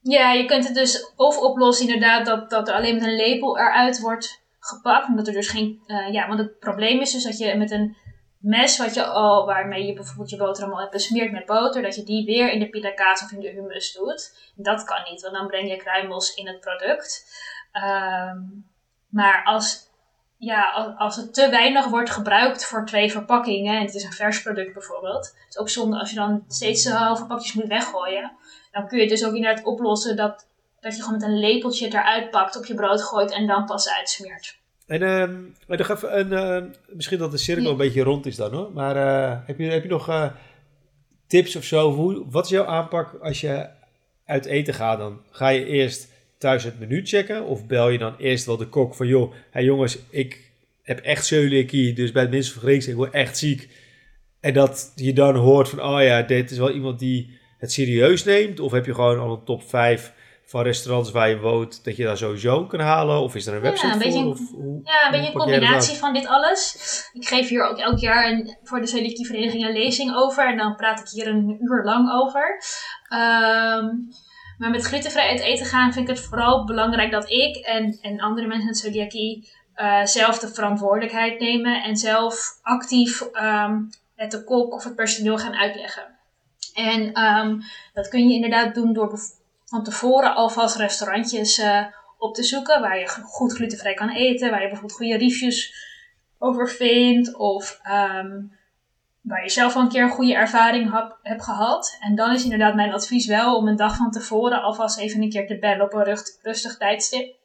Ja, 0.00 0.32
je 0.32 0.44
kunt 0.44 0.64
het 0.66 0.74
dus 0.74 1.12
of 1.16 1.38
oplossen 1.38 1.86
inderdaad 1.86 2.26
dat, 2.26 2.50
dat 2.50 2.68
er 2.68 2.74
alleen 2.74 2.94
met 2.94 3.04
een 3.04 3.16
lepel 3.16 3.58
eruit 3.58 4.00
wordt 4.00 4.41
gepakt. 4.62 5.08
Omdat 5.08 5.26
er 5.26 5.32
dus 5.32 5.48
geen... 5.48 5.82
eh, 5.86 6.12
ja, 6.12 6.26
want 6.28 6.38
het 6.38 6.58
probleem 6.58 7.00
is 7.00 7.12
dus 7.12 7.24
dat 7.24 7.38
je 7.38 7.54
met 7.54 7.70
een 7.70 7.96
mes 8.38 8.78
wat 8.78 8.94
je 8.94 9.04
al, 9.04 9.46
waarmee 9.46 9.86
je 9.86 9.92
bijvoorbeeld 9.92 10.30
je 10.30 10.36
boterham 10.36 10.72
al 10.72 10.80
hebt 10.80 10.92
besmeerd 10.92 11.32
met 11.32 11.46
boter, 11.46 11.82
dat 11.82 11.94
je 11.94 12.04
die 12.04 12.24
weer 12.24 12.50
in 12.50 12.58
de 12.58 12.68
pindakaas 12.68 13.22
of 13.22 13.32
in 13.32 13.40
de 13.40 13.50
hummus 13.50 13.92
doet. 13.92 14.52
Dat 14.54 14.84
kan 14.84 15.02
niet, 15.10 15.22
want 15.22 15.34
dan 15.34 15.46
breng 15.46 15.68
je 15.68 15.76
kruimels 15.76 16.34
in 16.34 16.46
het 16.46 16.60
product. 16.60 17.34
Ehm, 17.72 18.38
maar 19.08 19.42
als, 19.44 19.90
ja, 20.36 20.70
als, 20.70 20.94
als 20.96 21.16
het 21.16 21.34
te 21.34 21.48
weinig 21.50 21.86
wordt 21.86 22.10
gebruikt 22.10 22.64
voor 22.64 22.86
twee 22.86 23.10
verpakkingen, 23.10 23.76
en 23.76 23.84
het 23.84 23.94
is 23.94 24.04
een 24.04 24.12
vers 24.12 24.42
product 24.42 24.72
bijvoorbeeld, 24.72 25.26
het 25.26 25.48
is 25.48 25.58
ook 25.58 25.68
zonde 25.68 25.98
als 25.98 26.10
je 26.10 26.16
dan 26.16 26.44
steeds 26.48 26.88
halve 26.88 27.26
pakjes 27.26 27.52
moet 27.52 27.66
weggooien 27.66 28.32
dan 28.72 28.88
kun 28.88 28.96
je 28.96 29.02
het 29.02 29.12
dus 29.12 29.24
ook 29.24 29.34
inderdaad 29.34 29.64
oplossen 29.64 30.16
dat, 30.16 30.46
dat 30.82 30.96
je 30.96 31.02
gewoon 31.02 31.18
met 31.18 31.28
een 31.28 31.38
lepeltje 31.38 31.86
eruit 31.86 32.30
pakt, 32.30 32.56
op 32.56 32.64
je 32.66 32.74
brood 32.74 33.02
gooit 33.02 33.32
en 33.32 33.46
dan 33.46 33.64
pas 33.64 33.88
uitsmeert. 33.90 34.58
En 34.86 35.02
ehm, 35.02 35.34
maar 35.66 35.78
nog 35.78 35.88
even 35.88 36.18
een, 36.18 36.32
ehm, 36.32 36.66
misschien 36.88 37.18
dat 37.18 37.30
de 37.30 37.36
cirkel 37.38 37.64
Ja. 37.64 37.70
een 37.70 37.76
beetje 37.76 38.02
rond 38.02 38.26
is 38.26 38.36
dan 38.36 38.52
hoor. 38.52 38.70
Maar 38.72 38.96
eh, 38.96 39.38
heb, 39.46 39.58
je, 39.58 39.64
heb 39.64 39.82
je 39.82 39.88
nog 39.88 40.08
eh, 40.08 40.30
tips 41.26 41.56
of 41.56 41.64
zo? 41.64 41.92
Hoe, 41.92 42.22
wat 42.30 42.44
is 42.44 42.50
jouw 42.50 42.64
aanpak 42.64 43.14
als 43.22 43.40
je 43.40 43.66
uit 44.26 44.44
eten 44.44 44.74
gaat 44.74 44.98
dan? 44.98 45.20
Ga 45.30 45.48
je 45.48 45.64
eerst 45.66 46.08
thuis 46.38 46.64
het 46.64 46.78
menu 46.78 47.06
checken? 47.06 47.44
Of 47.44 47.66
bel 47.66 47.88
je 47.88 47.98
dan 47.98 48.14
eerst 48.18 48.46
wel 48.46 48.56
de 48.56 48.66
kok 48.66 48.94
van 48.94 49.06
joh, 49.06 49.32
hey 49.50 49.64
jongens, 49.64 49.98
ik 50.10 50.50
heb 50.82 50.98
echt 51.00 51.26
celiakie, 51.26 51.92
dus 51.92 52.12
bij 52.12 52.22
het 52.22 52.30
minste 52.30 52.52
van 52.52 52.62
Grieks, 52.62 52.86
ik 52.88 52.94
word 52.94 53.12
echt 53.12 53.38
ziek. 53.38 53.68
En 54.40 54.54
dat 54.54 54.92
je 54.94 55.12
dan 55.12 55.36
hoort 55.36 55.68
van, 55.68 55.82
oh 55.82 56.02
ja, 56.02 56.22
dit 56.22 56.50
is 56.50 56.58
wel 56.58 56.70
iemand 56.70 56.98
die 56.98 57.38
het 57.58 57.72
serieus 57.72 58.24
neemt. 58.24 58.60
Of 58.60 58.72
heb 58.72 58.86
je 58.86 58.94
gewoon 58.94 59.18
al 59.18 59.32
een 59.32 59.44
top 59.44 59.68
5 59.68 60.12
van 60.52 60.62
restaurants 60.62 61.10
waar 61.10 61.28
je 61.28 61.38
woont, 61.38 61.84
dat 61.84 61.96
je 61.96 62.04
daar 62.04 62.16
sowieso 62.16 62.66
kan 62.66 62.80
halen? 62.80 63.20
Of 63.20 63.34
is 63.34 63.46
er 63.46 63.54
een 63.54 63.62
Ja, 63.62 63.68
website 63.68 63.92
een 63.92 63.98
beetje 63.98 64.22
voor? 64.22 64.30
Of, 64.30 64.50
hoe, 64.50 64.80
Ja, 64.84 65.04
een 65.04 65.10
beetje 65.10 65.26
een 65.26 65.38
combinatie 65.38 65.96
van 65.96 66.12
dit 66.12 66.26
alles. 66.26 66.76
Ik 67.12 67.28
geef 67.28 67.48
hier 67.48 67.68
ook 67.68 67.78
elk 67.78 67.98
jaar 67.98 68.30
een, 68.30 68.56
voor 68.62 68.80
de 68.80 68.86
celiakievereniging 68.86 69.64
een 69.64 69.72
lezing 69.72 70.14
over 70.14 70.46
en 70.46 70.56
dan 70.56 70.76
praat 70.76 71.00
ik 71.00 71.08
hier 71.08 71.26
een 71.26 71.56
uur 71.60 71.84
lang 71.84 72.12
over. 72.12 72.62
Ehm, 73.08 73.86
maar 74.58 74.70
met 74.70 74.84
glutenvrij 74.84 75.28
uit 75.28 75.40
eten 75.40 75.66
gaan 75.66 75.92
vind 75.92 76.08
ik 76.08 76.16
het 76.16 76.24
vooral 76.24 76.64
belangrijk 76.64 77.10
dat 77.10 77.30
ik 77.30 77.56
en, 77.56 77.98
en 78.02 78.20
andere 78.20 78.46
mensen 78.46 78.66
met 78.66 78.78
celiakie 78.78 79.48
eh, 79.74 80.04
zelf 80.04 80.38
de 80.38 80.48
verantwoordelijkheid 80.48 81.40
nemen 81.40 81.82
en 81.82 81.96
zelf 81.96 82.58
actief 82.62 83.20
ehm, 83.20 83.78
het 84.14 84.30
de 84.30 84.44
kok 84.44 84.72
of 84.72 84.84
het 84.84 84.94
personeel 84.94 85.38
gaan 85.38 85.54
uitleggen. 85.54 86.18
En 86.74 87.12
ehm, 87.12 87.60
dat 87.92 88.08
kun 88.08 88.28
je 88.28 88.34
inderdaad 88.34 88.74
doen 88.74 88.92
door 88.92 89.08
van 89.72 89.84
tevoren 89.84 90.34
alvast 90.34 90.76
restaurantjes 90.76 91.58
eh, 91.58 91.84
op 92.18 92.34
te 92.34 92.42
zoeken 92.42 92.80
waar 92.80 92.98
je 92.98 93.08
goed 93.08 93.52
glutenvrij 93.52 93.94
kan 93.94 94.08
eten, 94.08 94.50
waar 94.50 94.60
je 94.60 94.68
bijvoorbeeld 94.68 94.98
goede 94.98 95.16
reviews 95.16 95.74
over 96.38 96.68
vindt 96.68 97.34
of 97.36 97.78
ehm, 97.82 98.40
waar 99.20 99.42
je 99.42 99.50
zelf 99.50 99.76
al 99.76 99.82
een 99.82 99.88
keer 99.88 100.02
een 100.02 100.10
goede 100.10 100.34
ervaring 100.34 100.90
hebt 101.22 101.44
gehad. 101.44 101.96
En 102.00 102.14
dan 102.14 102.34
is 102.34 102.44
inderdaad 102.44 102.74
mijn 102.74 102.92
advies 102.92 103.26
wel 103.26 103.56
om 103.56 103.68
een 103.68 103.76
dag 103.76 103.96
van 103.96 104.10
tevoren 104.10 104.62
alvast 104.62 104.98
even 104.98 105.22
een 105.22 105.30
keer 105.30 105.46
te 105.46 105.58
bellen 105.58 105.84
op 105.84 105.92
een 105.92 106.04
rust- 106.04 106.38
rustig 106.42 106.76
tijdstip. 106.76 107.36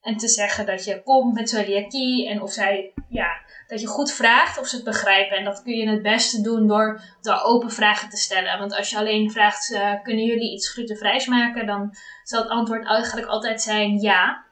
En 0.00 0.16
te 0.16 0.28
zeggen 0.28 0.66
dat 0.66 0.84
je 0.84 1.02
komt 1.02 1.34
met 1.34 1.48
celiakie 1.48 2.28
en 2.28 2.42
of 2.42 2.52
zij, 2.52 2.92
ja, 3.08 3.28
dat 3.66 3.80
je 3.80 3.86
goed 3.86 4.12
vraagt 4.12 4.58
of 4.58 4.66
ze 4.66 4.76
het 4.76 4.84
begrijpen. 4.84 5.36
En 5.36 5.44
dat 5.44 5.62
kun 5.62 5.74
je 5.74 5.88
het 5.88 6.02
beste 6.02 6.40
doen 6.40 6.66
door, 6.66 7.00
door 7.20 7.40
open 7.42 7.70
vragen 7.70 8.08
te 8.08 8.16
stellen. 8.16 8.58
Want 8.58 8.76
als 8.76 8.90
je 8.90 8.96
alleen 8.96 9.30
vraagt, 9.30 9.72
eh, 9.72 10.02
kunnen 10.02 10.24
jullie 10.24 10.52
iets 10.52 10.70
glutenvrijs 10.70 11.26
maken? 11.26 11.66
Dan 11.66 11.94
zal 12.22 12.42
het 12.42 12.50
antwoord 12.50 12.86
eigenlijk 12.86 13.26
altijd 13.26 13.62
zijn 13.62 14.00
ja. 14.00 14.44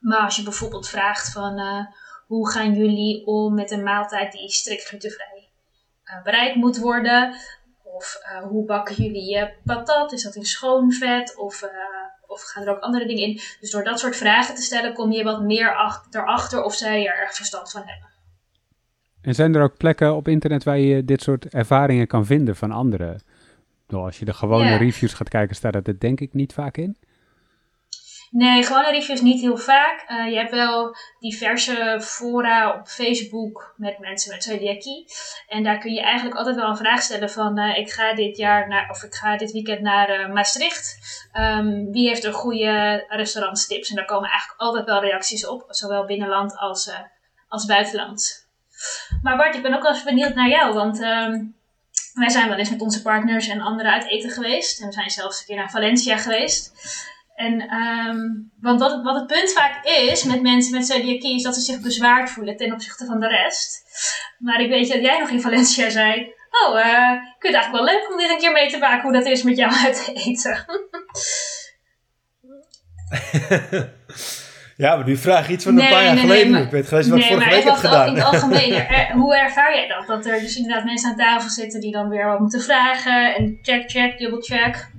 Maar 0.00 0.20
als 0.20 0.36
je 0.36 0.42
bijvoorbeeld 0.42 0.88
vraagt 0.88 1.32
van, 1.32 1.58
eh, 1.58 1.86
hoe 2.26 2.50
gaan 2.50 2.74
jullie 2.74 3.26
om 3.26 3.54
met 3.54 3.70
een 3.70 3.82
maaltijd 3.82 4.32
die 4.32 4.50
strikt 4.50 4.84
glutenvrij 4.84 5.48
eh, 6.04 6.22
bereid 6.22 6.54
moet 6.54 6.78
worden? 6.78 7.34
Of 7.82 8.20
hoe 8.48 8.64
bakken 8.64 8.94
jullie 8.94 9.30
je 9.30 9.52
patat? 9.64 10.12
Is 10.12 10.22
dat 10.22 10.34
in 10.34 10.44
schoon 10.44 10.92
vet? 10.92 11.36
Of, 11.36 11.62
of 12.30 12.42
gaan 12.42 12.62
er 12.62 12.70
ook 12.70 12.80
andere 12.80 13.06
dingen 13.06 13.22
in? 13.22 13.40
Dus 13.60 13.70
door 13.70 13.84
dat 13.84 13.98
soort 14.00 14.16
vragen 14.16 14.54
te 14.54 14.62
stellen 14.62 14.92
kom 14.94 15.12
je 15.12 15.24
wat 15.24 15.42
meer 15.42 15.74
ach- 15.74 16.06
erachter 16.10 16.62
of 16.62 16.74
zij 16.74 17.06
er 17.06 17.18
erg 17.18 17.34
verstand 17.34 17.70
van 17.70 17.82
hebben. 17.84 18.08
En 19.20 19.34
zijn 19.34 19.54
er 19.54 19.62
ook 19.62 19.76
plekken 19.76 20.14
op 20.14 20.28
internet 20.28 20.64
waar 20.64 20.78
je 20.78 21.04
dit 21.04 21.22
soort 21.22 21.44
ervaringen 21.48 22.06
kan 22.06 22.26
vinden 22.26 22.56
van 22.56 22.70
anderen? 22.70 23.22
Als 23.88 24.18
je 24.18 24.24
de 24.24 24.32
gewone 24.34 24.70
Ja. 24.70 24.76
reviews 24.76 25.12
gaat 25.12 25.28
kijken, 25.28 25.56
staat 25.56 25.72
dat 25.72 25.86
er 25.86 25.98
denk 25.98 26.20
ik 26.20 26.32
niet 26.34 26.52
vaak 26.52 26.76
in. 26.76 26.96
Nee, 28.32 28.64
gewone 28.64 28.90
reviews 28.90 29.20
niet 29.20 29.40
heel 29.40 29.56
vaak. 29.56 30.04
Eh, 30.06 30.28
je 30.30 30.36
hebt 30.36 30.50
wel 30.50 30.96
diverse 31.18 31.98
fora 32.02 32.74
op 32.74 32.88
Facebook 32.88 33.74
met 33.76 33.98
mensen 33.98 34.32
met 34.32 34.42
celiakie. 34.42 35.04
En 35.48 35.62
daar 35.62 35.78
kun 35.78 35.92
je 35.92 36.00
eigenlijk 36.00 36.36
altijd 36.36 36.56
wel 36.56 36.68
een 36.68 36.76
vraag 36.76 37.02
stellen 37.02 37.30
van... 37.30 37.58
eh, 37.58 37.78
ik 37.78 37.90
ga 37.90 38.14
dit 38.14 38.36
jaar 38.36 38.68
naar, 38.68 38.90
of 38.90 39.02
ik 39.02 39.14
ga 39.14 39.36
dit 39.36 39.52
weekend 39.52 39.80
naar 39.80 40.08
eh, 40.08 40.32
Maastricht. 40.32 40.98
Ehm, 41.32 41.90
wie 41.90 42.08
heeft 42.08 42.24
er 42.24 42.32
goede 42.32 43.04
restaurantstips? 43.08 43.90
En 43.90 43.96
daar 43.96 44.04
komen 44.04 44.28
eigenlijk 44.28 44.60
altijd 44.60 44.84
wel 44.84 45.00
reacties 45.00 45.46
op. 45.46 45.64
Zowel 45.68 46.04
binnenland 46.04 46.56
als, 46.56 46.90
als 47.48 47.64
buitenland. 47.64 48.48
Maar 49.22 49.36
Bart, 49.36 49.54
ik 49.54 49.62
ben 49.62 49.74
ook 49.74 49.82
wel 49.82 49.92
eens 49.92 50.02
benieuwd 50.02 50.34
naar 50.34 50.48
jou. 50.48 50.74
Want 50.74 51.02
ehm, 51.02 51.44
wij 52.14 52.28
zijn 52.28 52.48
wel 52.48 52.58
eens 52.58 52.70
met 52.70 52.80
onze 52.80 53.02
partners 53.02 53.48
en 53.48 53.60
anderen 53.60 53.92
uit 53.92 54.06
eten 54.06 54.30
geweest. 54.30 54.80
En 54.80 54.86
we 54.86 54.92
zijn 54.92 55.10
zelfs 55.10 55.40
een 55.40 55.46
keer 55.46 55.56
naar 55.56 55.70
Valencia 55.70 56.16
geweest. 56.16 56.72
En, 57.40 57.60
ehm, 57.60 58.18
want 58.60 58.80
wat 58.80 58.90
het, 58.90 59.02
wat 59.02 59.14
het 59.14 59.26
punt 59.26 59.52
vaak 59.52 59.84
is 59.84 60.24
met 60.24 60.42
mensen 60.42 60.74
met 60.74 60.86
celiakie 60.86 61.34
is 61.34 61.42
dat 61.42 61.54
ze 61.54 61.60
zich 61.60 61.80
bezwaard 61.80 62.30
voelen 62.30 62.56
ten 62.56 62.72
opzichte 62.72 63.04
van 63.04 63.20
de 63.20 63.28
rest. 63.28 63.82
Maar 64.38 64.60
ik 64.60 64.68
weet 64.68 64.92
dat 64.92 65.02
jij 65.02 65.18
nog 65.18 65.28
in 65.28 65.40
Valencia 65.40 65.90
zei, 65.90 66.32
oh, 66.66 66.80
eh, 66.80 67.12
ik 67.12 67.36
vind 67.38 67.54
het 67.54 67.56
eigenlijk 67.62 67.72
wel 67.72 67.84
leuk 67.84 68.10
om 68.10 68.16
dit 68.18 68.30
een 68.30 68.38
keer 68.38 68.52
mee 68.52 68.70
te 68.70 68.78
maken 68.78 69.02
hoe 69.02 69.12
dat 69.12 69.26
is 69.26 69.42
met 69.42 69.56
jou 69.56 69.72
uit 69.84 70.10
eten. 70.14 70.64
Ja, 74.76 74.96
maar 74.96 75.06
nu 75.06 75.16
vraag 75.16 75.46
je 75.46 75.52
iets 75.52 75.64
van 75.64 75.78
een 75.78 75.88
paar 75.88 76.04
jaar 76.04 76.14
nee, 76.14 76.22
geleden. 76.22 76.52
maar- 76.52 76.62
ik 76.62 76.70
weet 76.70 76.88
gelijk 76.88 77.06
wat 77.06 77.18
nee, 77.18 77.28
vorige 77.28 77.50
week 77.50 77.64
heb 77.64 77.74
gedaan. 77.74 78.08
in 78.08 78.14
het 78.14 78.24
algemeen. 78.24 78.72
Er- 78.88 79.12
hoe 79.12 79.36
ervaar 79.36 79.74
jij 79.74 79.88
dat? 79.88 80.06
Dat 80.06 80.26
er 80.26 80.40
dus 80.40 80.56
inderdaad 80.56 80.84
mensen 80.84 81.10
aan 81.10 81.16
tafel 81.16 81.50
zitten 81.50 81.80
die 81.80 81.92
dan 81.92 82.08
weer 82.08 82.26
wat 82.26 82.40
moeten 82.40 82.60
vragen 82.60 83.34
en 83.34 83.58
check, 83.62 83.90
check, 83.90 84.18
dubbel 84.18 84.40
check. 84.40 84.90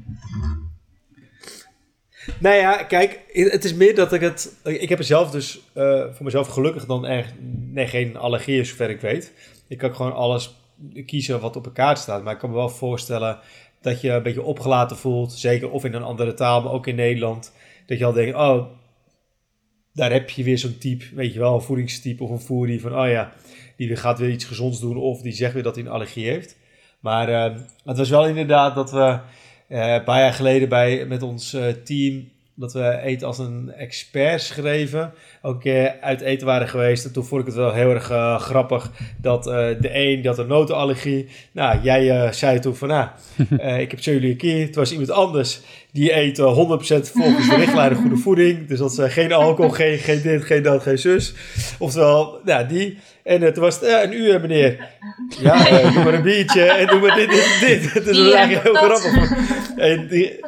Nou 2.41 2.55
ja, 2.55 2.83
kijk, 2.83 3.19
het 3.33 3.63
is 3.63 3.73
meer 3.73 3.95
dat 3.95 4.13
ik 4.13 4.21
het... 4.21 4.55
Ik 4.63 4.89
heb 4.89 4.99
er 4.99 5.05
zelf 5.05 5.31
dus 5.31 5.61
eh, 5.73 6.05
voor 6.11 6.25
mezelf 6.25 6.47
gelukkig 6.47 6.85
dan 6.85 7.05
echt 7.05 7.33
nee, 7.71 7.87
geen 7.87 8.17
allergieën, 8.17 8.65
zover 8.65 8.89
ik 8.89 9.01
weet. 9.01 9.33
Ik 9.67 9.77
kan 9.77 9.95
gewoon 9.95 10.13
alles 10.13 10.55
kiezen 11.05 11.39
wat 11.39 11.55
op 11.55 11.65
een 11.65 11.71
kaart 11.71 11.97
staat. 11.97 12.23
Maar 12.23 12.33
ik 12.33 12.39
kan 12.39 12.49
me 12.49 12.55
wel 12.55 12.69
voorstellen 12.69 13.39
dat 13.81 14.01
je 14.01 14.11
een 14.11 14.23
beetje 14.23 14.43
opgelaten 14.43 14.97
voelt. 14.97 15.31
Zeker 15.31 15.71
of 15.71 15.85
in 15.85 15.93
een 15.93 16.03
andere 16.03 16.33
taal, 16.33 16.61
maar 16.61 16.71
ook 16.71 16.87
in 16.87 16.95
Nederland. 16.95 17.53
Dat 17.85 17.97
je 17.97 18.05
al 18.05 18.13
denkt, 18.13 18.35
oh, 18.35 18.65
daar 19.93 20.11
heb 20.11 20.29
je 20.29 20.43
weer 20.43 20.57
zo'n 20.57 20.77
type, 20.77 21.05
weet 21.15 21.33
je 21.33 21.39
wel, 21.39 21.53
een 21.53 21.61
voedingstype 21.61 22.23
of 22.23 22.29
een 22.29 22.39
voer 22.39 22.79
van, 22.79 22.99
oh 22.99 23.09
ja, 23.09 23.33
die 23.77 23.95
gaat 23.95 24.19
weer 24.19 24.29
iets 24.29 24.45
gezonds 24.45 24.79
doen 24.79 24.97
of 24.97 25.21
die 25.21 25.31
zegt 25.31 25.53
weer 25.53 25.63
dat 25.63 25.75
hij 25.75 25.83
een 25.83 25.91
allergie 25.91 26.27
heeft. 26.27 26.57
Maar 26.99 27.29
uh, 27.29 27.57
het 27.83 27.97
was 27.97 28.09
wel 28.09 28.27
inderdaad 28.27 28.75
dat 28.75 28.91
we 28.91 29.19
een 29.71 30.03
paar 30.03 30.19
jaar 30.19 30.33
geleden 30.33 30.69
bij, 30.69 31.05
met 31.05 31.23
ons 31.23 31.53
uh, 31.53 31.67
team 31.67 32.29
dat 32.61 32.73
we 32.73 32.99
eten 33.03 33.27
als 33.27 33.39
een 33.39 33.71
expert 33.77 34.41
schreven. 34.41 35.13
Ook 35.41 35.53
een 35.53 35.59
keer 35.59 35.95
uit 36.01 36.21
eten 36.21 36.47
waren 36.47 36.67
geweest. 36.67 37.05
En 37.05 37.13
toen 37.13 37.25
vond 37.25 37.41
ik 37.41 37.47
het 37.47 37.55
wel 37.55 37.73
heel 37.73 37.89
erg 37.89 38.11
uh, 38.11 38.39
grappig 38.39 38.91
dat 39.17 39.47
uh, 39.47 39.53
de 39.53 39.89
een 39.91 40.21
dat 40.21 40.37
een 40.37 40.47
notenallergie. 40.47 41.27
Nou, 41.51 41.79
jij 41.81 42.25
uh, 42.25 42.31
zei 42.31 42.59
toen 42.59 42.75
van 42.75 42.87
nou, 42.87 43.07
ik 43.83 43.91
heb 43.91 44.01
celiakie. 44.01 44.61
Het 44.61 44.75
was 44.75 44.91
iemand 44.91 45.11
anders 45.11 45.61
die 45.91 46.15
eet 46.15 46.39
100% 46.39 46.41
volgens 46.41 47.49
de 47.49 47.55
richtlijnen 47.55 47.97
goede 47.97 48.17
voeding. 48.27 48.67
Dus 48.67 48.79
dat 48.79 48.99
is 48.99 49.13
geen 49.13 49.33
alcohol, 49.33 49.71
geen, 49.81 49.97
geen 49.97 50.21
dit, 50.21 50.43
geen 50.43 50.63
dat, 50.63 50.81
geen 50.81 50.99
zus. 50.99 51.33
Oftewel, 51.79 52.39
nou 52.43 52.67
die. 52.67 52.97
En 53.23 53.53
toen 53.53 53.63
was 53.63 53.79
het 53.79 54.03
een 54.03 54.13
uur, 54.13 54.41
meneer. 54.41 54.89
Ja, 55.41 55.81
doe 55.91 56.03
maar 56.03 56.13
een 56.13 56.21
biertje 56.21 56.63
en 56.63 56.87
doe 56.87 56.99
maar 56.99 57.15
dit, 57.15 57.29
dit, 57.29 57.59
dit. 57.59 57.93
Dus 57.93 57.93
dat 57.93 58.07
is 58.07 58.33
eigenlijk 58.33 58.63
heel 58.63 58.73
grappig. 58.73 59.31
En 59.77 60.07
die, 60.07 60.39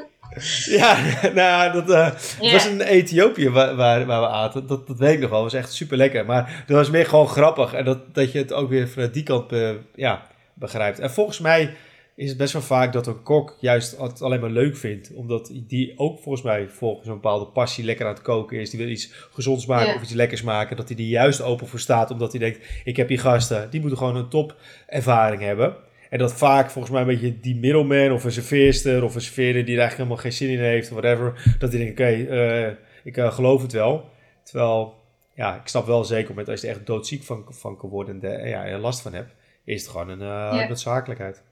ja, 0.79 0.97
nou, 1.33 1.71
dat 1.73 1.89
uh, 1.89 2.51
was 2.53 2.67
in 2.67 2.81
Ethiopië 2.81 3.49
waar, 3.49 3.75
waar, 3.75 4.05
waar, 4.05 4.21
we 4.21 4.27
aten. 4.27 4.67
Dat, 4.67 4.87
dat 4.87 4.97
weet 4.97 5.13
ik 5.13 5.19
nog 5.19 5.29
wel. 5.29 5.41
Dat 5.43 5.51
was 5.51 5.61
echt 5.61 5.73
super 5.73 5.97
lekker. 5.97 6.25
Maar 6.25 6.63
dat 6.67 6.77
was 6.77 6.89
meer 6.89 7.05
gewoon 7.05 7.27
grappig. 7.27 7.73
En 7.73 7.85
dat, 7.85 8.15
dat 8.15 8.31
je 8.31 8.37
het 8.37 8.53
ook 8.53 8.69
weer 8.69 8.89
vanuit 8.89 9.13
die 9.13 9.23
kant 9.23 9.53
uh, 9.53 9.69
ja, 9.95 10.27
begrijpt. 10.53 10.99
En 10.99 11.11
volgens 11.11 11.39
mij 11.39 11.73
is 12.15 12.29
het 12.29 12.37
best 12.37 12.53
wel 12.53 12.61
vaak 12.61 12.93
dat 12.93 13.07
een 13.07 13.23
kok 13.23 13.57
juist 13.59 13.97
het 13.97 14.21
alleen 14.21 14.39
maar 14.39 14.49
leuk 14.49 14.77
vindt. 14.77 15.11
Omdat 15.13 15.51
die 15.53 15.93
ook 15.97 16.19
volgens 16.19 16.43
mij 16.43 16.67
volgens 16.67 17.07
een 17.07 17.13
bepaalde 17.13 17.45
passie 17.45 17.85
lekker 17.85 18.05
aan 18.05 18.13
het 18.13 18.21
koken 18.21 18.59
is. 18.59 18.69
Die 18.69 18.79
wil 18.79 18.89
iets 18.89 19.11
gezonds 19.31 19.65
maken 19.65 19.95
of 19.95 20.01
iets 20.01 20.11
lekkers 20.11 20.41
maken. 20.41 20.77
Dat 20.77 20.89
hij 20.89 20.97
er 20.97 21.03
juist 21.03 21.41
open 21.41 21.67
voor 21.67 21.79
staat. 21.79 22.11
Omdat 22.11 22.31
hij 22.31 22.39
denkt, 22.39 22.67
ik 22.83 22.97
heb 22.97 23.07
die 23.07 23.17
gasten. 23.17 23.69
Die 23.69 23.79
moeten 23.79 23.97
gewoon 23.97 24.15
een 24.15 24.29
top 24.29 24.55
ervaring 24.87 25.41
hebben. 25.41 25.75
En 26.13 26.19
dat 26.19 26.33
vaak 26.33 26.69
volgens 26.69 26.93
mij 26.93 27.01
een 27.01 27.07
beetje 27.07 27.39
die 27.39 27.55
middleman 27.55 28.11
of 28.11 28.23
een 28.23 28.31
serveerster 28.31 29.03
of 29.03 29.15
een 29.15 29.21
serveerder 29.21 29.65
die 29.65 29.73
er 29.73 29.79
eigenlijk 29.79 29.97
helemaal 29.97 30.17
geen 30.17 30.47
zin 30.47 30.49
in 30.49 30.63
heeft 30.63 30.91
of 30.91 30.97
whatever. 30.97 31.55
Dat 31.59 31.71
die 31.71 31.79
denkt, 31.79 31.99
oké, 31.99 32.09
okay, 32.09 32.67
uh, 32.67 32.73
ik 33.03 33.17
uh, 33.17 33.31
geloof 33.31 33.61
het 33.61 33.71
wel. 33.71 34.09
Terwijl, 34.43 34.95
ja, 35.35 35.55
ik 35.55 35.67
snap 35.67 35.85
wel 35.85 36.03
zeker, 36.03 36.35
met 36.35 36.49
als 36.49 36.61
je 36.61 36.67
er 36.67 36.75
echt 36.75 36.85
doodziek 36.85 37.23
van, 37.23 37.45
van 37.49 37.77
kan 37.77 37.89
worden 37.89 38.13
en 38.13 38.19
de, 38.19 38.47
ja, 38.47 38.65
er 38.65 38.79
last 38.79 39.01
van 39.01 39.13
hebt, 39.13 39.33
is 39.65 39.81
het 39.81 39.91
gewoon 39.91 40.09
een 40.09 40.19
uh, 40.19 40.59
ja. 40.59 40.67
noodzakelijkheid. 40.67 41.43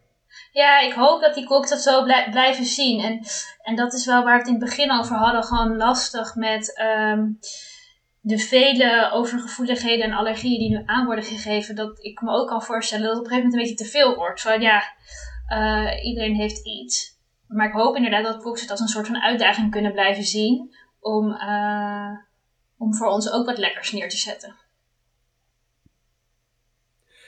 Ja, 0.51 0.79
ik 0.79 0.93
hoop 0.93 1.21
dat 1.21 1.33
die 1.33 1.45
koks 1.45 1.69
dat 1.69 1.81
zo 1.81 2.03
blij, 2.03 2.27
blijven 2.31 2.65
zien. 2.65 2.99
En, 2.99 3.19
en 3.61 3.75
dat 3.75 3.93
is 3.93 4.05
wel 4.05 4.23
waar 4.23 4.33
we 4.33 4.39
het 4.39 4.47
in 4.47 4.59
het 4.59 4.63
begin 4.63 4.91
over 4.91 5.15
hadden. 5.15 5.43
Gewoon 5.43 5.77
lastig 5.77 6.35
met 6.35 6.81
um, 7.13 7.39
de 8.21 8.37
vele 8.37 9.09
overgevoeligheden 9.13 10.05
en 10.05 10.11
allergieën 10.11 10.59
die 10.59 10.69
nu 10.69 10.83
aan 10.85 11.05
worden 11.05 11.23
gegeven, 11.23 11.75
dat 11.75 12.03
ik 12.03 12.21
me 12.21 12.31
ook 12.31 12.47
kan 12.47 12.61
voorstellen 12.61 13.05
dat 13.05 13.15
het 13.15 13.19
op 13.19 13.25
een 13.25 13.31
gegeven 13.31 13.51
moment 13.51 13.69
een 13.69 13.75
beetje 13.75 13.91
te 13.91 13.99
veel 13.99 14.15
wordt. 14.15 14.41
Van 14.41 14.61
ja, 14.61 14.83
uh, 15.49 16.05
iedereen 16.05 16.35
heeft 16.35 16.65
iets. 16.65 17.19
Maar 17.47 17.67
ik 17.67 17.73
hoop 17.73 17.95
inderdaad 17.95 18.23
dat 18.23 18.39
Prox 18.39 18.61
het 18.61 18.71
als 18.71 18.79
een 18.79 18.87
soort 18.87 19.07
van 19.07 19.21
uitdaging 19.21 19.71
kunnen 19.71 19.91
blijven 19.91 20.23
zien 20.23 20.75
om, 20.99 21.31
uh, 21.31 22.17
om 22.77 22.95
voor 22.95 23.07
ons 23.07 23.31
ook 23.31 23.45
wat 23.45 23.57
lekkers 23.57 23.91
neer 23.91 24.09
te 24.09 24.17
zetten. 24.17 24.55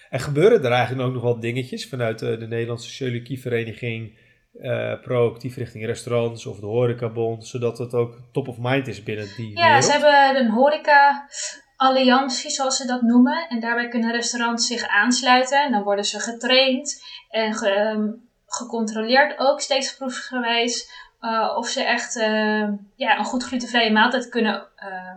En 0.09 0.19
gebeuren 0.19 0.63
er 0.63 0.71
eigenlijk 0.71 1.07
ook 1.07 1.13
nog 1.13 1.23
wel 1.23 1.39
dingetjes 1.39 1.89
vanuit 1.89 2.19
de, 2.19 2.37
de 2.37 2.47
Nederlandse 2.47 2.89
Celiakie-vereniging 2.89 4.17
uh, 4.53 5.01
proactief 5.01 5.55
richting 5.55 5.85
restaurants 5.85 6.45
of 6.45 6.59
de 6.59 6.65
horecabond, 6.65 7.47
zodat 7.47 7.77
het 7.77 7.93
ook 7.93 8.17
top 8.31 8.47
of 8.47 8.57
mind 8.59 8.87
is 8.87 9.03
binnen 9.03 9.27
die 9.35 9.57
Ja, 9.57 9.81
ze 9.81 9.91
hebben 9.91 10.35
een 10.35 10.51
horeca 10.51 11.27
alliantie, 11.75 12.49
zoals 12.49 12.77
ze 12.77 12.87
dat 12.87 13.01
noemen. 13.01 13.47
En 13.49 13.59
daarbij 13.59 13.87
kunnen 13.87 14.11
restaurants 14.11 14.67
zich 14.67 14.87
aansluiten. 14.87 15.63
En 15.63 15.71
dan 15.71 15.83
worden 15.83 16.05
ze 16.05 16.19
getraind 16.19 17.03
en 17.29 17.53
ge, 17.53 17.79
um, 17.79 18.29
gecontroleerd 18.45 19.39
ook 19.39 19.61
steeds 19.61 19.95
proefgewijs 19.95 20.91
uh, 21.21 21.53
of 21.57 21.67
ze 21.67 21.83
echt 21.83 22.15
uh, 22.15 22.69
ja, 22.95 23.17
een 23.17 23.25
goed 23.25 23.43
glutenvrije 23.43 23.91
maaltijd 23.91 24.29
kunnen, 24.29 24.67
uh, 24.77 25.15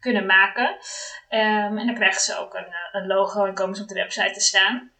kunnen 0.00 0.26
maken. 0.26 0.68
Um, 1.30 1.78
en 1.78 1.86
dan 1.86 1.94
krijgen 1.94 2.20
ze 2.20 2.38
ook 2.38 2.54
een, 2.54 2.66
een 2.92 3.06
logo 3.06 3.44
en 3.44 3.54
komen 3.54 3.76
ze 3.76 3.82
op 3.82 3.88
de 3.88 3.94
website 3.94 4.32
te 4.32 4.40
staan 4.40 4.92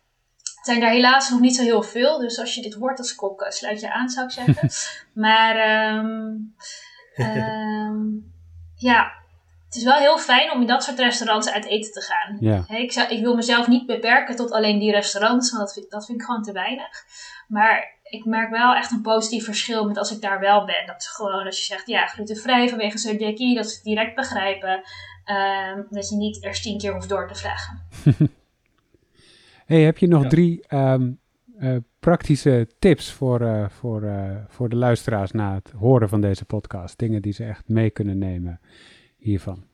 zijn 0.66 0.80
daar 0.80 0.90
helaas 0.90 1.30
nog 1.30 1.40
niet 1.40 1.56
zo 1.56 1.62
heel 1.62 1.82
veel. 1.82 2.18
Dus 2.18 2.38
als 2.38 2.54
je 2.54 2.62
dit 2.62 2.74
hoort 2.74 2.98
als 2.98 3.14
kok, 3.14 3.42
eh, 3.42 3.50
sluit 3.50 3.80
je 3.80 3.92
aan, 3.92 4.08
zou 4.08 4.26
ik 4.26 4.32
zeggen. 4.32 4.70
maar 5.24 5.56
um, 5.96 6.54
um, 7.16 8.32
ja, 8.76 9.12
het 9.66 9.74
is 9.74 9.84
wel 9.84 9.98
heel 9.98 10.18
fijn 10.18 10.52
om 10.52 10.60
in 10.60 10.66
dat 10.66 10.84
soort 10.84 10.98
restaurants 10.98 11.50
uit 11.50 11.64
eten 11.64 11.92
te 11.92 12.00
gaan. 12.00 12.36
Ja. 12.40 12.64
ik, 12.68 12.92
zou, 12.92 13.08
ik, 13.08 13.22
wil 13.22 13.34
mezelf 13.34 13.68
niet 13.68 13.86
beperken 13.86 14.36
tot 14.36 14.50
alleen 14.50 14.78
die 14.78 14.90
restaurants, 14.90 15.50
want 15.50 15.62
dat 15.62 15.72
vind, 15.72 15.90
dat 15.90 16.06
vind 16.06 16.20
ik 16.20 16.24
gewoon 16.24 16.42
te 16.42 16.52
weinig. 16.52 17.04
Maar 17.48 17.98
ik 18.02 18.24
merk 18.24 18.50
wel 18.50 18.74
echt 18.74 18.90
een 18.90 19.02
positief 19.02 19.44
verschil 19.44 19.84
met 19.84 19.98
als 19.98 20.10
ik 20.10 20.20
daar 20.20 20.40
wel 20.40 20.64
ben. 20.64 20.86
Dat 20.86 21.00
is 21.00 21.06
gewoon 21.06 21.46
als 21.46 21.58
je 21.58 21.64
zegt, 21.64 21.86
ja, 21.86 22.06
glutenvrij 22.06 22.68
vanwege 22.68 22.98
celiakie, 22.98 23.54
dat 23.54 23.68
ze 23.68 23.74
het 23.74 23.84
direct 23.84 24.14
begrijpen. 24.14 24.82
Um, 25.26 25.86
dat 25.90 26.08
je 26.08 26.16
niet 26.16 26.44
eerst 26.44 26.62
tien 26.62 26.78
keer 26.78 26.92
hoeft 26.92 27.08
door 27.08 27.28
te 27.28 27.34
vragen. 27.34 27.82
Hey, 29.64 29.80
heb 29.82 29.98
je 29.98 30.06
nog 30.06 30.22
ja. 30.22 30.28
drie 30.28 30.64
um, 30.68 31.20
uh, 31.60 31.76
praktische 32.00 32.68
tips 32.78 33.12
voor, 33.12 33.40
uh, 33.40 33.68
voor, 33.68 34.02
uh, 34.02 34.36
voor 34.48 34.68
de 34.68 34.76
luisteraars 34.76 35.30
na 35.30 35.54
het 35.54 35.70
horen 35.78 36.08
van 36.08 36.20
deze 36.20 36.44
podcast? 36.44 36.98
Dingen 36.98 37.22
die 37.22 37.32
ze 37.32 37.44
echt 37.44 37.68
mee 37.68 37.90
kunnen 37.90 38.18
nemen 38.18 38.60
hiervan. 39.16 39.64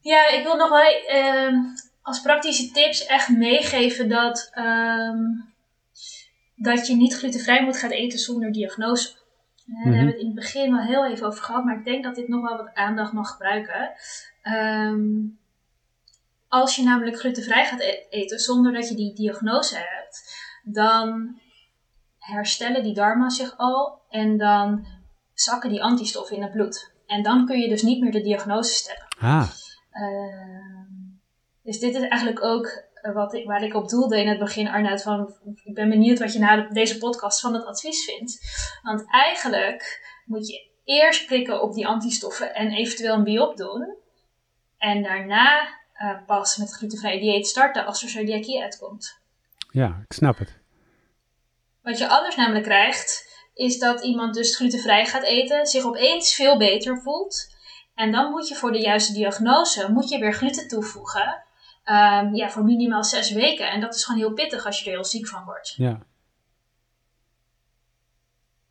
Ja, 0.00 0.28
ik 0.28 0.42
wil 0.42 0.56
nog 0.56 0.68
wel 0.68 1.16
um, 1.46 1.64
als 2.02 2.20
praktische 2.20 2.70
tips 2.70 3.06
echt 3.06 3.28
meegeven 3.28 4.08
dat, 4.08 4.52
um, 4.58 5.52
dat 6.56 6.86
je 6.86 6.96
niet 6.96 7.14
glutenvrij 7.14 7.64
moet 7.64 7.76
gaan 7.76 7.90
eten 7.90 8.18
zonder 8.18 8.52
diagnose. 8.52 9.12
Daar 9.12 9.76
mm 9.76 9.82
-hmm. 9.82 9.92
hebben 9.92 10.06
we 10.06 10.12
het 10.12 10.20
in 10.20 10.26
het 10.26 10.34
begin 10.34 10.72
wel 10.72 10.84
heel 10.84 11.06
even 11.06 11.26
over 11.26 11.42
gehad, 11.42 11.64
maar 11.64 11.78
ik 11.78 11.84
denk 11.84 12.04
dat 12.04 12.14
dit 12.14 12.28
nog 12.28 12.48
wel 12.48 12.56
wat 12.56 12.74
aandacht 12.74 13.12
mag 13.12 13.30
gebruiken. 13.30 13.92
Um, 14.42 15.38
als 16.48 16.76
je 16.76 16.82
namelijk 16.82 17.18
glutenvrij 17.18 17.64
gaat 17.64 17.80
e-, 17.80 18.06
eten 18.10 18.38
zonder 18.38 18.72
dat 18.72 18.88
je 18.88 18.94
die 18.94 19.14
diagnose 19.14 19.76
hebt, 19.76 20.34
dan 20.62 21.40
herstellen 22.18 22.82
die 22.82 22.94
darmen 22.94 23.30
zich 23.30 23.54
al 23.56 24.00
en 24.08 24.36
dan 24.36 24.86
zakken 25.34 25.70
die 25.70 25.82
antistoffen 25.82 26.36
in 26.36 26.42
het 26.42 26.52
bloed. 26.52 26.92
En 27.06 27.22
dan 27.22 27.46
kun 27.46 27.58
je 27.58 27.68
dus 27.68 27.82
niet 27.82 28.00
meer 28.00 28.12
de 28.12 28.20
diagnose 28.20 28.72
stellen. 28.72 29.06
Ah. 29.18 29.50
Uh, 29.92 30.78
dus 31.62 31.78
dit 31.78 31.94
is 31.94 32.00
eigenlijk 32.00 32.42
ook 32.42 32.86
wat 33.14 33.34
ik, 33.34 33.46
waar 33.46 33.62
ik 33.62 33.74
op 33.74 33.88
doelde 33.88 34.20
in 34.20 34.28
het 34.28 34.38
begin, 34.38 34.68
Arnoud. 34.68 35.02
Van, 35.02 35.34
ik 35.64 35.74
ben 35.74 35.88
benieuwd 35.88 36.18
wat 36.18 36.32
je 36.32 36.38
na 36.38 36.68
deze 36.68 36.98
podcast 36.98 37.40
van 37.40 37.54
het 37.54 37.64
advies 37.64 38.04
vindt. 38.04 38.38
Want 38.82 39.04
eigenlijk 39.06 40.00
moet 40.24 40.48
je 40.48 40.70
eerst 40.84 41.26
prikken 41.26 41.62
op 41.62 41.72
die 41.74 41.86
antistoffen 41.86 42.54
en 42.54 42.70
eventueel 42.70 43.14
een 43.14 43.24
biop 43.24 43.56
doen. 43.56 43.96
En 44.78 45.02
daarna 45.02 45.77
uh, 46.02 46.18
pas 46.26 46.56
met 46.56 46.72
glutenvrij 46.72 47.18
dieet 47.18 47.46
starten 47.46 47.86
als 47.86 48.02
er 48.02 48.08
celiakie 48.08 48.62
uitkomt. 48.62 49.18
Ja, 49.70 50.00
ik 50.08 50.12
snap 50.12 50.38
het. 50.38 50.58
Wat 51.82 51.98
je 51.98 52.08
anders 52.08 52.36
namelijk 52.36 52.64
krijgt, 52.64 53.36
is 53.54 53.78
dat 53.78 54.04
iemand 54.04 54.34
dus 54.34 54.56
glutenvrij 54.56 55.06
gaat 55.06 55.22
eten, 55.22 55.66
zich 55.66 55.84
opeens 55.84 56.34
veel 56.34 56.58
beter 56.58 57.00
voelt. 57.02 57.56
En 57.94 58.12
dan 58.12 58.30
moet 58.30 58.48
je 58.48 58.54
voor 58.54 58.72
de 58.72 58.80
juiste 58.80 59.12
diagnose, 59.12 59.92
moet 59.92 60.08
je 60.08 60.18
weer 60.18 60.34
gluten 60.34 60.68
toevoegen. 60.68 61.42
Um, 61.84 62.34
ja, 62.34 62.50
voor 62.50 62.64
minimaal 62.64 63.04
zes 63.04 63.30
weken. 63.32 63.70
En 63.70 63.80
dat 63.80 63.94
is 63.94 64.04
gewoon 64.04 64.20
heel 64.20 64.32
pittig 64.32 64.66
als 64.66 64.78
je 64.78 64.84
er 64.84 64.90
heel 64.90 65.04
ziek 65.04 65.28
van 65.28 65.44
wordt. 65.44 65.74
Ja. 65.76 65.98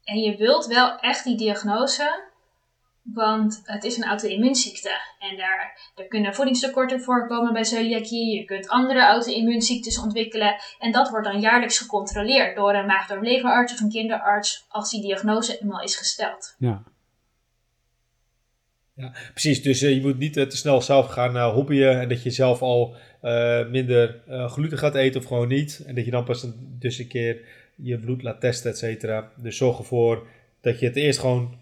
En 0.03 0.19
je 0.19 0.37
wilt 0.37 0.65
wel 0.65 0.99
echt 0.99 1.23
die 1.23 1.37
diagnose, 1.37 2.23
want 3.13 3.61
het 3.63 3.83
is 3.83 3.97
een 3.97 4.03
auto-immuunziekte. 4.03 4.89
En 5.19 5.37
daar, 5.37 5.91
er 5.95 6.07
kunnen 6.07 6.35
voedingstekorten 6.35 7.01
voorkomen 7.01 7.53
bij 7.53 7.63
celiakie. 7.63 8.39
Je 8.39 8.45
kunt 8.45 8.67
andere 8.67 9.01
auto-immuunziektes 9.01 9.99
ontwikkelen. 9.99 10.55
En 10.79 10.91
dat 10.91 11.09
wordt 11.09 11.25
dan 11.25 11.39
jaarlijks 11.39 11.77
gecontroleerd 11.77 12.55
door 12.55 12.73
een 12.73 12.85
maag-darm-leverarts 12.85 13.73
of 13.73 13.79
een 13.79 13.89
kinderarts 13.89 14.65
als 14.67 14.91
die 14.91 15.01
diagnose 15.01 15.59
eenmaal 15.59 15.81
is 15.81 15.95
gesteld. 15.95 16.55
Ja. 16.57 16.83
Ja, 18.93 19.13
precies. 19.31 19.61
Dus 19.61 19.81
uh, 19.81 19.93
je 19.93 20.01
moet 20.01 20.17
niet 20.17 20.37
uh, 20.37 20.45
te 20.45 20.57
snel 20.57 20.81
zelf 20.81 21.07
gaan 21.07 21.35
uh, 21.35 21.53
hobbyen 21.53 21.99
en 21.99 22.09
dat 22.09 22.23
je 22.23 22.29
zelf 22.29 22.61
al 22.61 22.95
minder 23.69 24.21
gluten 24.27 24.77
gaat 24.77 24.95
eten 24.95 25.21
of 25.21 25.27
gewoon 25.27 25.47
niet. 25.47 25.83
En 25.85 25.95
dat 25.95 26.05
je 26.05 26.11
dan 26.11 26.23
pas 26.23 26.43
een, 26.43 26.75
dus 26.79 26.97
een 26.97 27.07
keer 27.07 27.41
je 27.75 27.99
bloed 27.99 28.23
laat 28.23 28.39
testen, 28.39 28.71
et 28.71 28.77
cetera. 28.77 29.31
Dus 29.35 29.57
zorg 29.57 29.77
ervoor 29.77 30.27
dat 30.61 30.79
je 30.79 30.85
het 30.85 30.95
eerst 30.95 31.19
gewoon 31.19 31.57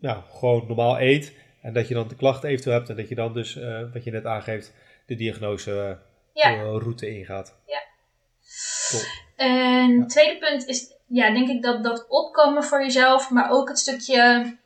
nou, 0.00 0.22
gewoon 0.30 0.64
normaal 0.66 1.00
eet. 1.00 1.34
En 1.62 1.72
dat 1.72 1.88
je 1.88 1.94
dan 1.94 2.08
de 2.08 2.16
klachten 2.16 2.48
eventueel 2.48 2.76
hebt. 2.76 2.88
En 2.88 2.96
dat 2.96 3.08
je 3.08 3.14
dan 3.14 3.32
dus, 3.32 3.56
uh, 3.56 3.92
wat 3.92 4.04
je 4.04 4.10
net 4.10 4.24
aangeeft, 4.24 4.72
de 5.06 5.14
diagnose 5.14 5.98
uh, 6.34 6.42
ja. 6.42 6.62
route 6.62 7.18
ingaat. 7.18 7.56
Ja. 7.66 7.80
Top. 8.90 9.00
En 9.36 9.92
Ja. 9.92 9.98
het 10.00 10.08
tweede 10.08 10.38
punt 10.38 10.66
is, 10.66 10.94
ja, 11.06 11.32
denk 11.32 11.48
ik 11.48 11.62
dat 11.62 11.84
dat 11.84 12.06
opkomen 12.08 12.64
voor 12.64 12.82
jezelf, 12.82 13.30
maar 13.30 13.50
ook 13.50 13.68
het 13.68 13.78
stukje 13.78 14.56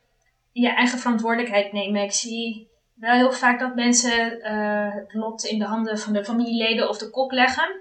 je 0.52 0.68
eigen 0.68 0.98
verantwoordelijkheid 0.98 1.72
nemen. 1.72 2.02
Ik 2.02 2.12
zie 2.12 2.68
wel 2.94 3.14
heel 3.14 3.32
vaak 3.32 3.60
dat 3.60 3.74
mensen 3.74 4.40
eh, 4.40 4.94
het 4.94 5.14
lot 5.14 5.44
in 5.44 5.58
de 5.58 5.64
handen 5.64 5.98
van 5.98 6.12
de 6.12 6.24
familieleden 6.24 6.88
of 6.88 6.98
de 6.98 7.10
kok 7.10 7.32
leggen. 7.32 7.80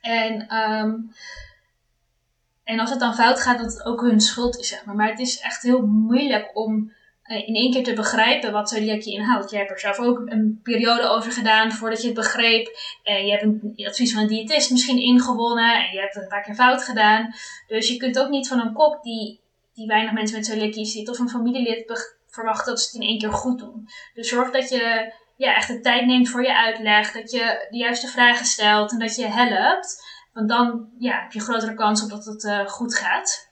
En, 0.00 0.46
ehm, 0.48 0.94
en 2.70 2.80
als 2.80 2.90
het 2.90 3.00
dan 3.00 3.14
fout 3.14 3.40
gaat, 3.40 3.58
dat 3.58 3.72
het 3.72 3.84
ook 3.84 4.00
hun 4.00 4.20
schuld 4.20 4.58
is, 4.58 4.68
zeg 4.68 4.84
maar. 4.84 4.94
Maar 4.94 5.08
het 5.08 5.18
is 5.18 5.40
echt 5.40 5.62
heel 5.62 5.86
moeilijk 5.86 6.50
om 6.54 6.92
eh, 7.22 7.48
in 7.48 7.54
één 7.54 7.72
keer 7.72 7.84
te 7.84 7.92
begrijpen 7.92 8.52
wat 8.52 8.68
celiakie 8.68 9.14
inhoudt. 9.14 9.50
Jij 9.50 9.58
hebt 9.58 9.70
er 9.70 9.80
zelf 9.80 9.98
ook 9.98 10.22
een 10.24 10.60
periode 10.62 11.08
over 11.08 11.32
gedaan 11.32 11.72
voordat 11.72 12.00
je 12.00 12.06
het 12.06 12.16
begreep. 12.16 12.78
En 13.02 13.26
je 13.26 13.30
hebt 13.30 13.42
een 13.42 13.74
advies 13.76 14.12
van 14.12 14.22
een 14.22 14.28
diëtist 14.28 14.70
misschien 14.70 14.98
ingewonnen 14.98 15.74
en 15.74 15.92
je 15.92 16.00
hebt 16.00 16.16
een 16.16 16.28
paar 16.28 16.42
keer 16.42 16.54
fout 16.54 16.84
gedaan. 16.84 17.34
Dus 17.66 17.88
je 17.88 17.96
kunt 17.96 18.18
ook 18.18 18.28
niet 18.28 18.48
van 18.48 18.60
een 18.60 18.72
kok 18.72 19.02
die, 19.02 19.40
die 19.74 19.86
weinig 19.86 20.12
mensen 20.12 20.36
met 20.36 20.46
celiakie 20.46 20.84
ziet 20.84 21.08
of 21.08 21.18
een 21.18 21.28
familielid 21.28 22.08
verwachten 22.28 22.66
dat 22.66 22.80
ze 22.80 22.86
het 22.86 23.02
in 23.02 23.08
één 23.08 23.18
keer 23.18 23.32
goed 23.32 23.58
doen. 23.58 23.88
Dus 24.14 24.28
zorg 24.28 24.50
dat 24.50 24.68
je 24.68 25.12
ja, 25.36 25.54
echt 25.56 25.68
de 25.68 25.80
tijd 25.80 26.06
neemt 26.06 26.28
voor 26.28 26.42
je 26.42 26.56
uitleg, 26.56 27.12
dat 27.12 27.30
je 27.30 27.66
de 27.70 27.76
juiste 27.76 28.06
vragen 28.06 28.46
stelt 28.46 28.90
en 28.92 28.98
dat 28.98 29.16
je 29.16 29.26
helpt. 29.26 30.09
Want 30.32 30.48
dan 30.48 30.88
ja, 30.98 31.20
heb 31.22 31.32
je 31.32 31.40
grotere 31.40 31.74
kans 31.74 32.02
op 32.02 32.10
dat 32.10 32.24
het 32.24 32.44
eh, 32.44 32.66
goed 32.66 32.94
gaat. 32.94 33.48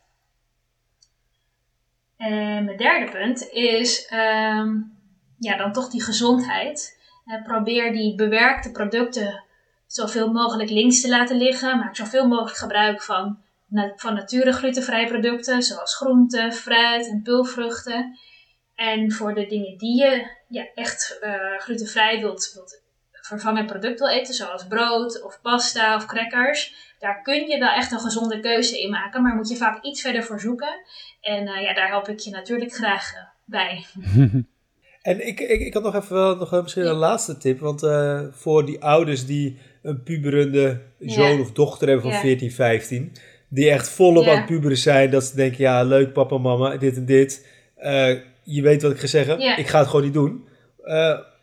En 2.17 2.65
mijn 2.65 2.77
derde 2.77 3.11
punt 3.11 3.49
is 3.51 4.07
ehm, 4.07 4.77
ja, 5.39 5.57
dan 5.57 5.73
toch 5.73 5.89
die 5.89 6.03
gezondheid. 6.03 6.99
Eh, 7.25 7.43
probeer 7.43 7.93
die 7.93 8.15
bewerkte 8.15 8.71
producten 8.71 9.45
zoveel 9.87 10.33
mogelijk 10.33 10.71
links 10.71 11.01
te 11.01 11.09
laten 11.09 11.37
liggen. 11.37 11.79
Maak 11.79 11.97
zoveel 11.97 12.27
mogelijk 12.29 12.57
gebruik 12.57 13.03
van, 13.03 13.39
van 13.97 14.15
nature 14.15 14.53
glutenvrije 14.53 15.07
producten, 15.07 15.63
zoals 15.63 15.97
groenten, 15.97 16.53
fruit 16.53 17.09
en 17.09 17.23
pulvruchten. 17.23 18.19
En 18.75 19.13
voor 19.13 19.35
de 19.35 19.47
dingen 19.47 19.79
die 19.79 20.03
je 20.03 20.27
ja, 20.49 20.67
echt 20.75 21.19
eh, 21.21 21.59
glutenvrij 21.59 22.21
wilt, 22.21 22.53
wilt 22.55 22.83
vervangen 23.29 23.67
product 23.67 23.99
wil 23.99 24.09
eten, 24.09 24.35
zoals 24.35 24.67
brood 24.67 25.23
of 25.23 25.39
pasta 25.43 25.97
of 25.97 26.07
crackers, 26.07 26.75
daar 26.99 27.23
kun 27.23 27.47
je 27.49 27.59
wel 27.59 27.69
echt 27.73 27.93
een 27.93 28.01
gezonde 28.01 28.41
keuze 28.41 28.81
in 28.81 28.91
maken, 28.91 29.23
maar 29.23 29.35
moet 29.35 29.49
je 29.49 29.57
vaak 29.57 29.85
iets 29.85 30.01
verder 30.01 30.23
voor 30.25 30.41
zoeken. 30.41 30.81
En 31.21 31.47
eh, 31.47 31.63
ja, 31.63 31.75
daar 31.75 31.89
help 31.89 32.09
ik 32.09 32.19
je 32.19 32.31
natuurlijk 32.31 32.73
graag 32.73 33.13
eh, 33.15 33.21
bij. 33.45 33.85
En 35.03 35.27
ik, 35.27 35.41
ik, 35.41 35.61
ik 35.61 35.75
had 35.75 35.83
nog 35.83 35.95
even 35.95 36.15
wel 36.17 36.37
nog 36.37 36.53
een- 36.53 36.63
misschien 36.63 36.87
een 36.87 36.95
laatste 36.95 37.37
tip. 37.37 37.61
Want 37.61 37.83
eh, 37.83 38.21
voor 38.31 38.67
die 38.67 38.83
ouders 38.83 39.27
die 39.27 39.59
een 39.83 40.03
puberende 40.03 40.81
zoon 41.01 41.35
Ja. 41.35 41.41
of 41.41 41.53
dochter 41.53 41.87
hebben 41.89 42.05
van 42.05 42.15
Ja. 42.15 42.21
14, 42.21 42.53
15. 42.53 43.13
Die 43.49 43.71
echt 43.71 43.89
volop 43.89 44.27
aan 44.27 44.37
het 44.37 44.47
puberen 44.47 44.77
zijn. 44.77 45.11
Dat 45.11 45.25
ze 45.25 45.37
denken, 45.37 45.59
ja 45.59 45.83
leuk 45.83 46.13
papa, 46.13 46.39
mama, 46.39 46.77
dit 46.77 46.97
en 46.97 47.05
dit. 47.05 47.47
Je 48.43 48.63
weet 48.63 48.83
wat 48.83 48.91
ik 48.93 48.99
ga 49.01 49.07
zeggen. 49.07 49.59
Ik 49.59 49.67
ga 49.67 49.79
het 49.79 49.89
gewoon 49.89 50.05
niet 50.05 50.15
doen. 50.15 50.49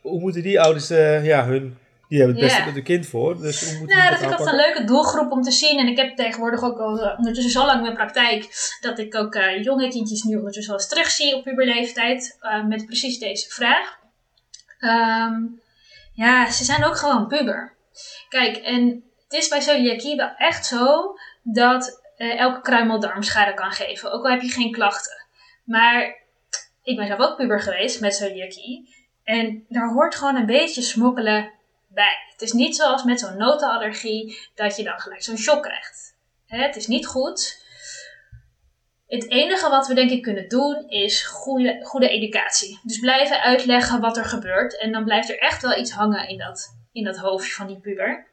Hoe 0.05 0.19
moeten 0.19 0.41
die 0.41 0.61
ouders, 0.61 0.89
eh, 0.89 1.25
ja, 1.25 1.45
hun... 1.45 1.77
Die 2.07 2.17
hebben 2.17 2.35
het 2.35 2.45
beste 2.45 2.59
Ja. 2.59 2.65
met 2.65 2.75
hun 2.75 2.83
kind 2.83 3.07
voor. 3.07 3.41
Dus 3.41 3.69
hoe 3.69 3.77
moeten 3.77 3.97
Nou, 3.97 4.01
die 4.01 4.09
dat 4.09 4.19
vind 4.19 4.31
ik 4.31 4.39
altijd 4.39 4.57
een 4.57 4.65
leuke 4.65 4.83
doelgroep 4.83 5.31
om 5.31 5.41
te 5.41 5.51
zien. 5.51 5.79
En 5.79 5.87
ik 5.87 5.97
heb 5.97 6.15
tegenwoordig 6.15 6.63
ook 6.63 6.79
al 6.79 7.01
eh, 7.01 7.17
ondertussen 7.17 7.51
zo 7.51 7.65
lang 7.65 7.81
mijn 7.81 7.93
praktijk 7.93 8.47
dat 8.81 8.99
ik 8.99 9.15
ook 9.15 9.35
eh, 9.35 9.63
jonge 9.63 9.89
kindjes 9.89 10.23
nu 10.23 10.35
ondertussen 10.35 10.73
wel 10.73 10.81
eens 10.81 10.89
terugzie 10.89 11.35
op 11.35 11.43
puberleeftijd 11.43 12.37
met 12.67 12.85
precies 12.85 13.19
deze 13.19 13.49
vraag. 13.49 13.97
Ehm, 14.79 15.33
ja, 16.13 16.51
ze 16.51 16.63
zijn 16.63 16.85
ook 16.85 16.97
gewoon 16.97 17.27
puber. 17.27 17.73
Kijk, 18.29 18.57
en 18.57 19.03
het 19.23 19.33
is 19.33 19.47
bij 19.47 19.61
celiakie 19.61 20.15
wel 20.15 20.33
echt 20.37 20.65
zo 20.65 21.15
dat 21.43 22.01
elke 22.17 22.61
kruimel 22.61 22.99
darmschade 22.99 23.53
kan 23.53 23.71
geven, 23.71 24.11
ook 24.11 24.23
al 24.23 24.31
heb 24.31 24.41
je 24.41 24.49
geen 24.49 24.71
klachten. 24.71 25.25
Maar 25.63 26.23
ik 26.83 26.95
ben 26.95 27.07
zelf 27.07 27.19
ook 27.19 27.37
puber 27.37 27.61
geweest 27.61 28.01
met 28.01 28.15
celiakie. 28.15 28.95
En 29.26 29.65
daar 29.69 29.89
hoort 29.89 30.15
gewoon 30.15 30.36
een 30.36 30.45
beetje 30.45 30.82
smokkelen 30.82 31.51
bij. 31.88 32.17
Het 32.32 32.41
is 32.41 32.51
niet 32.51 32.76
zoals 32.76 33.03
met 33.03 33.19
zo'n 33.19 33.38
notenallergie 33.38 34.39
dat 34.55 34.76
je 34.76 34.84
dan 34.84 34.99
gelijk 34.99 35.23
zo'n 35.23 35.38
shock 35.38 35.63
krijgt. 35.63 36.15
Het 36.45 36.76
is 36.76 36.88
niet 36.88 37.07
goed. 37.07 37.63
Het 39.07 39.30
enige 39.30 39.69
wat 39.69 39.88
we 39.88 39.93
denk 39.93 40.11
ik 40.11 40.21
kunnen 40.21 40.49
doen 40.49 40.89
is 40.89 41.26
goede, 41.26 41.80
goede 41.84 42.09
educatie. 42.09 42.80
Dus 42.84 42.99
blijven 42.99 43.41
uitleggen 43.41 43.99
wat 43.99 44.17
er 44.17 44.26
gebeurt. 44.26 44.80
En 44.80 44.91
dan 44.91 45.03
blijft 45.03 45.30
er 45.30 45.39
echt 45.39 45.61
wel 45.61 45.78
iets 45.78 45.91
hangen 45.91 46.28
in 46.28 46.38
dat, 46.38 46.76
in 46.91 47.03
dat 47.03 47.17
hoofdje 47.17 47.53
van 47.53 47.67
die 47.67 47.80
puber. 47.80 48.28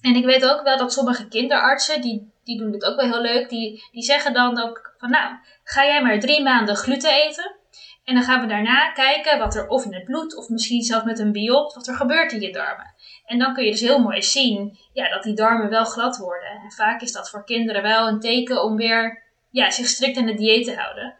En 0.00 0.14
ik 0.14 0.24
weet 0.24 0.44
ook 0.44 0.62
wel 0.62 0.76
dat 0.76 0.92
sommige 0.92 1.28
kinderartsen, 1.28 2.00
die, 2.00 2.32
die 2.44 2.58
doen 2.58 2.70
dit 2.70 2.84
ook 2.84 2.96
wel 2.96 3.10
heel 3.10 3.20
leuk, 3.20 3.48
die, 3.48 3.84
die 3.92 4.02
zeggen 4.02 4.32
dan 4.32 4.62
ook 4.62 4.94
van 4.98 5.10
nou, 5.10 5.34
ga 5.64 5.84
jij 5.84 6.02
maar 6.02 6.20
drie 6.20 6.42
maanden 6.42 6.76
gluten 6.76 7.12
eten. 7.12 7.56
En 8.04 8.14
dan 8.14 8.22
gaan 8.22 8.40
we 8.40 8.46
daarna 8.46 8.92
kijken 8.92 9.38
wat 9.38 9.54
er 9.54 9.68
of 9.68 9.84
in 9.84 9.94
het 9.94 10.04
bloed 10.04 10.36
of 10.36 10.48
misschien 10.48 10.82
zelfs 10.82 11.04
met 11.04 11.18
een 11.18 11.32
biopt, 11.32 11.74
wat 11.74 11.86
er 11.86 11.94
gebeurt 11.94 12.32
in 12.32 12.40
je 12.40 12.52
darmen. 12.52 12.94
En 13.26 13.38
dan 13.38 13.54
kun 13.54 13.64
je 13.64 13.70
dus 13.70 13.80
heel 13.80 13.98
mooi 13.98 14.22
zien 14.22 14.78
ja, 14.92 15.08
dat 15.08 15.22
die 15.22 15.34
darmen 15.34 15.70
wel 15.70 15.84
glad 15.84 16.16
worden. 16.16 16.50
En 16.50 16.72
vaak 16.72 17.00
is 17.00 17.12
dat 17.12 17.30
voor 17.30 17.44
kinderen 17.44 17.82
wel 17.82 18.08
een 18.08 18.20
teken 18.20 18.62
om 18.62 18.76
weer 18.76 19.22
ja, 19.50 19.70
zich 19.70 19.86
strikt 19.86 20.16
aan 20.16 20.26
het 20.26 20.38
dieet 20.38 20.64
te 20.64 20.74
houden. 20.74 21.14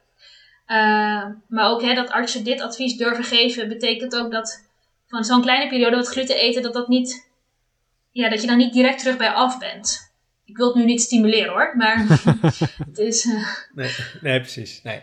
Uh, 0.67 1.37
maar 1.49 1.71
ook 1.71 1.83
hè, 1.83 1.95
dat 1.95 2.11
artsen 2.11 2.45
dit 2.45 2.61
advies 2.61 2.97
durven 2.97 3.25
geven, 3.25 3.69
betekent 3.69 4.17
ook 4.17 4.33
dat 4.33 4.69
van 5.07 5.25
zo'n 5.25 5.43
kleine 5.43 5.69
periode 5.69 5.97
wat 5.97 6.09
gluten 6.09 6.37
eten, 6.37 6.63
dat, 6.63 6.73
dat, 6.73 6.89
niet, 6.89 7.29
ja, 8.11 8.29
dat 8.29 8.41
je 8.41 8.47
dan 8.47 8.57
niet 8.57 8.73
direct 8.73 8.99
terug 8.99 9.17
bij 9.17 9.31
af 9.31 9.59
bent. 9.59 10.13
Ik 10.45 10.57
wil 10.57 10.67
het 10.67 10.77
nu 10.77 10.85
niet 10.85 11.01
stimuleren 11.01 11.53
hoor, 11.53 11.77
maar 11.77 12.07
het 12.89 12.99
is... 12.99 13.25
Uh... 13.25 13.47
Nee, 13.75 13.91
nee, 14.21 14.41
precies. 14.41 14.83
Nee. 14.83 15.03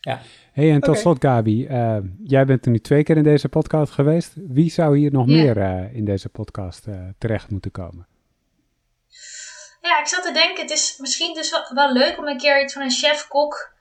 Ja. 0.00 0.20
hey, 0.52 0.70
en 0.70 0.80
tot 0.80 0.88
Okay. 0.88 1.00
slot 1.00 1.24
Gabi, 1.24 1.66
uh, 1.68 1.96
jij 2.24 2.44
bent 2.44 2.64
er 2.64 2.70
nu 2.70 2.78
twee 2.78 3.02
keer 3.02 3.16
in 3.16 3.22
deze 3.22 3.48
podcast 3.48 3.92
geweest. 3.92 4.32
Wie 4.34 4.70
zou 4.70 4.98
hier 4.98 5.12
nog 5.12 5.26
Ja. 5.28 5.32
meer 5.32 5.56
uh, 5.56 5.94
in 5.94 6.04
deze 6.04 6.28
podcast 6.28 6.86
uh, 6.86 6.94
terecht 7.18 7.50
moeten 7.50 7.70
komen? 7.70 8.06
Ja, 9.80 10.00
ik 10.00 10.06
zat 10.06 10.22
te 10.22 10.32
denken, 10.32 10.62
het 10.62 10.70
is 10.70 10.96
misschien 10.98 11.34
dus 11.34 11.50
wel, 11.50 11.74
wel 11.74 11.92
leuk 11.92 12.18
om 12.18 12.26
een 12.26 12.38
keer 12.38 12.62
iets 12.62 12.72
van 12.72 12.82
een 12.82 12.90
chef-kok 12.90 13.72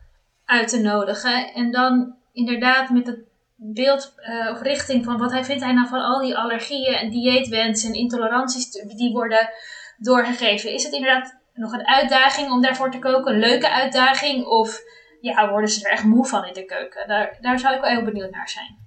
uit 0.46 0.68
te 0.68 0.80
nodigen. 0.82 1.54
En 1.54 1.72
dan 1.72 2.16
inderdaad 2.34 2.90
met 2.90 3.08
het 3.08 3.20
beeld 3.56 4.14
uh, 4.18 4.52
of 4.52 4.62
richting 4.62 5.06
van 5.06 5.18
wat 5.18 5.32
hij 5.32 5.44
vindt 5.46 5.64
hij 5.64 5.74
nou 5.74 5.88
van 5.88 6.02
al 6.02 6.20
die 6.22 6.38
allergieën 6.38 6.94
en 6.94 7.10
dieetwensen 7.10 7.90
en 7.90 8.00
intoleranties 8.00 8.72
die 8.72 9.12
worden 9.12 9.50
doorgegeven. 9.98 10.74
Is 10.74 10.84
het 10.84 10.94
inderdaad 10.94 11.38
nog 11.54 11.72
een 11.72 11.88
uitdaging 11.88 12.52
om 12.52 12.62
daarvoor 12.62 12.92
te 12.92 13.00
koken? 13.00 13.34
Een 13.34 13.40
leuke 13.40 13.70
uitdaging? 13.72 14.46
Of 14.46 14.82
ja, 15.22 15.50
worden 15.50 15.70
ze 15.70 15.86
er 15.86 15.92
echt 15.92 16.04
moe 16.04 16.26
van 16.26 16.46
in 16.46 16.54
de 16.54 16.66
keuken? 16.66 17.08
Daar, 17.08 17.38
daar 17.42 17.60
zou 17.60 17.76
ik 17.76 17.82
wel 17.82 17.90
heel 17.90 18.06
benieuwd 18.06 18.32
naar 18.32 18.50
zijn. 18.50 18.78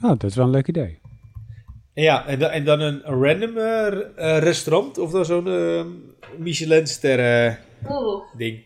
Oh, 0.00 0.18
dat 0.18 0.30
is 0.30 0.36
wel 0.36 0.44
een 0.44 0.50
leuk 0.50 0.68
idee. 0.68 1.00
Ja, 1.94 2.26
en 2.26 2.38
dan, 2.38 2.50
en 2.50 2.64
dan 2.64 2.80
een 2.80 3.02
random 3.02 3.56
uh, 3.56 4.38
restaurant 4.38 4.98
of 4.98 5.10
dan 5.10 5.24
zo'n 5.24 5.46
uh, 5.46 5.84
Michelin-ster 6.38 7.58
Oeh, 7.88 8.24
ding? 8.36 8.64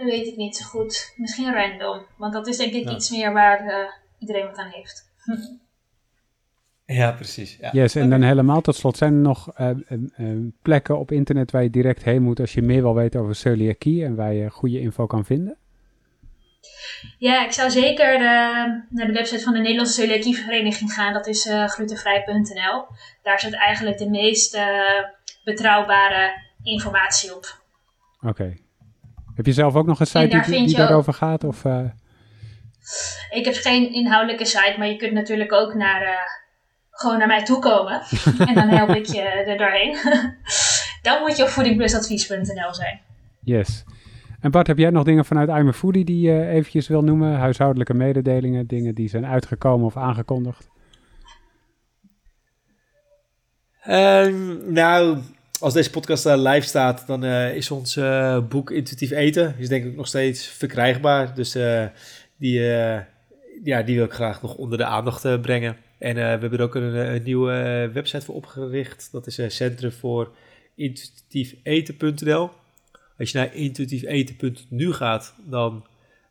dat 0.00 0.08
weet 0.08 0.26
ik 0.26 0.36
niet 0.36 0.56
zo 0.56 0.64
goed. 0.64 1.14
Misschien 1.16 1.54
random, 1.54 2.06
want 2.16 2.32
dat 2.32 2.46
is 2.46 2.56
denk 2.56 2.72
ik 2.72 2.90
iets 2.90 3.10
meer 3.10 3.32
waar 3.32 3.64
uh, 3.64 3.74
iedereen 4.18 4.46
wat 4.46 4.56
aan 4.56 4.70
heeft. 4.70 5.08
Ja, 6.92 7.12
precies. 7.12 7.56
Ja. 7.60 7.70
Yes, 7.72 7.94
en 7.94 8.06
okay. 8.06 8.18
dan 8.18 8.28
helemaal 8.28 8.60
tot 8.60 8.76
slot, 8.76 8.96
zijn 8.96 9.12
er 9.12 9.20
nog 9.20 9.60
uh, 9.60 9.70
uh, 10.18 10.52
plekken 10.62 10.98
op 10.98 11.12
internet 11.12 11.50
waar 11.50 11.62
je 11.62 11.70
direct 11.70 12.04
heen 12.04 12.22
moet 12.22 12.40
als 12.40 12.52
je 12.52 12.62
meer 12.62 12.82
wil 12.82 12.94
weten 12.94 13.20
over 13.20 13.34
celiakie 13.34 14.04
en 14.04 14.14
waar 14.14 14.32
je 14.32 14.50
goede 14.50 14.80
info 14.80 15.06
kan 15.06 15.24
vinden? 15.24 15.56
Ja, 17.18 17.44
ik 17.44 17.52
zou 17.52 17.70
zeker 17.70 18.14
uh, 18.14 18.20
naar 18.88 19.06
de 19.06 19.12
website 19.12 19.42
van 19.42 19.52
de 19.52 19.58
Nederlandse 19.58 20.00
Celiakievereniging 20.00 20.92
gaan. 20.92 21.12
Dat 21.12 21.26
is 21.26 21.46
uh, 21.46 21.68
glutenvrij.nl. 21.68 22.86
Daar 23.22 23.40
zit 23.40 23.54
eigenlijk 23.54 23.98
de 23.98 24.10
meest 24.10 24.54
uh, 24.54 24.62
betrouwbare 25.44 26.42
informatie 26.62 27.36
op. 27.36 27.58
Oké. 28.16 28.28
Okay. 28.28 28.60
Heb 29.34 29.46
je 29.46 29.52
zelf 29.52 29.74
ook 29.74 29.86
nog 29.86 30.00
een 30.00 30.06
site 30.06 30.42
die, 30.46 30.66
die 30.66 30.76
daarover 30.76 31.12
gaat? 31.12 31.44
Of? 31.44 31.64
Ik 33.30 33.44
heb 33.44 33.54
geen 33.54 33.92
inhoudelijke 33.92 34.44
site, 34.44 34.74
maar 34.78 34.88
je 34.88 34.96
kunt 34.96 35.12
natuurlijk 35.12 35.52
ook 35.52 35.74
naar, 35.74 36.30
gewoon 36.90 37.18
naar 37.18 37.26
mij 37.26 37.44
toe 37.44 37.58
komen. 37.58 38.02
en 38.48 38.54
dan 38.54 38.68
help 38.68 38.88
ik 38.88 39.06
je 39.06 39.20
er 39.20 39.58
doorheen. 39.58 39.98
dan 41.02 41.20
moet 41.20 41.36
je 41.36 41.42
op 41.42 41.48
voedingplusadvies.nl 41.48 42.74
zijn. 42.74 43.00
Yes. 43.40 43.84
En 44.40 44.50
Bart, 44.50 44.66
heb 44.66 44.78
jij 44.78 44.90
nog 44.90 45.04
dingen 45.04 45.24
vanuit 45.24 45.48
I'm 45.48 45.68
a 45.68 45.72
Foodie 45.72 46.04
die 46.04 46.20
je 46.20 46.46
eventjes 46.46 46.88
wil 46.88 47.02
noemen? 47.02 47.34
Huishoudelijke 47.34 47.94
mededelingen, 47.94 48.66
dingen 48.66 48.94
die 48.94 49.08
zijn 49.08 49.26
uitgekomen 49.26 49.86
of 49.86 49.96
aangekondigd? 49.96 50.68
Um, 53.88 54.72
nou, 54.72 55.18
als 55.60 55.72
deze 55.72 55.90
podcast 55.90 56.26
uh, 56.26 56.34
live 56.36 56.66
staat, 56.66 57.06
dan 57.06 57.24
uh, 57.24 57.56
is 57.56 57.70
ons 57.70 57.96
uh, 57.96 58.48
boek 58.48 58.70
Intuïtief 58.70 59.10
Eten 59.10 59.54
is 59.58 59.68
denk 59.68 59.84
ik 59.84 59.96
nog 59.96 60.06
steeds 60.06 60.46
verkrijgbaar. 60.46 61.34
Dus 61.34 61.52
die, 62.36 62.60
ja, 63.64 63.82
die 63.84 63.96
wil 63.96 64.04
ik 64.04 64.12
graag 64.12 64.42
nog 64.42 64.54
onder 64.54 64.78
de 64.78 64.84
aandacht 64.84 65.40
brengen. 65.40 65.76
En 65.98 66.14
we 66.14 66.20
hebben 66.20 66.52
er 66.52 66.62
ook 66.62 66.74
een, 66.74 67.14
een 67.14 67.22
nieuwe 67.22 67.90
website 67.92 68.24
voor 68.24 68.34
opgericht. 68.34 69.08
Dat 69.12 69.26
is 69.26 69.56
Centrum 69.56 69.92
voor 69.92 70.32
intuïtiefeten.nl. 70.74 72.50
Als 73.20 73.30
je 73.30 73.38
naar 73.38 73.54
intuïtiefeten.nu 73.54 74.92
gaat, 74.92 75.34
dan 75.44 75.86